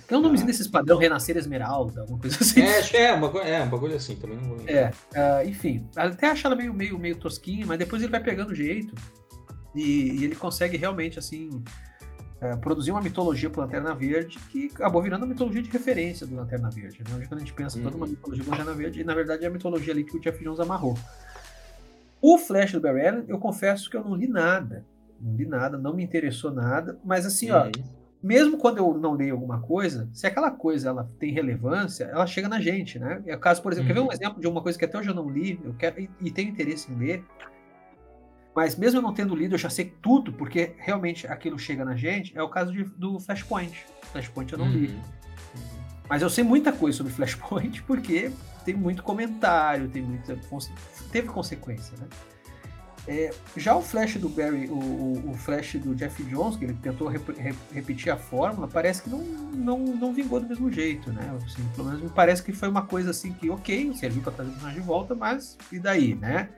Tem 0.06 0.16
um 0.16 0.20
nomezinho 0.20 0.48
ah. 0.48 0.52
desses 0.52 0.68
padrão, 0.68 0.96
Renascer 0.96 1.36
Esmeralda, 1.36 2.02
alguma 2.02 2.18
coisa 2.20 2.38
assim. 2.40 2.62
É, 2.62 3.04
é, 3.04 3.12
uma, 3.12 3.28
é 3.40 3.62
um 3.62 3.68
bagulho 3.68 3.96
assim, 3.96 4.14
também 4.16 4.36
não 4.36 4.44
vou 4.44 4.56
lembrar. 4.58 4.72
É, 4.72 4.90
uh, 4.90 5.48
enfim. 5.48 5.88
Até 5.96 6.32
ela 6.44 6.54
meio, 6.54 6.72
meio, 6.72 6.98
meio 6.98 7.16
tosquinha, 7.16 7.66
mas 7.66 7.78
depois 7.78 8.02
ele 8.02 8.12
vai 8.12 8.22
pegando 8.22 8.54
jeito. 8.54 8.94
E, 9.74 10.20
e 10.20 10.24
ele 10.24 10.36
consegue 10.36 10.76
realmente, 10.76 11.18
assim, 11.18 11.50
uh, 12.40 12.56
produzir 12.60 12.92
uma 12.92 13.02
mitologia 13.02 13.50
pro 13.50 13.60
Lanterna 13.60 13.92
Verde 13.92 14.38
que 14.50 14.66
acabou 14.66 15.02
virando 15.02 15.24
a 15.24 15.26
mitologia 15.26 15.62
de 15.62 15.68
referência 15.68 16.26
do 16.26 16.36
Lanterna 16.36 16.70
Verde. 16.70 17.02
Né? 17.08 17.26
Quando 17.26 17.40
a 17.40 17.44
gente 17.44 17.52
pensa 17.52 17.80
toda 17.80 17.96
uma 17.96 18.06
uhum. 18.06 18.12
mitologia 18.12 18.44
do 18.44 18.50
Lanterna 18.50 18.72
Verde, 18.72 19.00
e 19.00 19.04
na 19.04 19.14
verdade 19.14 19.44
é 19.44 19.48
a 19.48 19.50
mitologia 19.50 19.92
ali 19.92 20.04
que 20.04 20.16
o 20.16 20.20
Jeff 20.20 20.42
Jones 20.42 20.60
amarrou. 20.60 20.96
O 22.20 22.38
Flash 22.38 22.72
do 22.72 22.80
Barry 22.80 23.06
Allen, 23.06 23.24
eu 23.28 23.38
confesso 23.38 23.90
que 23.90 23.96
eu 23.96 24.02
não 24.02 24.14
li 24.14 24.28
nada 24.28 24.84
não 25.20 25.36
li 25.36 25.46
nada, 25.46 25.78
não 25.78 25.94
me 25.94 26.02
interessou 26.02 26.50
nada, 26.50 26.98
mas 27.04 27.26
assim, 27.26 27.50
ó, 27.50 27.64
uhum. 27.64 27.72
mesmo 28.22 28.58
quando 28.58 28.78
eu 28.78 28.94
não 28.94 29.12
leio 29.12 29.34
alguma 29.34 29.60
coisa, 29.60 30.08
se 30.12 30.26
aquela 30.26 30.50
coisa 30.50 30.88
ela 30.88 31.10
tem 31.18 31.32
relevância, 31.32 32.04
ela 32.04 32.26
chega 32.26 32.48
na 32.48 32.60
gente, 32.60 32.98
né? 32.98 33.22
É 33.26 33.36
o 33.36 33.40
caso, 33.40 33.62
por 33.62 33.72
exemplo, 33.72 33.88
uhum. 33.88 33.94
quer 33.94 34.00
ver 34.00 34.04
um 34.04 34.08
uhum. 34.08 34.12
exemplo 34.12 34.40
de 34.40 34.46
uma 34.46 34.62
coisa 34.62 34.78
que 34.78 34.84
até 34.84 34.98
hoje 34.98 35.08
eu 35.08 35.14
não 35.14 35.28
li, 35.28 35.60
eu 35.64 35.74
quero 35.74 36.00
e, 36.00 36.10
e 36.20 36.30
tenho 36.30 36.50
interesse 36.50 36.90
em 36.92 36.96
ler? 36.96 37.24
Mas 38.54 38.76
mesmo 38.76 38.98
eu 38.98 39.02
não 39.02 39.14
tendo 39.14 39.36
lido, 39.36 39.54
eu 39.54 39.58
já 39.58 39.70
sei 39.70 39.94
tudo, 40.02 40.32
porque 40.32 40.74
realmente 40.78 41.26
aquilo 41.28 41.58
chega 41.58 41.84
na 41.84 41.94
gente. 41.94 42.36
É 42.36 42.42
o 42.42 42.48
caso 42.48 42.72
de, 42.72 42.82
do 42.82 43.20
Flashpoint. 43.20 43.86
Flashpoint 44.10 44.52
eu 44.52 44.58
não 44.58 44.68
li. 44.68 44.88
Uhum. 44.88 45.00
Mas 46.08 46.22
eu 46.22 46.30
sei 46.30 46.42
muita 46.42 46.72
coisa 46.72 46.96
sobre 46.96 47.12
Flashpoint 47.12 47.82
porque 47.86 48.32
tem 48.64 48.74
muito 48.74 49.02
comentário, 49.02 49.88
tem 49.88 50.02
muita. 50.02 50.36
teve 51.12 51.28
consequência, 51.28 51.96
né? 51.98 52.08
É, 53.08 53.30
já 53.56 53.74
o 53.74 53.80
Flash 53.80 54.16
do 54.16 54.28
Barry, 54.28 54.68
o, 54.68 55.30
o, 55.30 55.34
Flash 55.34 55.76
do 55.76 55.94
Jeff 55.94 56.22
Jones, 56.24 56.56
que 56.56 56.66
ele 56.66 56.74
tentou 56.74 57.08
rep, 57.08 57.32
rep, 57.32 57.56
repetir 57.72 58.12
a 58.12 58.18
fórmula, 58.18 58.68
parece 58.68 59.02
que 59.02 59.08
não, 59.08 59.22
não, 59.22 59.78
não 59.78 60.12
vingou 60.12 60.38
do 60.38 60.46
mesmo 60.46 60.70
jeito, 60.70 61.10
né? 61.10 61.34
Assim, 61.42 61.66
pelo 61.74 61.86
menos 61.86 62.02
me 62.02 62.10
parece 62.10 62.42
que 62.42 62.52
foi 62.52 62.68
uma 62.68 62.82
coisa 62.82 63.10
assim 63.10 63.32
que, 63.32 63.48
ok, 63.48 63.94
serviu 63.94 64.20
para 64.20 64.32
trazer 64.32 64.50
o 64.50 64.52
personagem 64.52 64.82
de 64.82 64.86
volta, 64.86 65.14
mas 65.14 65.56
e 65.72 65.78
daí, 65.78 66.14
né? 66.14 66.50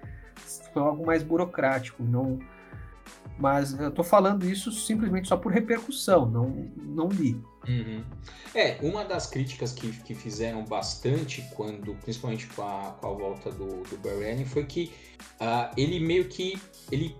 Foi 0.72 0.82
algo 0.82 1.06
mais 1.06 1.22
burocrático, 1.22 2.02
não. 2.02 2.40
Mas 3.40 3.78
eu 3.78 3.90
tô 3.90 4.04
falando 4.04 4.44
isso 4.44 4.70
simplesmente 4.70 5.28
só 5.28 5.36
por 5.36 5.50
repercussão, 5.50 6.26
não, 6.26 6.70
não 6.76 7.08
li. 7.08 7.40
Uhum. 7.66 8.04
É, 8.54 8.76
uma 8.82 9.04
das 9.04 9.26
críticas 9.26 9.72
que, 9.72 9.90
que 10.02 10.14
fizeram 10.14 10.64
bastante, 10.64 11.42
quando, 11.54 11.94
principalmente 12.02 12.46
com 12.48 12.62
a, 12.62 12.96
com 13.00 13.06
a 13.06 13.12
volta 13.12 13.50
do, 13.50 13.82
do 13.84 13.96
Barry 13.98 14.30
Allen, 14.30 14.44
foi 14.44 14.64
que 14.66 14.92
uh, 15.40 15.72
ele 15.76 15.98
meio 16.00 16.28
que. 16.28 16.60
Ele, 16.92 17.16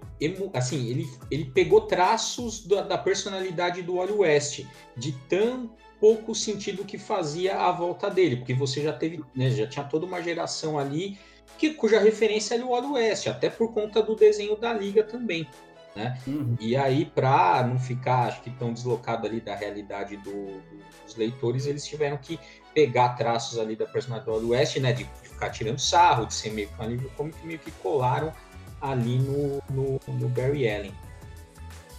assim, 0.53 0.89
ele, 0.89 1.09
ele 1.31 1.47
pegou 1.47 1.83
traços 1.83 2.67
da, 2.67 2.83
da 2.83 2.99
personalidade 2.99 3.83
do 3.83 3.95
Wally 3.95 4.13
West, 4.13 4.67
de 4.97 5.13
tão 5.29 5.71
pouco 5.99 6.35
sentido 6.35 6.85
que 6.85 6.99
fazia 6.99 7.57
a 7.57 7.73
volta 7.73 8.11
dele, 8.11 8.37
porque 8.37 8.55
você 8.55 8.83
já 8.83 8.93
teve, 8.93 9.23
né, 9.35 9.51
já 9.51 9.67
tinha 9.67 9.85
toda 9.85 10.07
uma 10.07 10.23
geração 10.23 10.79
ali 10.79 11.19
que, 11.59 11.75
cuja 11.75 12.01
referência 12.01 12.55
era 12.55 12.65
o 12.65 12.71
Wally 12.71 12.87
West, 12.89 13.27
até 13.27 13.51
por 13.51 13.73
conta 13.73 14.03
do 14.03 14.17
desenho 14.17 14.57
da 14.57 14.73
Liga 14.73 15.05
também. 15.05 15.47
Né? 15.95 16.19
Uhum. 16.27 16.57
E 16.61 16.77
aí, 16.77 17.05
para 17.05 17.65
não 17.67 17.79
ficar, 17.79 18.29
acho 18.29 18.43
que 18.43 18.51
tão 18.51 18.73
deslocado 18.73 19.27
ali 19.27 19.41
da 19.41 19.57
realidade 19.57 20.17
do, 20.19 20.63
dos 21.05 21.17
leitores, 21.17 21.67
eles 21.67 21.85
tiveram 21.85 22.17
que 22.17 22.39
pegar 22.73 23.11
traços 23.11 23.59
ali 23.59 23.75
da 23.75 23.87
personalidade 23.87 24.41
do 24.41 24.51
West, 24.51 24.77
né? 24.77 24.93
De, 24.93 25.05
de, 25.05 25.29
ficar 25.29 25.51
tirando 25.51 25.79
sarro, 25.79 26.27
de 26.27 26.35
ser 26.35 26.51
meio 26.53 26.69
que 26.69 26.81
um 26.81 26.85
alívio 26.85 27.11
cômico, 27.17 27.39
meio 27.45 27.59
que 27.59 27.71
colaram 27.73 28.33
ali 28.81 29.19
no, 29.19 29.61
no, 29.71 30.01
no 30.07 30.29
Barry 30.29 30.69
Allen. 30.71 30.95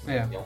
É. 0.07 0.19
Então, 0.19 0.45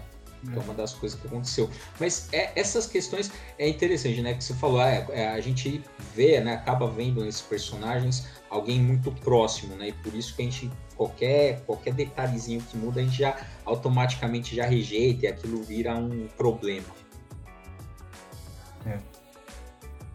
é 0.54 0.60
uma 0.60 0.74
das 0.74 0.94
coisas 0.94 1.20
que 1.20 1.28
aconteceu. 1.28 1.70
Mas 2.00 2.30
é, 2.32 2.52
essas 2.56 2.86
questões 2.86 3.32
é 3.58 3.68
interessante, 3.68 4.22
né? 4.22 4.34
Que 4.34 4.44
você 4.44 4.54
falou, 4.54 4.82
é, 4.82 5.06
é, 5.10 5.28
a 5.28 5.42
gente 5.42 5.84
vê, 6.14 6.40
né? 6.40 6.54
Acaba 6.54 6.88
vendo 6.88 7.24
nesses 7.24 7.42
personagens 7.42 8.28
alguém 8.50 8.80
muito 8.80 9.12
próximo, 9.12 9.76
né? 9.76 9.90
E 9.90 9.94
por 9.94 10.14
isso 10.14 10.36
que 10.36 10.42
a 10.42 10.46
gente 10.46 10.72
qualquer 10.96 11.62
qualquer 11.66 11.94
detalhezinho 11.94 12.62
que 12.62 12.78
muda 12.78 13.02
a 13.02 13.04
gente 13.04 13.18
já 13.18 13.38
automaticamente 13.66 14.56
já 14.56 14.66
rejeita 14.66 15.26
e 15.26 15.28
aquilo 15.28 15.62
vira 15.64 15.96
um 15.96 16.28
problema. 16.38 16.88
É. 18.86 19.00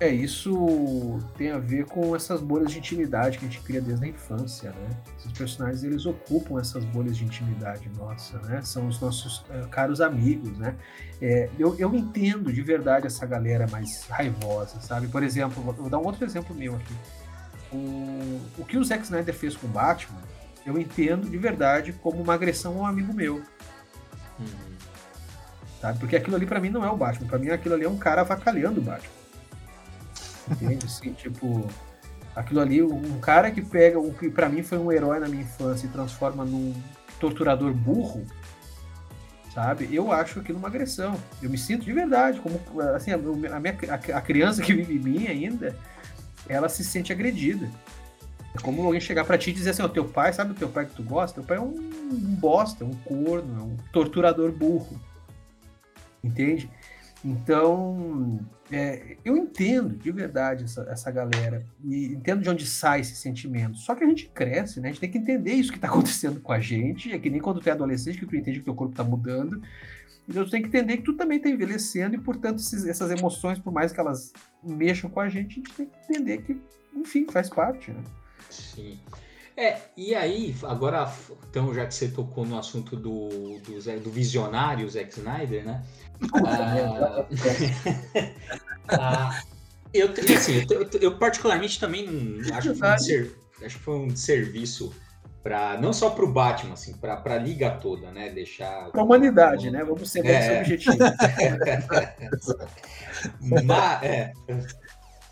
É, 0.02 0.08
isso 0.08 1.18
tem 1.36 1.50
a 1.50 1.58
ver 1.58 1.84
com 1.84 2.16
essas 2.16 2.40
bolhas 2.40 2.72
de 2.72 2.78
intimidade 2.78 3.36
que 3.36 3.44
a 3.44 3.48
gente 3.48 3.60
cria 3.60 3.82
desde 3.82 4.06
a 4.06 4.08
infância, 4.08 4.70
né? 4.70 4.96
Esses 5.18 5.30
personagens, 5.30 5.84
eles 5.84 6.06
ocupam 6.06 6.58
essas 6.58 6.86
bolhas 6.86 7.18
de 7.18 7.26
intimidade 7.26 7.86
nossa, 7.98 8.38
né? 8.38 8.62
São 8.62 8.88
os 8.88 8.98
nossos 8.98 9.40
uh, 9.40 9.68
caros 9.70 10.00
amigos, 10.00 10.56
né? 10.56 10.74
É, 11.20 11.50
eu, 11.58 11.76
eu 11.78 11.94
entendo 11.94 12.50
de 12.50 12.62
verdade 12.62 13.06
essa 13.06 13.26
galera 13.26 13.66
mais 13.70 14.06
raivosa, 14.08 14.80
sabe? 14.80 15.06
Por 15.06 15.22
exemplo, 15.22 15.62
vou, 15.62 15.74
vou 15.74 15.90
dar 15.90 15.98
um 15.98 16.06
outro 16.06 16.24
exemplo 16.24 16.56
meu 16.56 16.76
aqui. 16.76 16.94
O, 17.72 18.40
o 18.58 18.64
que 18.64 18.76
o 18.76 18.84
Zack 18.84 19.04
Snyder 19.04 19.34
fez 19.34 19.56
com 19.56 19.66
o 19.66 19.70
Batman, 19.70 20.20
eu 20.66 20.78
entendo 20.78 21.28
de 21.28 21.38
verdade 21.38 21.92
como 21.92 22.22
uma 22.22 22.34
agressão 22.34 22.78
a 22.78 22.82
um 22.82 22.86
amigo 22.86 23.12
meu. 23.12 23.36
Uhum. 24.38 24.70
Sabe? 25.80 25.98
Porque 25.98 26.16
aquilo 26.16 26.36
ali 26.36 26.46
para 26.46 26.60
mim 26.60 26.70
não 26.70 26.84
é 26.84 26.90
o 26.90 26.96
Batman. 26.96 27.28
Para 27.28 27.38
mim 27.38 27.48
aquilo 27.50 27.74
ali 27.74 27.84
é 27.84 27.88
um 27.88 27.96
cara 27.96 28.20
avacalhando 28.20 28.80
o 28.80 28.84
Batman. 28.84 29.20
Entende? 30.50 30.86
Assim, 30.86 31.12
tipo, 31.14 31.66
aquilo 32.34 32.60
ali, 32.60 32.82
um 32.82 33.18
cara 33.20 33.50
que 33.50 33.62
pega 33.62 33.98
o 33.98 34.12
que 34.12 34.28
para 34.28 34.48
mim 34.48 34.62
foi 34.62 34.78
um 34.78 34.90
herói 34.92 35.18
na 35.18 35.28
minha 35.28 35.42
infância 35.42 35.86
e 35.86 35.90
transforma 35.90 36.44
num 36.44 36.74
torturador 37.18 37.72
burro, 37.72 38.24
sabe? 39.54 39.88
Eu 39.92 40.12
acho 40.12 40.40
aquilo 40.40 40.58
uma 40.58 40.68
agressão. 40.68 41.16
Eu 41.42 41.50
me 41.50 41.58
sinto 41.58 41.84
de 41.84 41.92
verdade, 41.92 42.40
como 42.40 42.60
assim, 42.94 43.12
a, 43.12 43.18
minha, 43.18 43.78
a 44.14 44.20
criança 44.20 44.62
que 44.62 44.74
vive 44.74 44.96
em 44.96 44.98
mim 44.98 45.26
ainda, 45.26 45.76
ela 46.52 46.68
se 46.68 46.84
sente 46.84 47.12
agredida. 47.12 47.70
É 48.54 48.58
como 48.60 48.82
alguém 48.82 49.00
chegar 49.00 49.24
para 49.24 49.38
ti 49.38 49.50
e 49.50 49.52
dizer 49.52 49.70
assim, 49.70 49.82
ó, 49.82 49.88
teu 49.88 50.04
pai, 50.04 50.32
sabe 50.32 50.52
o 50.52 50.54
teu 50.54 50.68
pai 50.68 50.86
que 50.86 50.94
tu 50.94 51.02
gosta? 51.02 51.40
Teu 51.40 51.44
pai 51.44 51.56
é 51.56 51.60
um, 51.60 51.74
um 51.74 52.34
bosta, 52.34 52.84
um 52.84 52.94
corno, 52.94 53.58
é 53.58 53.62
um 53.62 53.76
torturador 53.92 54.50
burro. 54.50 55.00
Entende? 56.22 56.68
Então, 57.24 58.40
é, 58.72 59.16
eu 59.24 59.36
entendo 59.36 59.96
de 59.96 60.10
verdade 60.10 60.64
essa, 60.64 60.82
essa 60.90 61.10
galera 61.10 61.66
e 61.84 62.06
entendo 62.06 62.42
de 62.42 62.48
onde 62.48 62.66
sai 62.66 63.00
esse 63.00 63.14
sentimento. 63.14 63.76
Só 63.78 63.94
que 63.94 64.02
a 64.02 64.06
gente 64.06 64.28
cresce, 64.28 64.80
né? 64.80 64.88
A 64.88 64.92
gente 64.92 65.00
tem 65.00 65.10
que 65.10 65.18
entender 65.18 65.52
isso 65.52 65.70
que 65.70 65.78
está 65.78 65.88
acontecendo 65.88 66.40
com 66.40 66.52
a 66.52 66.58
gente. 66.58 67.12
É 67.12 67.18
que 67.18 67.30
nem 67.30 67.40
quando 67.40 67.60
tu 67.60 67.68
é 67.68 67.72
adolescente 67.72 68.18
que 68.18 68.26
tu 68.26 68.36
entende 68.36 68.58
que 68.60 68.64
teu 68.64 68.74
corpo 68.74 68.92
está 68.92 69.04
mudando. 69.04 69.62
Então 70.28 70.44
tu 70.44 70.50
tem 70.50 70.62
que 70.62 70.68
entender 70.68 70.98
que 70.98 71.02
tu 71.02 71.14
também 71.14 71.38
está 71.38 71.50
envelhecendo 71.50 72.14
e, 72.14 72.18
portanto, 72.18 72.58
esses, 72.58 72.86
essas 72.86 73.10
emoções, 73.10 73.58
por 73.58 73.72
mais 73.72 73.92
que 73.92 74.00
elas 74.00 74.32
mexam 74.62 75.10
com 75.10 75.20
a 75.20 75.28
gente, 75.28 75.52
a 75.52 75.54
gente 75.54 75.72
tem 75.72 75.86
que 75.86 76.12
entender 76.12 76.38
que, 76.42 76.60
enfim, 76.94 77.26
faz 77.30 77.48
parte, 77.48 77.90
né? 77.90 78.02
Sim. 78.48 78.98
É, 79.56 79.78
e 79.96 80.14
aí, 80.14 80.54
agora, 80.62 81.12
então, 81.48 81.74
já 81.74 81.86
que 81.86 81.94
você 81.94 82.08
tocou 82.08 82.46
no 82.46 82.58
assunto 82.58 82.96
do, 82.96 83.58
do, 83.58 84.00
do 84.00 84.10
visionário 84.10 84.88
Zack 84.88 85.10
Snyder, 85.18 85.64
né? 85.64 85.84
ah, 86.46 87.26
ah, 88.88 89.42
eu, 89.92 90.08
assim, 90.34 90.64
eu, 90.70 90.88
eu, 91.00 91.18
particularmente 91.18 91.78
também 91.78 92.06
acho 92.52 92.72
que, 92.72 92.82
um 92.82 93.66
acho 93.66 93.76
que 93.76 93.82
foi 93.82 93.96
um 93.96 94.16
serviço 94.16 94.94
para 95.42 95.80
não 95.80 95.92
só 95.92 96.10
para 96.10 96.24
o 96.24 96.32
Batman, 96.32 96.74
assim, 96.74 96.96
para 96.96 97.22
a 97.24 97.38
liga 97.38 97.70
toda, 97.70 98.10
né? 98.10 98.28
Deixar 98.30 98.90
para 98.90 99.00
a 99.00 99.04
humanidade, 99.04 99.70
né? 99.70 99.82
Vamos 99.82 100.10
ser 100.10 100.24
é. 100.26 100.60
objetivo. 100.60 100.96
Mas, 103.40 104.02
é, 104.02 104.32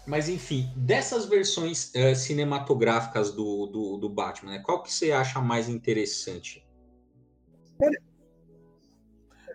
mas 0.06 0.28
enfim, 0.28 0.70
dessas 0.76 1.24
versões 1.24 1.90
uh, 1.94 2.14
cinematográficas 2.14 3.32
do, 3.32 3.66
do, 3.66 3.96
do, 3.96 4.08
Batman, 4.10 4.52
né, 4.52 4.58
qual 4.58 4.82
que 4.82 4.92
você 4.92 5.10
acha 5.10 5.40
mais 5.40 5.70
interessante? 5.70 6.66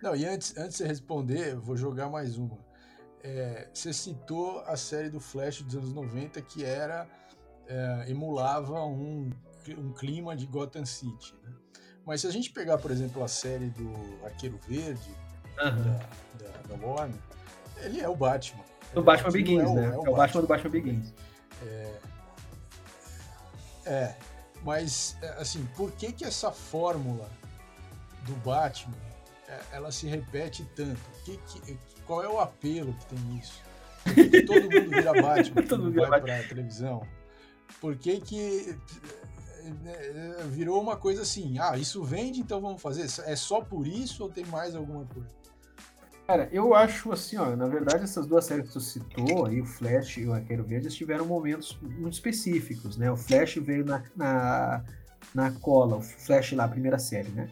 Não, 0.02 0.16
e 0.16 0.24
antes, 0.24 0.56
antes 0.56 0.72
de 0.72 0.78
você 0.78 0.86
responder, 0.86 1.52
eu 1.52 1.60
vou 1.60 1.76
jogar 1.76 2.08
mais 2.08 2.38
uma. 2.38 2.58
É, 3.22 3.68
você 3.72 3.92
citou 3.92 4.60
a 4.66 4.76
série 4.76 5.10
do 5.10 5.20
Flash 5.20 5.62
dos 5.62 5.76
anos 5.76 5.92
90 5.92 6.42
que 6.42 6.64
era 6.64 7.08
é, 7.66 8.04
emulava 8.08 8.84
um, 8.84 9.30
um 9.78 9.92
clima 9.92 10.36
de 10.36 10.46
Gotham 10.46 10.84
City. 10.84 11.34
Né? 11.42 11.52
Mas 12.04 12.20
se 12.20 12.26
a 12.26 12.30
gente 12.30 12.50
pegar, 12.50 12.78
por 12.78 12.90
exemplo, 12.90 13.22
a 13.22 13.28
série 13.28 13.70
do 13.70 14.24
Arqueiro 14.24 14.58
Verde 14.68 15.10
uhum. 15.62 15.82
da, 16.38 16.48
da, 16.48 16.76
da 16.76 16.86
Warner, 16.86 17.18
ele 17.82 18.00
é 18.00 18.08
o 18.08 18.14
Batman 18.14 18.64
do 18.94 19.02
Batman 19.02 19.30
Begins, 19.30 19.62
é 19.62 19.66
o, 19.66 19.74
né? 19.74 19.86
É 19.86 19.98
o, 19.98 20.06
é 20.06 20.10
o 20.10 20.14
Batman 20.14 20.40
do 20.40 20.46
Batman 20.46 20.70
Begins. 20.70 21.12
É, 21.66 21.98
é, 23.86 24.14
mas 24.62 25.16
é, 25.20 25.28
assim, 25.40 25.66
por 25.76 25.90
que 25.92 26.12
que 26.12 26.24
essa 26.24 26.50
fórmula 26.50 27.28
do 28.22 28.32
Batman 28.36 28.96
é, 29.48 29.60
ela 29.72 29.90
se 29.90 30.06
repete 30.06 30.64
tanto? 30.76 31.00
Que, 31.24 31.36
que, 31.36 31.78
qual 32.06 32.22
é 32.22 32.28
o 32.28 32.38
apelo 32.38 32.94
que 32.94 33.06
tem 33.06 33.18
nisso? 33.18 33.60
Por 34.04 34.14
que, 34.14 34.28
que 34.28 34.42
todo 34.42 34.62
mundo 34.62 34.90
vira 34.90 35.12
Batman 35.20 35.62
quando 35.66 35.92
vai 35.92 36.20
para 36.20 36.40
a 36.40 36.42
televisão? 36.44 37.06
Por 37.80 37.96
que 37.96 38.20
que 38.20 38.78
virou 40.50 40.80
uma 40.80 40.96
coisa 40.96 41.22
assim, 41.22 41.58
ah, 41.58 41.76
isso 41.76 42.02
vende, 42.02 42.40
então 42.40 42.60
vamos 42.60 42.80
fazer? 42.80 43.06
É 43.26 43.36
só 43.36 43.60
por 43.60 43.86
isso 43.86 44.22
ou 44.22 44.28
tem 44.28 44.44
mais 44.46 44.74
alguma 44.74 45.04
coisa? 45.06 45.28
Cara, 46.26 46.48
eu 46.50 46.74
acho 46.74 47.12
assim, 47.12 47.36
ó, 47.36 47.54
na 47.54 47.66
verdade 47.66 48.04
essas 48.04 48.26
duas 48.26 48.46
séries 48.46 48.68
que 48.68 48.72
tu 48.72 48.80
citou, 48.80 49.44
aí 49.44 49.60
o 49.60 49.66
Flash 49.66 50.16
e 50.16 50.26
o 50.26 50.32
Arqueiro 50.32 50.64
Verde, 50.64 50.86
eles 50.86 50.96
tiveram 50.96 51.26
momentos 51.26 51.78
muito 51.82 52.14
específicos, 52.14 52.96
né? 52.96 53.10
O 53.10 53.16
Flash 53.16 53.56
veio 53.56 53.84
na, 53.84 54.02
na, 54.16 54.82
na 55.34 55.50
cola, 55.50 55.96
o 55.96 56.00
Flash 56.00 56.52
lá, 56.52 56.64
a 56.64 56.68
primeira 56.68 56.98
série, 56.98 57.28
né? 57.28 57.50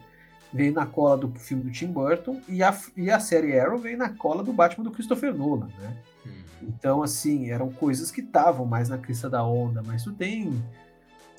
Veio 0.51 0.73
na 0.73 0.87
cola 0.87 1.17
do 1.17 1.31
filme 1.39 1.63
do 1.63 1.71
Tim 1.71 1.87
Burton 1.87 2.41
e 2.47 2.63
a, 2.63 2.75
e 2.97 3.11
a 3.11 3.19
série 3.19 3.59
Arrow 3.59 3.77
veio 3.77 3.97
na 3.97 4.09
cola 4.09 4.43
do 4.43 4.51
Batman 4.51 4.83
do 4.83 4.91
Christopher 4.91 5.35
Nolan, 5.35 5.69
né? 5.79 5.97
Hum. 6.25 6.31
Então, 6.63 7.03
assim, 7.03 7.51
eram 7.51 7.71
coisas 7.71 8.09
que 8.09 8.21
estavam 8.21 8.65
mais 8.65 8.89
na 8.89 8.97
crista 8.97 9.29
da 9.29 9.43
onda, 9.43 9.83
mas 9.83 10.03
tu 10.03 10.11
tem 10.11 10.63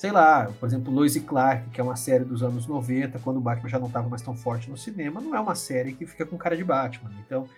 sei 0.04 0.12
lá, 0.12 0.52
por 0.60 0.66
exemplo, 0.66 0.92
Lois 0.92 1.16
e 1.16 1.20
Clark, 1.20 1.70
que 1.70 1.80
é 1.80 1.82
uma 1.82 1.96
série 1.96 2.24
dos 2.24 2.42
anos 2.42 2.66
90, 2.66 3.18
quando 3.20 3.38
o 3.38 3.40
Batman 3.40 3.70
já 3.70 3.78
não 3.78 3.86
estava 3.86 4.06
mais 4.06 4.20
tão 4.20 4.36
forte 4.36 4.68
no 4.68 4.76
cinema, 4.76 5.18
não 5.18 5.34
é 5.34 5.40
uma 5.40 5.54
série 5.54 5.94
que 5.94 6.04
fica 6.04 6.26
com 6.26 6.36
cara 6.36 6.54
de 6.54 6.62
Batman. 6.62 7.10
Então, 7.24 7.48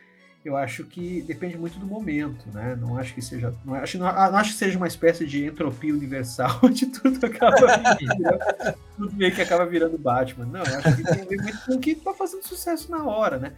eu 0.45 0.57
acho 0.57 0.85
que 0.85 1.23
depende 1.23 1.59
muito 1.59 1.77
do 1.77 1.85
momento, 1.85 2.49
né? 2.55 2.79
Não 2.81 2.97
acho 2.97 3.13
que 3.13 3.21
seja, 3.21 3.53
não 3.65 3.75
acho, 3.75 3.99
não, 3.99 4.07
não 4.07 4.37
acho 4.39 4.53
que 4.53 4.59
seja 4.59 4.77
uma 4.79 4.87
espécie 4.87 5.27
de 5.27 5.45
entropia 5.45 5.93
universal 5.93 6.57
onde 6.63 6.87
tudo 6.87 7.27
acaba 7.27 7.67
virando, 7.99 8.79
tudo 8.97 9.17
meio 9.17 9.35
que 9.35 9.43
acaba 9.43 9.67
virando 9.67 9.99
Batman. 9.99 10.47
Não, 10.47 10.63
eu 10.63 10.79
acho 10.79 10.97
que 10.99 11.03
tem 11.03 11.23
a 11.23 11.25
ver 11.25 11.43
muito 11.43 11.59
com 11.67 11.75
o 11.75 11.81
que 11.81 11.97
tá 11.97 12.15
fazendo 12.15 12.45
sucesso 12.45 12.93
na 12.93 13.05
hora, 13.05 13.39
né? 13.39 13.55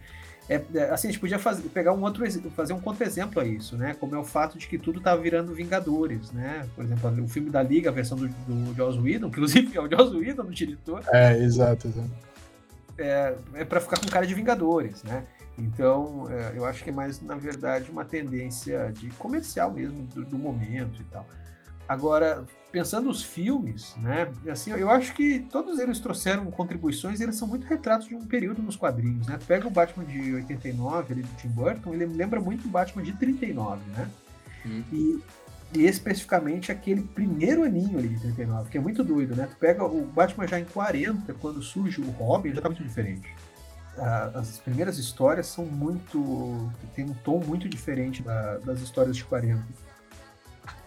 É, 0.49 0.59
é, 0.73 0.89
assim, 0.89 1.07
a 1.07 1.11
gente 1.11 1.19
podia 1.19 1.37
fazer, 1.37 1.69
pegar 1.69 1.93
um 1.93 2.01
outro 2.01 2.25
fazer 2.51 2.73
um 2.73 2.81
contra-exemplo 2.81 3.39
a 3.39 3.45
isso, 3.45 3.77
né? 3.77 3.95
Como 3.99 4.15
é 4.15 4.17
o 4.17 4.23
fato 4.23 4.57
de 4.57 4.67
que 4.67 4.79
tudo 4.79 4.99
tá 4.99 5.15
virando 5.15 5.53
Vingadores, 5.53 6.31
né? 6.31 6.67
Por 6.75 6.83
exemplo, 6.83 7.23
o 7.23 7.27
filme 7.27 7.51
da 7.51 7.61
Liga, 7.61 7.91
a 7.91 7.93
versão 7.93 8.17
do, 8.17 8.27
do 8.27 8.73
Joss 8.75 8.97
Whedon, 8.99 9.27
inclusive 9.27 9.77
é 9.77 9.79
o 9.79 9.87
Joss 9.87 10.15
Whedon 10.15 10.43
no 10.43 10.51
diretor. 10.51 11.03
É, 11.13 11.37
exato, 11.37 11.87
exato. 11.87 12.09
É, 12.97 13.35
é 13.53 13.63
para 13.63 13.79
ficar 13.79 13.99
com 13.99 14.07
cara 14.07 14.25
de 14.25 14.33
Vingadores, 14.33 15.03
né? 15.03 15.23
Então, 15.55 16.27
é, 16.31 16.53
eu 16.55 16.65
acho 16.65 16.83
que 16.83 16.89
é 16.89 16.93
mais, 16.93 17.21
na 17.21 17.35
verdade, 17.35 17.91
uma 17.91 18.03
tendência 18.03 18.91
de 18.91 19.09
comercial 19.11 19.71
mesmo, 19.71 20.03
do, 20.07 20.25
do, 20.25 20.37
momento 20.37 21.01
e 21.01 21.05
tal. 21.05 21.27
Agora, 21.87 22.45
pensando 22.71 23.09
os 23.09 23.23
filmes, 23.23 23.95
né? 23.97 24.31
Assim, 24.49 24.71
eu 24.71 24.89
acho 24.89 25.13
que 25.13 25.39
todos 25.51 25.79
eles 25.79 25.99
trouxeram 25.99 26.45
contribuições 26.51 27.19
e 27.19 27.23
eles 27.23 27.35
são 27.35 27.47
muito 27.47 27.65
retratos 27.65 28.07
de 28.07 28.15
um 28.15 28.25
período 28.25 28.61
nos 28.61 28.75
quadrinhos, 28.75 29.27
né? 29.27 29.39
Pega 29.47 29.67
o 29.67 29.71
Batman 29.71 30.05
de 30.05 30.35
89, 30.35 31.13
ali 31.13 31.21
do 31.23 31.35
Tim 31.35 31.49
Burton, 31.49 31.93
ele 31.93 32.05
lembra 32.05 32.39
muito 32.39 32.67
o 32.67 32.69
Batman 32.69 33.03
de 33.03 33.13
39, 33.13 33.81
né? 33.91 34.09
Hum. 34.65 34.83
E, 34.91 35.23
e 35.73 35.85
especificamente 35.85 36.71
aquele 36.71 37.01
primeiro 37.01 37.63
aninho 37.63 37.97
ali 37.97 38.09
de 38.09 38.19
39, 38.19 38.69
que 38.69 38.77
é 38.77 38.81
muito 38.81 39.03
doido, 39.03 39.35
né? 39.35 39.47
Tu 39.49 39.55
pega 39.57 39.83
o 39.83 40.05
Batman 40.05 40.47
já 40.47 40.59
em 40.59 40.65
40, 40.65 41.33
quando 41.35 41.61
surge 41.61 42.01
o 42.01 42.09
Robin, 42.11 42.53
já 42.53 42.61
tá 42.61 42.69
muito 42.69 42.83
diferente 42.83 43.27
as 44.33 44.59
primeiras 44.59 44.97
histórias 44.97 45.47
são 45.47 45.65
muito. 45.65 46.71
tem 46.95 47.05
um 47.05 47.13
tom 47.13 47.39
muito 47.39 47.67
diferente 47.67 48.21
da, 48.23 48.57
das 48.59 48.81
histórias 48.81 49.15
de 49.17 49.25
40. 49.25 49.63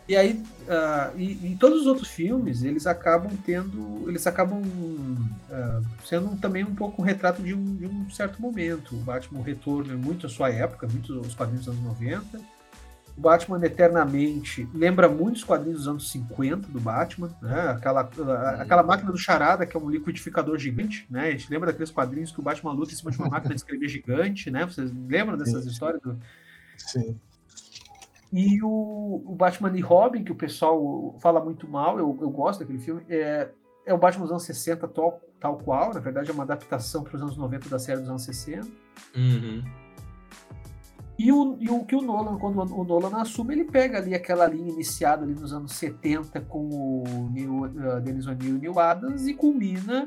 E 0.08 0.16
aí, 0.16 0.32
uh, 0.62 1.16
e, 1.16 1.52
e, 1.52 1.56
todos 1.58 1.82
os 1.82 1.86
outros 1.86 2.08
filmes, 2.08 2.62
eles 2.62 2.86
acabam 2.86 3.30
tendo. 3.46 4.08
Eles 4.08 4.26
acabam 4.26 4.60
uh, 4.60 5.84
sendo 6.04 6.36
também 6.40 6.64
um 6.64 6.74
pouco 6.74 7.00
um 7.00 7.04
retrato 7.04 7.42
de 7.42 7.54
um, 7.54 7.76
de 7.76 7.86
um 7.86 8.10
certo 8.10 8.42
momento. 8.42 8.96
O 8.96 8.98
Batman 8.98 9.42
Retorno 9.42 9.92
é 9.92 9.96
muito 9.96 10.26
a 10.26 10.28
sua 10.28 10.50
época, 10.50 10.88
muito 10.88 11.20
os 11.20 11.34
quadrinhos 11.34 11.66
dos 11.66 11.74
anos 11.74 11.86
90 11.98 12.40
o 13.16 13.20
Batman 13.20 13.64
Eternamente 13.64 14.66
lembra 14.74 15.08
muito 15.08 15.36
os 15.36 15.44
quadrinhos 15.44 15.80
dos 15.80 15.88
anos 15.88 16.10
50 16.10 16.68
do 16.68 16.80
Batman, 16.80 17.30
né? 17.42 17.68
Aquela, 17.68 18.00
aquela 18.58 18.82
máquina 18.82 19.12
do 19.12 19.18
charada, 19.18 19.66
que 19.66 19.76
é 19.76 19.80
um 19.80 19.90
liquidificador 19.90 20.58
gigante, 20.58 21.06
né? 21.10 21.28
A 21.28 21.30
gente 21.32 21.50
lembra 21.50 21.70
daqueles 21.70 21.90
quadrinhos 21.90 22.32
que 22.32 22.40
o 22.40 22.42
Batman 22.42 22.72
luta 22.72 22.92
em 22.92 22.96
cima 22.96 23.10
de 23.10 23.18
uma 23.18 23.28
máquina 23.28 23.54
de 23.54 23.60
escrever 23.60 23.88
gigante, 23.88 24.50
né? 24.50 24.64
Vocês 24.64 24.90
lembram 25.08 25.36
dessas 25.36 25.64
Sim. 25.64 25.70
histórias? 25.70 26.02
Do... 26.02 26.18
Sim. 26.78 27.20
E 28.32 28.62
o, 28.62 29.22
o, 29.26 29.34
Batman 29.34 29.76
e 29.76 29.80
Robin, 29.80 30.24
que 30.24 30.32
o 30.32 30.34
pessoal 30.34 31.14
fala 31.20 31.44
muito 31.44 31.68
mal, 31.68 31.98
eu, 31.98 32.18
eu 32.20 32.30
gosto 32.30 32.60
daquele 32.60 32.78
filme, 32.78 33.04
é, 33.08 33.50
é 33.84 33.92
o 33.92 33.98
Batman 33.98 34.22
dos 34.22 34.30
anos 34.30 34.44
60 34.44 34.88
tal, 34.88 35.20
tal 35.38 35.58
qual, 35.58 35.92
na 35.92 36.00
verdade 36.00 36.30
é 36.30 36.32
uma 36.32 36.44
adaptação 36.44 37.02
para 37.02 37.16
os 37.16 37.22
anos 37.22 37.36
90 37.36 37.68
da 37.68 37.78
série 37.78 38.00
dos 38.00 38.08
anos 38.08 38.24
60. 38.24 38.66
Uhum. 39.14 39.62
E 41.18 41.30
o, 41.30 41.56
e 41.60 41.68
o 41.68 41.84
que 41.84 41.94
o 41.94 42.00
Nolan, 42.00 42.38
quando 42.38 42.58
o 42.74 42.84
Nolan 42.84 43.20
assume, 43.20 43.54
ele 43.54 43.64
pega 43.64 43.98
ali 43.98 44.14
aquela 44.14 44.46
linha 44.46 44.72
iniciada 44.72 45.24
ali 45.24 45.34
nos 45.34 45.52
anos 45.52 45.72
70 45.72 46.40
com 46.40 46.68
o 46.68 47.30
Neil, 47.30 47.54
uh, 47.54 48.00
Dennis 48.00 48.26
O'Neill 48.26 48.56
e 48.56 48.58
Neil 48.58 48.80
Adams 48.80 49.26
e 49.26 49.34
culmina, 49.34 50.06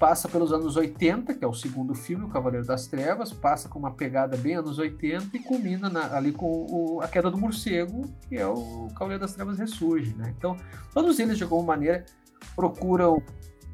passa 0.00 0.28
pelos 0.30 0.50
anos 0.50 0.76
80, 0.76 1.34
que 1.34 1.44
é 1.44 1.46
o 1.46 1.52
segundo 1.52 1.94
filme, 1.94 2.24
O 2.24 2.30
Cavaleiro 2.30 2.66
das 2.66 2.86
Trevas, 2.86 3.34
passa 3.34 3.68
com 3.68 3.78
uma 3.78 3.90
pegada 3.90 4.34
bem 4.34 4.56
anos 4.56 4.78
80 4.78 5.36
e 5.36 5.40
culmina 5.40 5.90
na, 5.90 6.16
ali 6.16 6.32
com 6.32 6.46
o, 6.46 7.02
A 7.02 7.06
Queda 7.06 7.30
do 7.30 7.36
Morcego, 7.36 8.10
que 8.26 8.36
é 8.36 8.46
o 8.46 8.88
Cavaleiro 8.94 9.20
das 9.20 9.34
Trevas 9.34 9.58
Ressurge. 9.58 10.14
Né? 10.16 10.34
Então, 10.36 10.56
todos 10.94 11.18
eles, 11.18 11.36
de 11.36 11.42
alguma 11.42 11.62
maneira, 11.62 12.06
procuram 12.56 13.22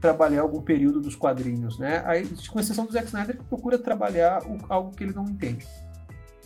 trabalhar 0.00 0.40
algum 0.40 0.60
período 0.60 1.00
dos 1.00 1.14
quadrinhos, 1.14 1.78
né? 1.78 2.02
Aí, 2.04 2.26
com 2.48 2.58
exceção 2.58 2.86
do 2.86 2.92
Zack 2.92 3.06
Snyder, 3.06 3.38
que 3.38 3.44
procura 3.44 3.78
trabalhar 3.78 4.42
o, 4.44 4.58
algo 4.68 4.90
que 4.90 5.04
ele 5.04 5.12
não 5.12 5.24
entende. 5.24 5.64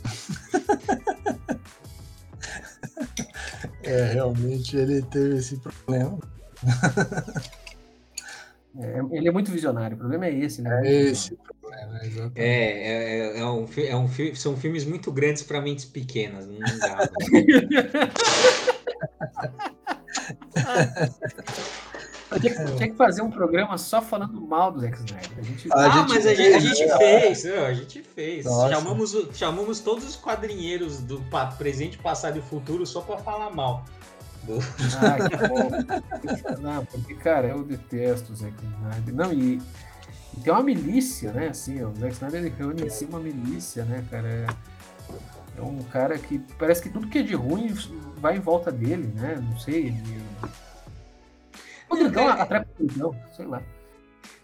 é, 3.83 4.13
realmente 4.13 4.77
ele 4.77 5.01
teve 5.03 5.39
esse 5.39 5.57
problema. 5.57 6.19
É, 8.79 9.01
ele 9.13 9.29
é 9.29 9.33
muito 9.33 9.51
visionário, 9.51 9.97
o 9.97 9.99
problema 9.99 10.27
é 10.27 10.35
esse, 10.35 10.63
né? 10.63 10.81
É 10.85 11.03
esse 11.03 11.35
o 11.35 11.37
problema, 11.37 11.99
exatamente. 12.05 12.41
É, 12.41 13.37
é, 13.37 13.41
é, 13.41 13.45
um, 13.45 13.67
é 13.77 13.97
um, 13.97 14.09
são 14.35 14.57
filmes 14.57 14.85
muito 14.85 15.11
grandes 15.11 15.43
para 15.43 15.61
mentes 15.61 15.85
pequenas, 15.85 16.47
não 16.47 16.59
dá. 16.79 16.97
Né? 16.97 18.11
Tinha, 22.39 22.65
tinha, 22.77 22.89
que 22.89 22.97
fazer 22.97 23.23
um 23.23 23.31
programa 23.31 23.77
só 23.77 24.01
falando 24.01 24.41
mal 24.41 24.71
do 24.71 24.81
Zack 24.81 24.99
Snyder. 24.99 25.31
A 25.37 25.43
gente... 25.43 25.69
Ah, 25.73 25.91
gente 25.91 26.09
mas 26.11 26.27
a 26.27 26.35
gente, 26.35 26.55
a 26.55 26.61
gente 26.61 26.97
fez, 26.97 27.47
a 27.47 27.73
gente 27.73 28.03
fez. 28.03 28.45
Chamamos, 28.45 29.17
chamamos 29.35 29.81
todos 29.81 30.05
os 30.05 30.17
quadrinheiros 30.17 31.01
do 31.01 31.21
presente, 31.59 31.99
passado 31.99 32.39
e 32.39 32.43
futuro 32.43 32.87
só 32.87 33.01
para 33.01 33.19
falar 33.19 33.51
mal. 33.51 33.85
Ah, 35.01 35.29
que 35.29 35.49
bom. 35.49 36.61
Não, 36.61 36.85
porque, 36.87 37.15
cara, 37.15 37.49
eu 37.49 37.63
detesto 37.63 38.33
o 38.33 38.37
Zack 38.37 38.55
Snyder. 38.63 39.15
Não, 39.15 39.33
e, 39.33 39.61
e, 40.37 40.41
tem 40.43 40.53
uma 40.53 40.63
milícia, 40.63 41.33
né? 41.33 41.49
Assim, 41.49 41.83
o 41.83 41.95
Zack 41.95 42.15
Snyder 42.15 42.41
ele 42.41 42.55
reúne 42.57 42.85
em 42.85 42.91
si 42.91 43.05
uma 43.05 43.21
milícia, 43.21 43.85
né, 43.85 44.05
cara? 44.11 44.29
É, 44.29 44.47
é 45.59 45.63
um 45.63 45.83
cara 45.85 46.19
que 46.19 46.39
parece 46.59 46.83
que 46.83 46.89
tudo 46.89 47.09
que 47.09 47.19
é 47.19 47.23
de 47.23 47.35
ruim 47.35 47.75
vai 48.17 48.37
em 48.37 48.41
volta 48.41 48.73
dele, 48.73 49.13
né? 49.15 49.39
Não 49.41 49.59
sei, 49.59 49.89
ele 49.89 50.21
o 51.91 51.97
dragão 51.97 52.29
é, 52.29 52.41
atrai 52.41 52.65
o 52.79 53.15
sei 53.35 53.47
lá. 53.47 53.63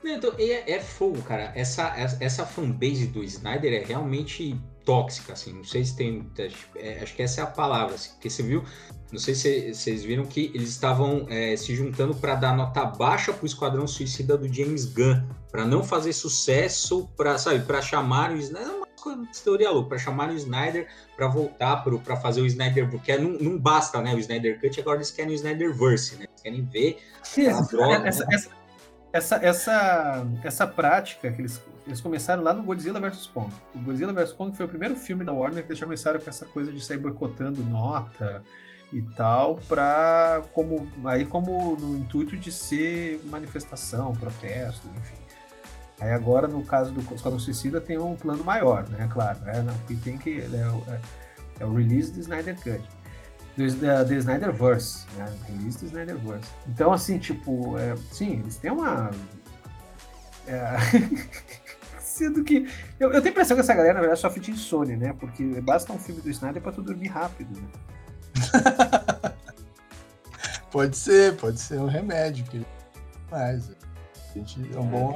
então, 0.04 0.34
é, 0.36 0.72
é 0.72 0.80
fogo, 0.80 1.22
cara. 1.22 1.52
Essa, 1.54 1.94
essa 2.20 2.44
fanbase 2.44 3.06
do 3.06 3.22
Snyder 3.22 3.72
é 3.72 3.84
realmente 3.84 4.60
tóxica, 4.86 5.34
assim. 5.34 5.52
Não 5.52 5.64
sei 5.64 5.84
se 5.84 5.94
tem. 5.96 6.30
É, 6.76 7.00
acho 7.02 7.14
que 7.14 7.22
essa 7.22 7.40
é 7.42 7.44
a 7.44 7.46
palavra, 7.46 7.96
assim, 7.96 8.10
porque 8.12 8.30
você 8.30 8.42
viu. 8.42 8.64
Não 9.12 9.18
sei 9.18 9.34
se 9.34 9.74
vocês 9.74 10.02
viram 10.02 10.24
que 10.24 10.50
eles 10.54 10.70
estavam 10.70 11.26
é, 11.28 11.56
se 11.56 11.74
juntando 11.74 12.14
para 12.14 12.34
dar 12.34 12.56
nota 12.56 12.84
baixa 12.84 13.32
pro 13.32 13.46
Esquadrão 13.46 13.86
Suicida 13.86 14.36
do 14.36 14.52
James 14.52 14.86
Gunn, 14.86 15.22
para 15.50 15.64
não 15.64 15.82
fazer 15.82 16.12
sucesso, 16.12 17.08
para 17.16 17.36
sabe, 17.36 17.60
para 17.64 17.82
chamar 17.82 18.30
o 18.30 18.36
Snyder. 18.36 18.68
É 18.68 19.08
uma 19.08 19.28
teoria 19.44 19.70
louca, 19.70 19.90
para 19.90 19.98
chamar 19.98 20.30
o 20.30 20.34
Snyder 20.34 20.88
para 21.16 21.28
voltar 21.28 21.84
para 21.84 22.16
fazer 22.16 22.40
o 22.40 22.46
Snyder, 22.46 22.90
porque 22.90 23.16
não, 23.16 23.30
não 23.38 23.58
basta, 23.58 24.00
né, 24.02 24.12
o 24.14 24.18
Snyder 24.18 24.60
Cut, 24.60 24.80
agora 24.80 24.98
eles 24.98 25.10
querem 25.12 25.32
o 25.32 25.34
Snyderverse, 25.34 26.16
né? 26.16 26.24
Eles 26.24 26.42
querem 26.42 26.64
ver 26.64 26.98
droga, 27.70 28.08
essa, 28.08 28.24
né? 28.26 28.34
essa, 28.34 28.50
essa, 29.12 29.36
essa, 29.36 30.26
essa 30.42 30.66
prática 30.66 31.30
que 31.30 31.40
eles, 31.40 31.62
eles 31.86 32.00
começaram 32.00 32.42
lá 32.42 32.52
no 32.52 32.62
Godzilla 32.62 32.98
vs 32.98 33.26
Kong. 33.28 33.52
O 33.74 33.78
Godzilla 33.78 34.12
vs 34.12 34.32
Kong 34.32 34.56
foi 34.56 34.66
o 34.66 34.68
primeiro 34.68 34.96
filme 34.96 35.24
da 35.24 35.32
Warner 35.32 35.62
que 35.62 35.68
eles 35.68 35.78
já 35.78 35.86
começaram 35.86 36.20
com 36.20 36.28
essa 36.28 36.44
coisa 36.46 36.72
de 36.72 36.80
sair 36.80 36.98
boicotando 36.98 37.62
nota 37.62 38.42
e 38.92 39.02
tal, 39.02 39.56
para 39.68 40.42
como 40.52 40.88
aí 41.04 41.24
como 41.24 41.76
no 41.76 41.98
intuito 41.98 42.36
de 42.36 42.52
ser 42.52 43.20
manifestação, 43.26 44.12
protesto, 44.14 44.86
enfim. 44.96 45.26
Aí 46.00 46.12
agora, 46.12 46.46
no 46.46 46.62
caso 46.62 46.92
do 46.92 47.00
Esquadrão 47.14 47.38
Suicida, 47.38 47.80
tem 47.80 47.98
um 47.98 48.14
plano 48.16 48.44
maior, 48.44 48.86
né? 48.90 49.08
Claro, 49.10 49.40
né? 49.40 49.62
Não, 49.62 49.96
tem 49.96 50.18
que. 50.18 50.40
É, 50.40 50.44
é, 50.44 51.00
é, 51.60 51.64
o 51.64 51.74
release 51.74 52.12
do 52.12 52.20
Snyder 52.20 52.54
Cut. 52.56 52.82
Do, 53.56 53.74
da, 53.76 54.02
Snyderverse, 54.02 55.06
né? 55.16 55.34
Release 55.48 55.78
do 55.78 55.86
Snyderverse. 55.86 56.50
Então, 56.68 56.92
assim, 56.92 57.18
tipo, 57.18 57.78
é, 57.78 57.96
sim, 58.12 58.40
eles 58.40 58.56
têm 58.56 58.72
uma. 58.72 59.10
É, 60.46 60.76
sendo 62.16 62.42
que. 62.42 62.68
Eu, 62.98 63.12
eu 63.12 63.20
tenho 63.20 63.26
a 63.26 63.30
impressão 63.30 63.56
que 63.56 63.60
essa 63.60 63.74
galera, 63.74 63.94
na 63.94 64.00
verdade, 64.00 64.20
sofre 64.20 64.40
de 64.40 64.50
insônia, 64.50 64.96
né? 64.96 65.12
Porque 65.18 65.42
basta 65.60 65.92
um 65.92 65.98
filme 65.98 66.20
do 66.20 66.30
Snyder 66.30 66.62
pra 66.62 66.72
tu 66.72 66.82
dormir 66.82 67.08
rápido, 67.08 67.50
né? 67.60 67.68
pode 70.70 70.96
ser, 70.96 71.36
pode 71.36 71.60
ser 71.60 71.78
um 71.78 71.86
remédio. 71.86 72.44
Que... 72.46 72.66
Mas 73.30 73.70
a 73.70 74.38
gente 74.38 74.60
é 74.74 74.80
um 74.80 74.86
bom 74.86 75.14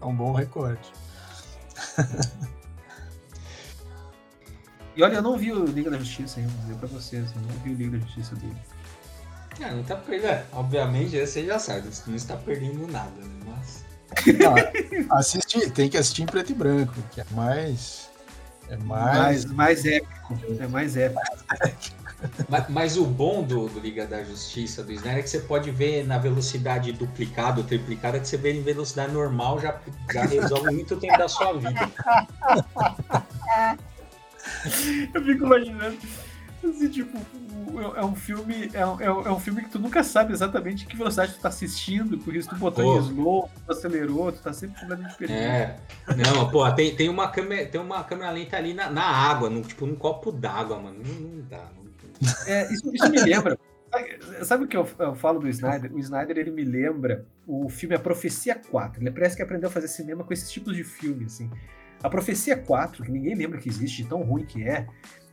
é 0.00 0.04
um 0.04 0.14
bom 0.14 0.32
recorte. 0.32 0.92
e 4.94 5.02
olha, 5.02 5.16
eu 5.16 5.22
não 5.22 5.36
vi 5.36 5.52
o 5.52 5.64
Liga 5.64 5.90
da 5.90 5.98
Justiça 5.98 6.40
ainda, 6.40 6.52
vou 6.52 6.62
dizer 6.62 6.74
pra 6.76 6.88
vocês, 6.88 7.32
eu 7.34 7.42
não 7.42 7.48
vi 7.60 7.70
o 7.70 7.74
Liga 7.74 7.98
da 7.98 8.04
Justiça 8.04 8.34
dele. 8.36 8.56
É, 9.60 9.70
não 9.72 9.82
tá 9.82 9.96
perdendo. 9.96 10.32
É, 10.32 10.44
obviamente, 10.52 11.18
você 11.18 11.46
já 11.46 11.58
sabe, 11.58 11.88
não 12.06 12.14
está 12.14 12.36
perdendo 12.36 12.86
nada, 12.86 13.20
né? 13.22 13.40
Mas. 13.46 13.84
Ah, 15.10 15.18
assistir, 15.18 15.70
tem 15.70 15.88
que 15.88 15.96
assistir 15.96 16.22
em 16.22 16.26
preto 16.26 16.52
e 16.52 16.54
branco, 16.54 16.94
que 17.12 17.20
é 17.20 17.26
mais. 17.32 18.08
É 18.68 18.76
mais. 18.76 19.16
Mais, 19.16 19.44
mais 19.44 19.84
épico. 19.84 20.38
É 20.60 20.66
mais 20.66 20.96
épico. 20.96 21.20
Mas, 22.48 22.68
mas, 22.68 22.96
o 22.96 23.04
bom 23.04 23.42
do, 23.42 23.68
do, 23.68 23.78
Liga 23.78 24.06
da 24.06 24.24
Justiça 24.24 24.82
do 24.82 24.90
Snyder 24.90 25.18
é 25.18 25.22
que 25.22 25.28
você 25.28 25.40
pode 25.40 25.70
ver 25.70 26.06
na 26.06 26.16
velocidade 26.16 26.90
duplicada 26.92 27.60
ou 27.60 27.66
triplicada, 27.66 28.18
que 28.18 28.26
você 28.26 28.38
vê 28.38 28.52
em 28.54 28.62
velocidade 28.62 29.12
normal, 29.12 29.60
já, 29.60 29.78
já 30.10 30.24
resolve 30.24 30.70
muito 30.70 30.96
tempo 30.96 31.18
da 31.18 31.28
sua 31.28 31.52
vida. 31.52 31.90
Eu 35.14 35.24
fico 35.24 35.44
imaginando. 35.44 35.98
Assim, 36.70 36.88
tipo, 36.88 37.18
é 37.96 38.04
um 38.04 38.14
filme. 38.14 38.70
É 38.72 38.86
um, 38.86 39.00
é 39.00 39.32
um 39.32 39.40
filme 39.40 39.62
que 39.62 39.70
tu 39.70 39.78
nunca 39.78 40.02
sabe 40.02 40.32
exatamente 40.32 40.86
que 40.86 40.96
velocidade 40.96 41.34
tu 41.34 41.40
tá 41.40 41.48
assistindo, 41.48 42.18
porque 42.18 42.42
se 42.42 42.48
tu 42.48 42.56
botou 42.56 42.96
em 42.96 42.98
slow, 43.00 43.50
tu 43.66 43.72
acelerou, 43.72 44.32
tu 44.32 44.40
tá 44.40 44.52
sempre 44.52 44.80
completamente 44.80 45.16
perdido. 45.16 45.38
É. 45.38 45.76
Não, 46.16 46.50
pô, 46.50 46.70
tem, 46.72 46.94
tem, 46.94 47.08
uma 47.08 47.28
câmera, 47.28 47.66
tem 47.66 47.80
uma 47.80 48.02
câmera 48.04 48.30
lenta 48.30 48.56
ali 48.56 48.74
na, 48.74 48.90
na 48.90 49.04
água, 49.04 49.50
no, 49.50 49.62
tipo, 49.62 49.86
num 49.86 49.96
copo 49.96 50.32
d'água, 50.32 50.78
mano. 50.78 51.02
Não, 51.04 51.14
não 51.14 51.44
dá. 51.48 51.68
Não... 51.76 51.86
É, 52.46 52.72
isso, 52.72 52.90
isso 52.94 53.10
me 53.10 53.20
lembra. 53.20 53.58
Sabe 54.42 54.64
o 54.64 54.68
que 54.68 54.76
eu, 54.76 54.88
eu, 54.98 55.14
falo 55.14 55.38
do 55.38 55.48
Snyder? 55.48 55.92
O 55.92 55.98
Snyder, 55.98 56.36
ele 56.36 56.50
me 56.50 56.64
lembra 56.64 57.24
o 57.46 57.68
filme 57.68 57.94
A 57.94 57.98
Profecia 57.98 58.54
4. 58.54 59.02
Ele 59.02 59.10
parece 59.10 59.36
que 59.36 59.42
aprendeu 59.42 59.68
a 59.68 59.72
fazer 59.72 59.88
cinema 59.88 60.24
com 60.24 60.32
esses 60.32 60.50
tipos 60.50 60.76
de 60.76 60.84
filme, 60.84 61.24
assim. 61.24 61.50
A 62.02 62.10
Profecia 62.10 62.56
4, 62.56 63.04
que 63.04 63.10
ninguém 63.10 63.34
lembra 63.34 63.58
que 63.58 63.68
existe, 63.68 64.04
tão 64.04 64.22
ruim 64.22 64.44
que 64.44 64.62
é, 64.62 64.86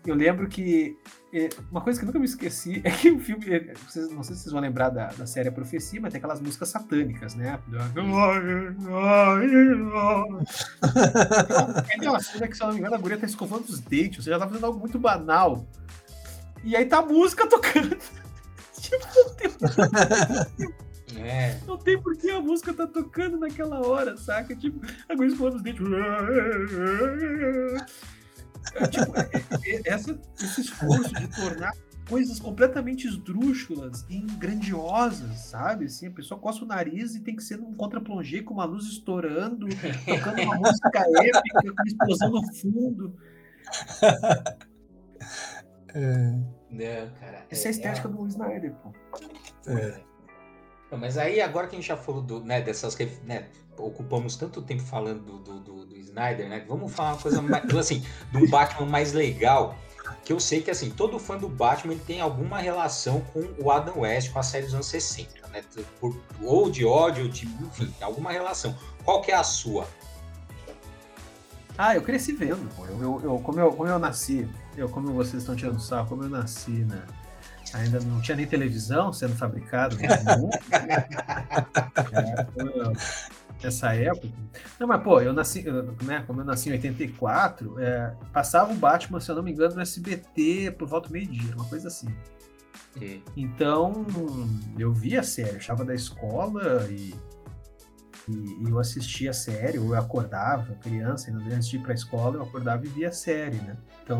eu 0.06 0.16
lembro 0.16 0.47
que 0.47 0.97
é, 1.34 1.49
uma 1.72 1.82
coisa 1.82 1.99
que 1.99 2.04
eu 2.04 2.08
nunca 2.08 2.20
me 2.20 2.26
esqueci 2.26 2.80
é 2.86 2.91
que 2.91 3.10
o 3.10 3.20
filme. 3.20 3.51
É, 3.51 3.74
vocês, 3.74 4.08
não 4.10 4.22
sei 4.22 4.36
se 4.36 4.43
vocês 4.43 4.51
vão 4.51 4.62
lembrar 4.62 4.89
da, 4.89 5.08
da 5.08 5.26
série 5.26 5.49
A 5.49 5.51
Profecia, 5.51 5.99
mas 5.99 6.12
tem 6.12 6.20
aquelas 6.20 6.39
músicas 6.39 6.70
satânicas, 6.70 7.34
né? 7.36 7.60
É 11.89 11.95
aquela 11.95 12.20
cena 12.20 12.47
que, 12.47 12.56
se 12.56 12.62
eu 12.62 12.68
não 12.68 12.74
me 12.74 12.80
engano, 12.80 12.95
a 12.95 12.99
guria 12.99 13.18
tá 13.18 13.26
escovando 13.26 13.66
os 13.66 13.80
dentes, 13.80 14.20
ou 14.20 14.24
seja, 14.24 14.36
ela 14.36 14.45
tá 14.45 14.49
fazendo 14.49 14.66
algo 14.66 14.80
muito 14.80 14.99
banal. 14.99 15.66
E 16.64 16.76
aí 16.76 16.86
tá 16.86 16.99
a 16.99 17.06
música 17.06 17.47
tocando. 17.47 17.97
tipo, 18.80 19.08
não 19.16 19.34
tem. 19.36 19.49
É. 21.18 21.60
Não 21.66 21.78
tem 21.78 22.01
por 22.01 22.18
que 22.18 22.30
a 22.30 22.41
música 22.41 22.74
tá 22.74 22.86
tocando 22.88 23.38
naquela 23.38 23.86
hora, 23.86 24.18
saca? 24.18 24.56
Tipo, 24.56 24.82
a 25.08 25.16
guria 25.16 25.32
escovando 25.32 25.56
os 25.56 25.62
dentes. 25.62 25.82
É, 28.76 28.88
tipo, 28.88 29.18
é, 29.18 29.30
é, 29.34 29.76
é, 29.76 29.82
essa, 29.86 30.20
esse 30.41 30.61
esforço 30.61 31.14
de 31.14 31.28
tornar 31.28 31.74
coisas 32.07 32.39
completamente 32.39 33.07
esdrúxulas 33.07 34.05
em 34.09 34.26
grandiosas, 34.38 35.39
sabe? 35.39 35.86
Assim, 35.86 36.07
a 36.07 36.11
pessoa 36.11 36.39
coça 36.39 36.64
o 36.64 36.68
nariz 36.68 37.16
e 37.16 37.22
tem 37.22 37.36
que 37.36 37.43
ser 37.43 37.57
num 37.57 37.74
contra-plongé 37.74 38.41
com 38.41 38.55
uma 38.55 38.66
luz 38.66 38.86
estourando, 38.86 39.68
tocando 40.05 40.41
uma 40.41 40.55
música 40.55 40.99
épica, 40.99 41.61
com 41.61 41.70
uma 41.70 41.84
explosão 41.86 42.30
no 42.30 42.53
fundo. 42.53 43.16
É. 45.95 46.32
Não, 46.72 47.14
cara. 47.20 47.45
Essa 47.51 47.66
é, 47.66 47.68
a 47.68 47.72
estética 47.72 48.09
do 48.09 48.28
Snyder, 48.28 48.74
pô. 48.74 48.91
É. 49.68 50.01
Mas 50.98 51.18
aí, 51.18 51.41
agora 51.41 51.68
que 51.68 51.76
a 51.76 51.80
gente 51.80 51.88
já 51.88 51.98
falou 51.98 52.22
do, 52.22 52.44
né, 52.44 52.62
dessas. 52.62 52.98
Né, 53.24 53.48
ocupamos 53.78 54.36
tanto 54.36 54.62
tempo 54.62 54.84
falando 54.84 55.39
do, 55.39 55.60
do, 55.60 55.86
do, 55.86 55.98
Snyder, 55.98 56.48
né? 56.48 56.64
Vamos 56.68 56.94
falar 56.94 57.14
uma 57.14 57.22
coisa 57.22 57.41
mais, 57.41 57.76
assim, 57.76 58.04
um 58.34 58.48
Batman 58.48 58.86
mais 58.86 59.14
legal. 59.14 59.76
Que 60.24 60.32
eu 60.32 60.39
sei 60.39 60.62
que 60.62 60.72
assim, 60.72 60.89
todo 60.89 61.20
fã 61.20 61.38
do 61.38 61.50
Batman 61.50 61.96
tem 61.98 62.22
alguma 62.22 62.60
relação 62.60 63.22
com 63.34 63.41
o 63.58 63.72
Adam 63.72 64.00
West, 64.00 64.32
com 64.32 64.39
a 64.39 64.44
série 64.44 64.66
dos 64.66 64.74
anos 64.74 64.86
60, 64.88 65.48
né? 65.48 65.64
Por, 66.00 66.16
ou 66.41 66.70
de 66.70 66.86
ódio, 66.86 67.28
de, 67.28 67.46
enfim, 67.46 67.94
alguma 68.00 68.32
relação. 68.32 68.78
Qual 69.04 69.22
que 69.22 69.32
é 69.32 69.36
a 69.36 69.44
sua? 69.44 69.88
Ah, 71.78 71.96
eu 71.96 72.02
cresci 72.02 72.34
vendo. 72.34 72.70
Eu, 72.78 73.02
eu, 73.02 73.22
eu, 73.24 73.39
como, 73.39 73.60
eu, 73.60 73.72
como 73.72 73.89
eu 73.89 74.00
nasci, 74.00 74.48
eu, 74.78 74.88
como 74.88 75.12
vocês 75.14 75.41
estão 75.41 75.56
tirando 75.56 75.80
sarro, 75.80 76.08
como 76.08 76.24
eu 76.24 76.30
nasci, 76.30 76.72
né? 76.72 77.04
Ainda 77.74 77.99
não 78.01 78.21
tinha 78.21 78.38
nem 78.38 78.45
televisão 78.45 79.11
sendo 79.11 79.36
fabricada 79.36 79.95
no 79.95 80.41
mundo. 80.41 80.57
é, 82.11 83.67
essa 83.67 83.93
época. 83.95 84.30
Não, 84.80 84.88
mas 84.88 85.01
pô, 85.01 85.21
eu 85.21 85.34
nasci, 85.34 85.63
né, 86.03 86.24
como 86.28 86.41
eu 86.41 86.45
nasci 86.45 86.69
em 86.69 86.74
84, 86.74 87.80
é, 87.80 88.15
passava 88.32 88.71
o 88.71 88.76
Batman, 88.76 89.19
se 89.19 89.30
eu 89.30 89.36
não 89.36 89.43
me 89.43 89.51
engano, 89.51 89.76
no 89.76 89.82
SBT 89.82 90.71
por 90.78 90.88
volta 90.88 91.07
do 91.07 91.13
meio-dia, 91.13 91.55
uma 91.55 91.65
coisa 91.65 91.88
assim. 91.88 92.07
Então, 93.36 94.05
eu 94.78 94.93
via 94.93 95.21
a 95.21 95.24
série, 95.24 95.57
achava 95.57 95.84
da 95.84 95.95
escola 95.95 96.88
e, 96.89 97.13
e, 98.30 98.63
e, 98.63 98.69
eu 98.69 98.80
assistia 98.80 99.32
a 99.32 99.34
série, 99.34 99.80
ou 99.80 99.95
eu 99.95 99.99
acordava, 99.99 100.76
criança, 100.76 101.32
ainda 101.32 101.55
antes 101.55 101.67
de 101.67 101.78
ir 101.78 101.80
pra 101.80 101.93
escola, 101.93 102.36
eu 102.36 102.43
acordava 102.43 102.86
e 102.86 102.89
via 102.89 103.09
a 103.09 103.11
série, 103.11 103.57
né? 103.57 103.78
Então, 104.03 104.19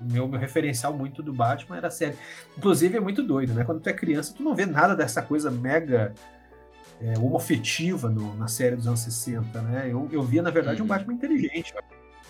meu, 0.00 0.28
meu 0.28 0.38
referencial 0.38 0.92
muito 0.92 1.22
do 1.22 1.32
Batman 1.32 1.76
era 1.76 1.88
a 1.88 1.90
série. 1.90 2.16
Inclusive, 2.56 2.96
é 2.96 3.00
muito 3.00 3.22
doido, 3.22 3.54
né? 3.54 3.64
Quando 3.64 3.80
tu 3.80 3.88
é 3.88 3.92
criança, 3.92 4.34
tu 4.36 4.42
não 4.42 4.54
vê 4.54 4.66
nada 4.66 4.94
dessa 4.94 5.22
coisa 5.22 5.50
mega 5.50 6.14
é, 7.00 7.18
homofetiva 7.18 8.08
no, 8.08 8.34
na 8.36 8.48
série 8.48 8.76
dos 8.76 8.86
anos 8.86 9.00
60, 9.00 9.60
né? 9.62 9.88
Eu, 9.90 10.08
eu 10.10 10.22
via, 10.22 10.42
na 10.42 10.50
verdade, 10.50 10.80
um 10.80 10.84
uhum. 10.84 10.88
Batman 10.88 11.14
inteligente. 11.14 11.74
Eu 11.74 11.82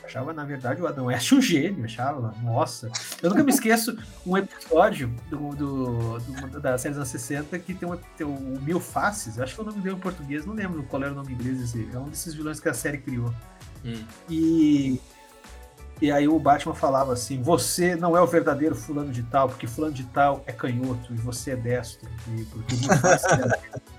achava, 0.04 0.32
na 0.32 0.44
verdade, 0.44 0.80
o 0.80 0.86
Adão 0.86 1.06
West 1.06 1.32
um 1.32 1.40
gênio. 1.40 1.84
Achava, 1.84 2.34
nossa. 2.42 2.90
Eu 3.22 3.30
nunca 3.30 3.44
me 3.44 3.50
esqueço 3.50 3.96
um 4.26 4.36
episódio 4.36 5.14
do, 5.28 5.50
do, 5.50 6.18
do, 6.18 6.60
da 6.60 6.78
série 6.78 6.94
dos 6.94 6.98
anos 6.98 7.10
60 7.10 7.58
que 7.58 7.74
tem, 7.74 7.88
um, 7.88 7.96
tem 8.16 8.26
o 8.26 8.60
Mil 8.60 8.80
Faces. 8.80 9.38
Acho 9.38 9.54
que 9.54 9.60
é 9.60 9.64
o 9.64 9.66
nome 9.66 9.80
dele 9.80 9.96
em 9.96 10.00
português, 10.00 10.46
não 10.46 10.54
lembro 10.54 10.82
qual 10.84 11.02
era 11.02 11.12
o 11.12 11.14
nome 11.14 11.32
inglês 11.32 11.58
desse. 11.58 11.88
É 11.92 11.98
um 11.98 12.08
desses 12.08 12.34
vilões 12.34 12.58
que 12.60 12.68
a 12.68 12.74
série 12.74 12.98
criou. 12.98 13.32
Hum. 13.84 14.04
E. 14.28 15.00
E 16.00 16.12
aí 16.12 16.28
o 16.28 16.38
Batman 16.38 16.74
falava 16.74 17.12
assim: 17.12 17.42
você 17.42 17.96
não 17.96 18.16
é 18.16 18.20
o 18.20 18.26
verdadeiro 18.26 18.74
fulano 18.74 19.10
de 19.10 19.22
tal, 19.24 19.48
porque 19.48 19.66
fulano 19.66 19.92
de 19.92 20.04
tal 20.04 20.42
é 20.46 20.52
canhoto 20.52 21.12
e 21.12 21.16
você 21.16 21.52
é 21.52 21.56
destro. 21.56 22.08
E 22.28 22.44
porque 22.44 22.74
o 22.74 22.78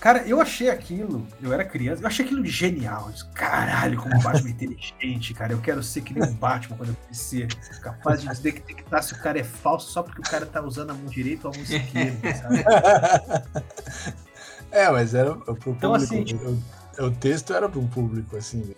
Cara, 0.00 0.26
eu 0.26 0.40
achei 0.40 0.70
aquilo, 0.70 1.26
eu 1.42 1.52
era 1.52 1.62
criança, 1.62 2.00
eu 2.00 2.06
achei 2.06 2.24
aquilo 2.24 2.42
genial. 2.46 3.04
Eu 3.06 3.12
disse, 3.12 3.26
Caralho, 3.32 3.98
como 4.00 4.16
o 4.16 4.22
Batman 4.22 4.48
é 4.48 4.52
inteligente, 4.52 5.34
cara. 5.34 5.52
Eu 5.52 5.60
quero 5.60 5.82
ser 5.82 6.00
que 6.00 6.14
nem 6.14 6.26
o 6.26 6.32
Batman 6.32 6.78
quando 6.78 6.88
eu 6.88 6.96
crescer. 7.04 7.48
Capaz 7.82 8.22
de 8.22 8.30
estar 8.30 9.02
se 9.02 9.12
o 9.12 9.18
cara 9.18 9.38
é 9.38 9.44
falso 9.44 9.92
só 9.92 10.02
porque 10.02 10.20
o 10.20 10.24
cara 10.24 10.46
tá 10.46 10.62
usando 10.62 10.90
a 10.90 10.94
mão 10.94 11.04
direita 11.04 11.48
ou 11.48 11.52
a 11.52 11.56
mão 11.56 11.62
esquerda, 11.62 12.32
sabe? 12.34 12.64
É, 14.72 14.88
mas 14.88 15.14
era 15.14 15.34
pro 15.34 15.54
público. 15.54 15.76
Então, 15.76 15.94
assim, 15.94 16.24
o, 16.98 17.04
o 17.04 17.10
texto 17.10 17.52
era 17.52 17.68
pro 17.68 17.82
público, 17.82 18.38
assim. 18.38 18.74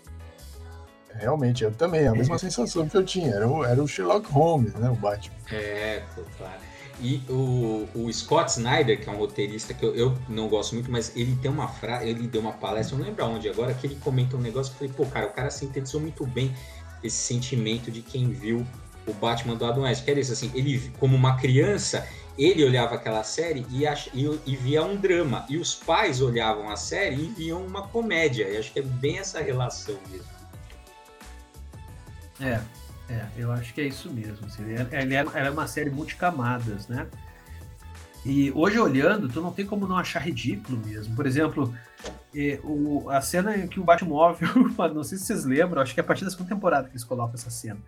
Realmente, 1.17 1.65
eu 1.65 1.73
também, 1.73 2.07
a 2.07 2.13
mesma 2.13 2.39
sensação 2.39 2.89
que 2.89 2.97
eu 2.97 3.05
tinha. 3.05 3.33
Era 3.33 3.49
o, 3.49 3.65
era 3.65 3.83
o 3.83 3.89
Sherlock 3.89 4.31
Holmes, 4.31 4.75
né? 4.75 4.89
O 4.91 4.95
Batman. 4.95 5.35
É, 5.51 6.03
claro. 6.37 6.61
E 7.01 7.21
o, 7.29 7.89
o 7.95 8.13
Scott 8.13 8.51
Snyder, 8.51 9.01
que 9.01 9.09
é 9.09 9.13
um 9.13 9.17
roteirista 9.17 9.75
que 9.75 9.85
eu, 9.85 9.95
eu 9.95 10.19
não 10.29 10.49
gosto 10.49 10.75
muito, 10.75 10.91
mas 10.91 11.13
ele 11.17 11.37
tem 11.43 11.51
uma 11.51 11.67
frase, 11.67 12.09
ele 12.09 12.29
deu 12.29 12.41
uma 12.41 12.53
palestra, 12.53 12.97
não 12.97 13.05
lembro 13.05 13.25
aonde 13.25 13.49
agora, 13.49 13.75
que 13.75 13.87
ele 13.87 13.97
comenta 13.97 14.37
um 14.37 14.41
negócio 14.41 14.73
que 14.73 14.85
eu 14.85 14.89
falei, 14.89 15.05
pô, 15.05 15.13
cara, 15.13 15.27
o 15.27 15.31
cara 15.31 15.51
sintetizou 15.51 16.01
muito 16.01 16.25
bem 16.25 16.55
esse 17.03 17.17
sentimento 17.17 17.91
de 17.91 18.03
quem 18.03 18.31
viu 18.31 18.65
o 19.07 19.13
Batman 19.13 19.57
do 19.57 19.65
Adam 19.65 19.83
West. 19.83 20.05
Que 20.05 20.11
era 20.11 20.21
isso, 20.21 20.33
assim, 20.33 20.51
ele, 20.55 20.93
como 21.01 21.17
uma 21.17 21.37
criança, 21.37 22.07
ele 22.39 22.65
olhava 22.65 22.95
aquela 22.95 23.25
série 23.25 23.67
e, 23.71 23.87
ach, 23.87 24.09
e, 24.15 24.25
e, 24.47 24.57
via 24.57 24.85
um 24.85 24.97
drama. 24.97 25.45
E 25.49 25.59
os 25.59 25.75
pais 25.75 26.21
olhavam 26.21 26.71
a 26.71 26.77
série 26.77 27.17
e 27.17 27.27
viam 27.27 27.65
uma 27.65 27.89
comédia. 27.89 28.49
E 28.49 28.57
acho 28.57 28.73
que 28.73 28.79
é 28.79 28.83
bem 28.83 29.19
essa 29.19 29.41
relação 29.41 29.97
mesmo. 30.11 30.32
É, 32.43 32.61
é, 33.09 33.26
eu 33.36 33.53
acho 33.53 33.72
que 33.72 33.80
é 33.80 33.84
isso 33.84 34.11
mesmo. 34.11 34.47
Assim, 34.47 34.62
ele 34.62 35.14
era, 35.14 35.30
era 35.34 35.53
uma 35.53 35.66
série 35.66 35.90
multicamadas, 35.90 36.88
né? 36.88 37.07
E 38.24 38.53
hoje 38.53 38.78
olhando, 38.78 39.28
tu 39.28 39.40
não 39.40 39.53
tem 39.53 39.66
como 39.66 39.86
não 39.86 39.97
achar 39.97 40.20
ridículo 40.20 40.78
mesmo. 40.84 41.14
Por 41.14 41.26
exemplo, 41.26 41.74
é, 42.34 42.61
o, 42.62 43.11
a 43.11 43.20
cena 43.20 43.57
em 43.57 43.66
que 43.66 43.80
o 43.80 43.84
Batmóvel, 43.84 44.49
não 44.95 45.03
sei 45.03 45.18
se 45.18 45.24
vocês 45.24 45.45
lembram, 45.45 45.82
acho 45.82 45.95
que 45.95 46.01
é 46.01 46.03
a 46.03 46.07
partir 46.07 46.24
da 46.24 46.30
segunda 46.30 46.55
temporada 46.55 46.88
que 46.88 46.93
eles 46.93 47.05
colocam 47.05 47.34
essa 47.34 47.51
cena. 47.51 47.80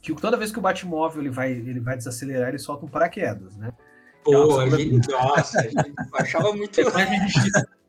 Que 0.00 0.14
toda 0.14 0.36
vez 0.36 0.52
que 0.52 0.58
o 0.58 0.62
Batmóvel 0.62 1.20
ele 1.20 1.30
vai, 1.30 1.50
ele 1.50 1.80
vai 1.80 1.96
desacelerar, 1.96 2.50
ele 2.50 2.58
solta 2.58 2.86
um 2.86 2.88
paraquedas, 2.88 3.56
né? 3.56 3.72
Pô, 4.22 4.60
a 4.60 4.68
gente, 4.70 5.08
nossa, 5.08 5.60
a 5.60 5.62
gente 5.62 5.94
achava 6.14 6.52
muito. 6.52 6.80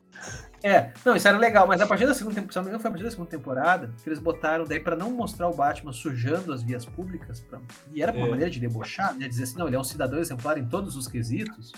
É 0.62 0.90
não, 1.04 1.14
isso 1.14 1.28
era 1.28 1.38
legal, 1.38 1.66
mas 1.66 1.80
a 1.80 1.86
partir 1.86 2.06
da 2.06 2.14
segunda 2.14 2.34
temporada, 2.40 2.72
não 2.72 2.80
foi 2.80 2.88
a 2.88 2.92
partir 2.92 3.04
da 3.04 3.10
segunda 3.10 3.30
temporada, 3.30 3.94
que 4.02 4.08
eles 4.08 4.18
botaram 4.18 4.64
daí 4.64 4.80
para 4.80 4.96
não 4.96 5.10
mostrar 5.10 5.48
o 5.48 5.54
Batman 5.54 5.92
sujando 5.92 6.52
as 6.52 6.62
vias 6.62 6.84
públicas, 6.84 7.40
pra, 7.40 7.60
e 7.92 8.02
era 8.02 8.12
uma 8.12 8.26
é. 8.26 8.30
maneira 8.30 8.50
de 8.50 8.58
debochar, 8.58 9.14
né? 9.14 9.28
Dizer 9.28 9.44
assim, 9.44 9.58
não, 9.58 9.66
ele 9.66 9.76
é 9.76 9.78
um 9.78 9.84
cidadão 9.84 10.18
exemplar 10.18 10.58
em 10.58 10.66
todos 10.66 10.96
os 10.96 11.06
quesitos. 11.06 11.72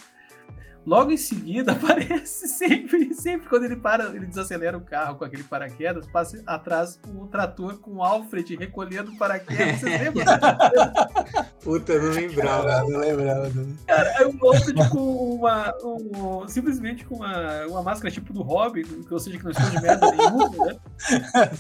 Logo 0.87 1.11
em 1.11 1.17
seguida 1.17 1.73
aparece 1.73 2.49
sempre, 2.49 3.13
sempre 3.15 3.49
quando 3.49 3.65
ele 3.65 3.77
para, 3.77 4.05
ele 4.07 4.27
desacelera 4.27 4.77
o 4.77 4.81
carro 4.81 5.17
com 5.17 5.25
aquele 5.25 5.43
paraquedas, 5.43 6.07
passa 6.07 6.43
atrás 6.47 6.99
um 7.07 7.27
trator 7.27 7.79
com 7.79 7.97
o 7.97 8.03
Alfred 8.03 8.57
recolhendo 8.57 9.13
o 9.13 9.19
paraquedas. 9.19 9.81
Vocês 9.81 10.01
lembram? 10.01 10.25
Puta, 11.63 11.93
eu 11.93 12.03
não 12.03 12.13
lembrava. 12.13 12.81
Não 12.85 13.01
lembrava. 13.01 13.51
Cara, 13.87 14.09
é 14.21 14.27
um 14.27 14.39
Alfred 14.43 14.89
com 14.89 15.35
uma. 15.35 15.75
Um, 15.83 16.49
simplesmente 16.49 17.05
com 17.05 17.17
uma, 17.17 17.67
uma 17.67 17.83
máscara 17.83 18.11
tipo 18.11 18.33
do 18.33 18.43
Robin, 18.43 18.83
ou 19.11 19.19
seja, 19.19 19.37
que 19.37 19.45
não 19.45 19.51
esconde 19.51 19.83
merda 19.83 20.11
nenhuma, 20.11 20.67
né? 20.67 20.79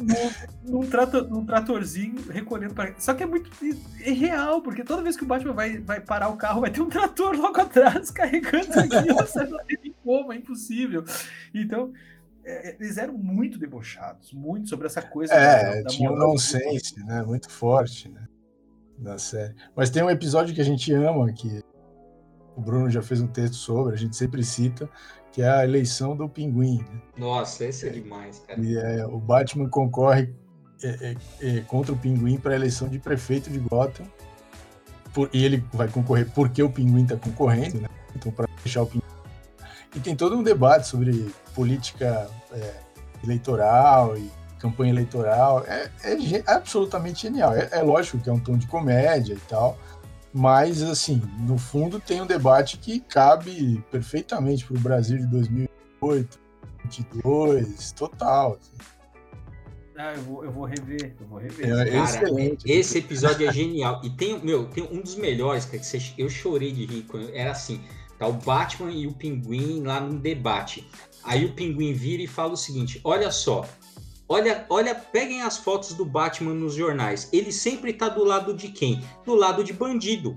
num, 0.00 0.80
num, 0.80 0.86
trator, 0.86 1.28
num 1.28 1.46
tratorzinho 1.46 2.16
recolhendo 2.28 2.74
paraquedas. 2.74 3.04
Só 3.04 3.14
que 3.14 3.22
é 3.22 3.26
muito. 3.26 3.50
É 4.00 4.10
real, 4.10 4.60
porque 4.60 4.82
toda 4.82 5.02
vez 5.02 5.16
que 5.16 5.22
o 5.22 5.26
Batman 5.26 5.52
vai, 5.52 5.78
vai 5.78 6.00
parar 6.00 6.28
o 6.28 6.36
carro, 6.36 6.60
vai 6.60 6.70
ter 6.70 6.80
um 6.80 6.88
trator 6.88 7.36
logo 7.36 7.60
atrás 7.60 8.10
carregando 8.10 8.63
aqui, 8.72 9.12
você 9.12 9.44
não 9.44 9.58
tem 9.64 9.94
como, 10.02 10.32
é 10.32 10.36
impossível. 10.36 11.04
Então, 11.54 11.92
é, 12.44 12.76
eles 12.78 12.98
eram 12.98 13.16
muito 13.16 13.58
debochados, 13.58 14.32
muito 14.32 14.68
sobre 14.68 14.86
essa 14.86 15.00
coisa. 15.00 15.32
É, 15.32 15.76
da, 15.76 15.82
da 15.82 15.88
tinha 15.88 16.10
um 16.10 16.16
nonsense, 16.16 17.02
né? 17.04 17.22
Muito 17.22 17.50
forte, 17.50 18.08
né? 18.08 18.26
Da 18.98 19.18
série. 19.18 19.54
Mas 19.74 19.90
tem 19.90 20.02
um 20.02 20.10
episódio 20.10 20.54
que 20.54 20.60
a 20.60 20.64
gente 20.64 20.92
ama, 20.92 21.32
que 21.32 21.62
o 22.54 22.60
Bruno 22.60 22.90
já 22.90 23.02
fez 23.02 23.20
um 23.20 23.26
texto 23.26 23.54
sobre, 23.54 23.94
a 23.94 23.96
gente 23.96 24.14
sempre 24.16 24.44
cita, 24.44 24.88
que 25.32 25.42
é 25.42 25.48
a 25.48 25.64
eleição 25.64 26.16
do 26.16 26.28
pinguim. 26.28 26.78
Né? 26.78 27.02
Nossa, 27.18 27.64
esse 27.64 27.86
é, 27.86 27.88
é 27.88 27.92
demais, 27.92 28.38
cara. 28.40 28.60
E 28.60 28.76
é, 28.76 29.06
o 29.06 29.18
Batman 29.18 29.68
concorre 29.68 30.32
é, 30.82 31.16
é, 31.40 31.56
é 31.56 31.60
contra 31.62 31.92
o 31.92 31.96
pinguim 31.96 32.38
para 32.38 32.52
a 32.52 32.56
eleição 32.56 32.88
de 32.88 32.98
prefeito 32.98 33.50
de 33.50 33.58
Gotham. 33.58 34.06
Por, 35.12 35.30
e 35.32 35.44
ele 35.44 35.64
vai 35.72 35.88
concorrer 35.88 36.30
porque 36.32 36.62
o 36.62 36.70
pinguim 36.70 37.04
está 37.04 37.16
concorrendo, 37.16 37.80
né? 37.80 37.88
Então, 38.14 38.30
para 38.32 38.46
deixar 38.62 38.82
o 38.82 38.86
pinguim. 38.86 39.02
E 39.94 40.00
tem 40.00 40.16
todo 40.16 40.36
um 40.36 40.42
debate 40.42 40.88
sobre 40.88 41.32
política 41.54 42.28
é, 42.52 42.74
eleitoral 43.22 44.16
e 44.16 44.30
campanha 44.58 44.92
eleitoral. 44.92 45.64
É, 45.66 45.90
absolutamente 46.46 47.22
genial. 47.22 47.54
É, 47.54 47.80
lógico 47.82 48.18
que 48.18 48.28
é 48.28 48.32
um 48.32 48.40
tom 48.40 48.56
de 48.56 48.66
comédia 48.66 49.34
e 49.34 49.40
tal 49.48 49.78
mas, 50.36 50.82
assim, 50.82 51.22
no 51.38 51.56
fundo 51.56 52.00
tem 52.00 52.20
um 52.20 52.26
debate 52.26 52.76
que 52.76 52.98
cabe 52.98 53.80
perfeitamente 53.88 54.66
para 54.66 54.76
o 54.76 54.80
Brasil 54.80 55.16
de 55.16 55.26
2008, 55.26 56.40
2022, 56.82 57.92
total. 57.92 58.58
Assim. 58.60 58.72
Ah, 59.96 60.12
eu 60.12 60.22
vou, 60.22 60.44
eu 60.44 60.50
vou 60.50 60.64
rever, 60.64 61.14
eu 61.20 61.26
vou 61.28 61.38
rever. 61.38 61.66
É, 61.66 61.70
Cara, 61.70 62.04
excelente. 62.04 62.68
Esse 62.68 62.98
episódio 62.98 63.48
é 63.48 63.52
genial. 63.52 64.00
E 64.02 64.10
tem, 64.10 64.44
meu, 64.44 64.66
tem 64.66 64.82
um 64.90 65.00
dos 65.00 65.14
melhores, 65.14 65.66
que 65.66 65.80
eu 66.18 66.28
chorei 66.28 66.72
de 66.72 66.84
rir. 66.84 67.06
Era 67.32 67.52
assim, 67.52 67.80
tá 68.18 68.26
o 68.26 68.32
Batman 68.32 68.90
e 68.90 69.06
o 69.06 69.12
Pinguim 69.12 69.82
lá 69.82 70.00
num 70.00 70.16
debate. 70.16 70.86
Aí 71.22 71.44
o 71.44 71.52
Pinguim 71.52 71.92
vira 71.92 72.22
e 72.22 72.26
fala 72.26 72.52
o 72.52 72.56
seguinte, 72.56 73.00
olha 73.04 73.30
só, 73.30 73.64
Olha, 74.28 74.64
olha, 74.70 74.94
peguem 74.94 75.42
as 75.42 75.58
fotos 75.58 75.92
do 75.92 76.04
Batman 76.04 76.54
nos 76.54 76.74
jornais. 76.74 77.28
Ele 77.32 77.52
sempre 77.52 77.92
tá 77.92 78.08
do 78.08 78.24
lado 78.24 78.54
de 78.54 78.68
quem? 78.68 79.04
Do 79.24 79.34
lado 79.34 79.62
de 79.62 79.72
bandido. 79.72 80.34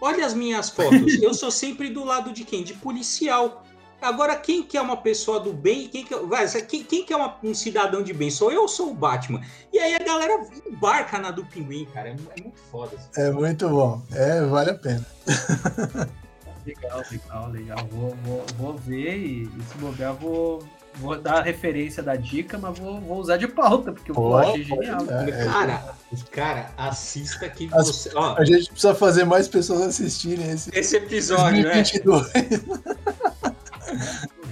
Olha 0.00 0.26
as 0.26 0.34
minhas 0.34 0.68
fotos. 0.68 1.14
Eu 1.22 1.32
sou 1.32 1.50
sempre 1.50 1.88
do 1.88 2.04
lado 2.04 2.32
de 2.32 2.44
quem? 2.44 2.62
De 2.62 2.74
policial. 2.74 3.64
Agora, 4.02 4.36
quem 4.36 4.62
que 4.62 4.76
é 4.76 4.82
uma 4.82 4.98
pessoa 4.98 5.40
do 5.40 5.54
bem? 5.54 5.88
Quem 5.88 6.04
que, 6.04 6.12
é, 6.12 6.18
vai, 6.18 6.46
quem, 6.62 6.84
quem 6.84 7.06
que 7.06 7.12
é 7.14 7.16
uma, 7.16 7.38
um 7.42 7.54
cidadão 7.54 8.02
de 8.02 8.12
bem? 8.12 8.30
Sou 8.30 8.52
eu 8.52 8.62
ou 8.62 8.68
sou 8.68 8.90
o 8.90 8.94
Batman? 8.94 9.40
E 9.72 9.78
aí 9.78 9.94
a 9.94 10.04
galera 10.04 10.46
embarca 10.66 11.18
na 11.18 11.30
do 11.30 11.46
pinguim, 11.46 11.86
cara. 11.86 12.10
É, 12.10 12.12
é 12.12 12.42
muito 12.42 12.60
foda. 12.70 12.98
É 13.16 13.30
muito 13.30 13.66
bom. 13.66 14.02
É, 14.12 14.42
vale 14.42 14.70
a 14.70 14.74
pena. 14.74 15.06
legal, 16.66 17.02
legal, 17.10 17.50
legal. 17.50 17.88
Vou, 17.90 18.16
vou, 18.22 18.46
vou 18.56 18.76
ver 18.76 19.16
e, 19.16 19.42
e 19.44 19.62
se 19.62 19.78
bobear, 19.78 20.14
vou, 20.14 20.62
vou 20.94 21.18
dar 21.18 21.38
a 21.38 21.42
referência 21.42 22.02
da 22.02 22.16
dica, 22.16 22.58
mas 22.58 22.78
vou, 22.78 23.00
vou 23.00 23.18
usar 23.18 23.36
de 23.36 23.48
pauta, 23.48 23.92
porque 23.92 24.10
eu 24.10 24.18
oh, 24.18 24.36
achei 24.36 24.62
genial. 24.62 25.00
É, 25.08 25.30
é, 25.30 25.44
cara, 25.44 25.94
cara, 26.30 26.70
assista 26.76 27.48
que 27.48 27.68
As, 27.72 27.86
você. 27.86 28.10
Ó, 28.14 28.36
a 28.36 28.44
gente 28.44 28.70
precisa 28.70 28.94
fazer 28.94 29.24
mais 29.24 29.48
pessoas 29.48 29.82
assistirem 29.82 30.50
esse, 30.50 30.70
esse 30.72 30.96
episódio, 30.96 31.62
2022. 31.62 32.32
né? 32.32 32.42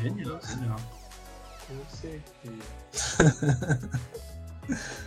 genial, 0.02 0.40
genial. 0.46 0.80
Com 1.68 1.84
certeza. 1.96 2.72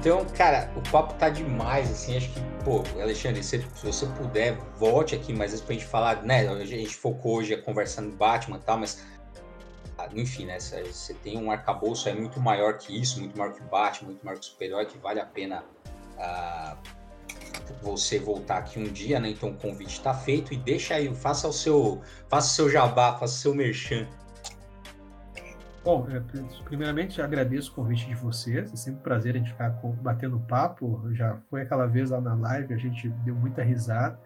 então, 0.00 0.24
cara, 0.26 0.70
o 0.76 0.90
papo 0.92 1.14
tá 1.14 1.28
demais, 1.28 1.90
assim, 1.90 2.16
acho 2.16 2.30
que, 2.30 2.40
pô, 2.64 2.84
Alexandre, 3.00 3.42
se, 3.42 3.60
se 3.60 3.84
você 3.84 4.06
puder, 4.06 4.56
volte 4.76 5.16
aqui 5.16 5.32
mais 5.32 5.50
vezes 5.50 5.64
pra 5.64 5.74
gente 5.74 5.86
falar, 5.86 6.22
né, 6.22 6.48
a 6.48 6.64
gente 6.64 6.94
focou 6.94 7.38
hoje 7.38 7.56
conversando 7.56 8.16
Batman 8.16 8.58
e 8.58 8.60
tal, 8.60 8.78
mas, 8.78 9.04
ah, 9.98 10.08
enfim, 10.14 10.46
né, 10.46 10.60
você 10.60 11.14
tem 11.14 11.36
um 11.36 11.50
arcabouço 11.50 12.08
é 12.08 12.14
muito 12.14 12.38
maior 12.38 12.78
que 12.78 12.96
isso, 12.96 13.18
muito 13.18 13.36
maior 13.36 13.52
que 13.52 13.60
Batman, 13.62 14.10
muito 14.10 14.24
maior 14.24 14.38
que 14.38 14.46
Super-Herói, 14.46 14.86
que 14.86 14.98
vale 14.98 15.18
a 15.18 15.26
pena 15.26 15.64
uh, 16.14 16.76
você 17.82 18.20
voltar 18.20 18.58
aqui 18.58 18.78
um 18.78 18.84
dia, 18.84 19.18
né, 19.18 19.30
então 19.30 19.50
o 19.50 19.54
convite 19.56 20.00
tá 20.00 20.14
feito 20.14 20.54
e 20.54 20.56
deixa 20.56 20.94
aí, 20.94 21.12
faça 21.12 21.48
o 21.48 21.52
seu, 21.52 22.00
faça 22.28 22.52
o 22.52 22.54
seu 22.54 22.70
jabá, 22.70 23.14
faça 23.14 23.34
o 23.34 23.38
seu 23.38 23.54
merchan 23.54 24.06
Bom, 25.88 26.06
primeiramente 26.66 27.22
agradeço 27.22 27.72
o 27.72 27.74
convite 27.76 28.06
de 28.06 28.14
vocês, 28.14 28.70
é 28.70 28.76
sempre 28.76 29.00
um 29.00 29.02
prazer 29.02 29.34
a 29.34 29.38
gente 29.38 29.52
ficar 29.52 29.70
batendo 30.02 30.38
papo. 30.40 31.02
Já 31.14 31.38
foi 31.48 31.62
aquela 31.62 31.86
vez 31.86 32.10
lá 32.10 32.20
na 32.20 32.34
live, 32.34 32.74
a 32.74 32.76
gente 32.76 33.08
deu 33.24 33.34
muita 33.34 33.62
risada 33.62 34.20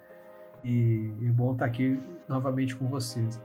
e 0.65 1.09
é 1.25 1.31
bom 1.31 1.53
estar 1.53 1.67
aqui 1.67 2.03
novamente 2.29 2.75
com 2.75 2.89
vocês. 2.89 3.41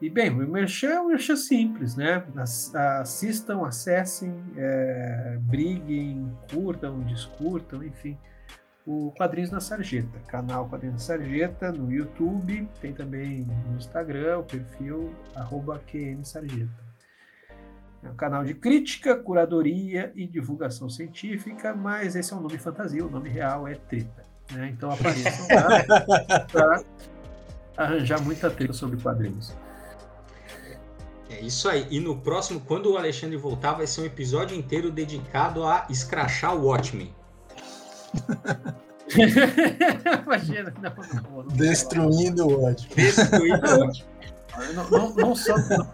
E 0.00 0.08
bem, 0.08 0.30
o 0.30 0.48
Merchan 0.48 0.92
é 0.92 1.00
um 1.02 1.08
Merchan 1.08 1.36
simples, 1.36 1.94
né? 1.94 2.24
Assistam, 3.02 3.66
acessem, 3.66 4.34
é, 4.56 5.36
briguem, 5.42 6.34
curtam, 6.50 7.00
discutam, 7.00 7.84
enfim. 7.84 8.16
O 8.86 9.12
Quadrinhos 9.14 9.50
na 9.50 9.60
Sarjeta, 9.60 10.18
canal 10.26 10.70
Quadrinhos 10.70 10.94
na 10.94 11.00
Sarjeta 11.00 11.70
no 11.70 11.92
YouTube, 11.92 12.66
tem 12.80 12.94
também 12.94 13.46
no 13.68 13.76
Instagram 13.76 14.38
o 14.38 14.42
perfil 14.42 15.12
arroba 15.34 15.78
QNSarjeta. 15.80 16.81
Canal 18.22 18.44
de 18.44 18.54
crítica, 18.54 19.16
curadoria 19.16 20.12
e 20.14 20.28
divulgação 20.28 20.88
científica, 20.88 21.74
mas 21.74 22.14
esse 22.14 22.32
é 22.32 22.36
um 22.36 22.40
nome 22.40 22.56
fantasia, 22.56 23.04
o 23.04 23.10
nome 23.10 23.28
real 23.28 23.66
é 23.66 23.74
Treta. 23.74 24.22
Né? 24.52 24.72
Então 24.72 24.92
apareçam 24.92 25.48
lá 25.50 26.46
para 26.52 26.84
arranjar 27.76 28.22
muita 28.22 28.48
treta 28.48 28.72
sobre 28.72 29.02
quadrinhos. 29.02 29.52
É 31.28 31.40
isso 31.40 31.68
aí. 31.68 31.84
E 31.90 31.98
no 31.98 32.16
próximo, 32.16 32.60
quando 32.60 32.92
o 32.92 32.96
Alexandre 32.96 33.36
voltar, 33.36 33.72
vai 33.72 33.88
ser 33.88 34.02
um 34.02 34.04
episódio 34.04 34.56
inteiro 34.56 34.92
dedicado 34.92 35.64
a 35.64 35.84
escrachar 35.90 36.54
o 36.54 36.66
Watchmen. 36.66 37.12
Imagina, 40.24 40.72
não, 40.80 40.94
não, 40.94 41.42
não, 41.42 41.56
Destruindo 41.56 42.46
o 42.46 42.60
Watchmen. 42.60 43.04
Destruindo 43.04 43.66
o 43.66 43.80
Watchmen. 43.80 44.12
Não, 44.76 44.90
não, 44.90 45.14
não 45.16 45.34
só. 45.34 45.58
Não 45.58 45.91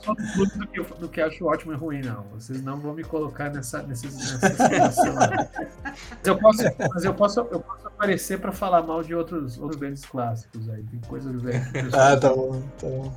só 0.00 0.14
do 0.14 0.66
que, 0.68 0.82
do 0.82 1.08
que 1.08 1.20
acho 1.20 1.44
ótimo 1.46 1.72
e 1.72 1.76
ruim, 1.76 2.02
não. 2.02 2.24
Vocês 2.34 2.62
não 2.62 2.78
vão 2.78 2.94
me 2.94 3.04
colocar 3.04 3.50
nessa, 3.50 3.82
nessa, 3.82 4.08
situação. 4.10 5.14
mas 5.14 6.26
eu 6.26 6.38
posso, 6.38 6.62
mas 6.94 7.04
eu 7.04 7.14
posso, 7.14 7.40
eu 7.40 7.60
posso 7.60 7.88
aparecer 7.88 8.40
para 8.40 8.52
falar 8.52 8.82
mal 8.82 9.02
de 9.02 9.14
outros, 9.14 9.58
outros 9.58 9.80
grandes 9.80 10.04
clássicos 10.04 10.68
aí. 10.68 10.82
Tem 10.84 11.00
coisas 11.00 11.40
velhas. 11.40 11.94
Ah, 11.94 12.16
tá 12.16 12.32
bom, 12.34 12.62
tá 12.78 12.86
bom. 12.86 13.12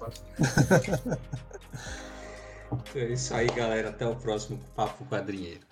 É 2.96 3.06
isso 3.06 3.34
aí, 3.34 3.48
galera. 3.48 3.90
Até 3.90 4.06
o 4.06 4.16
próximo 4.16 4.60
Papo 4.76 5.04
Quadrinheiro. 5.06 5.69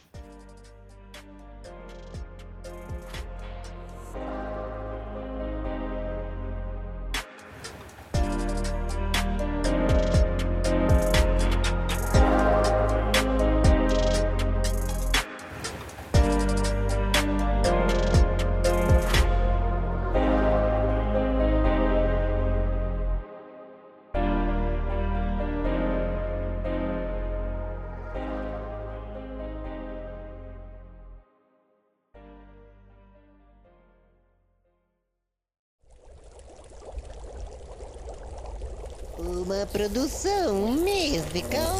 Produção 39.71 40.71
musical. 40.71 41.77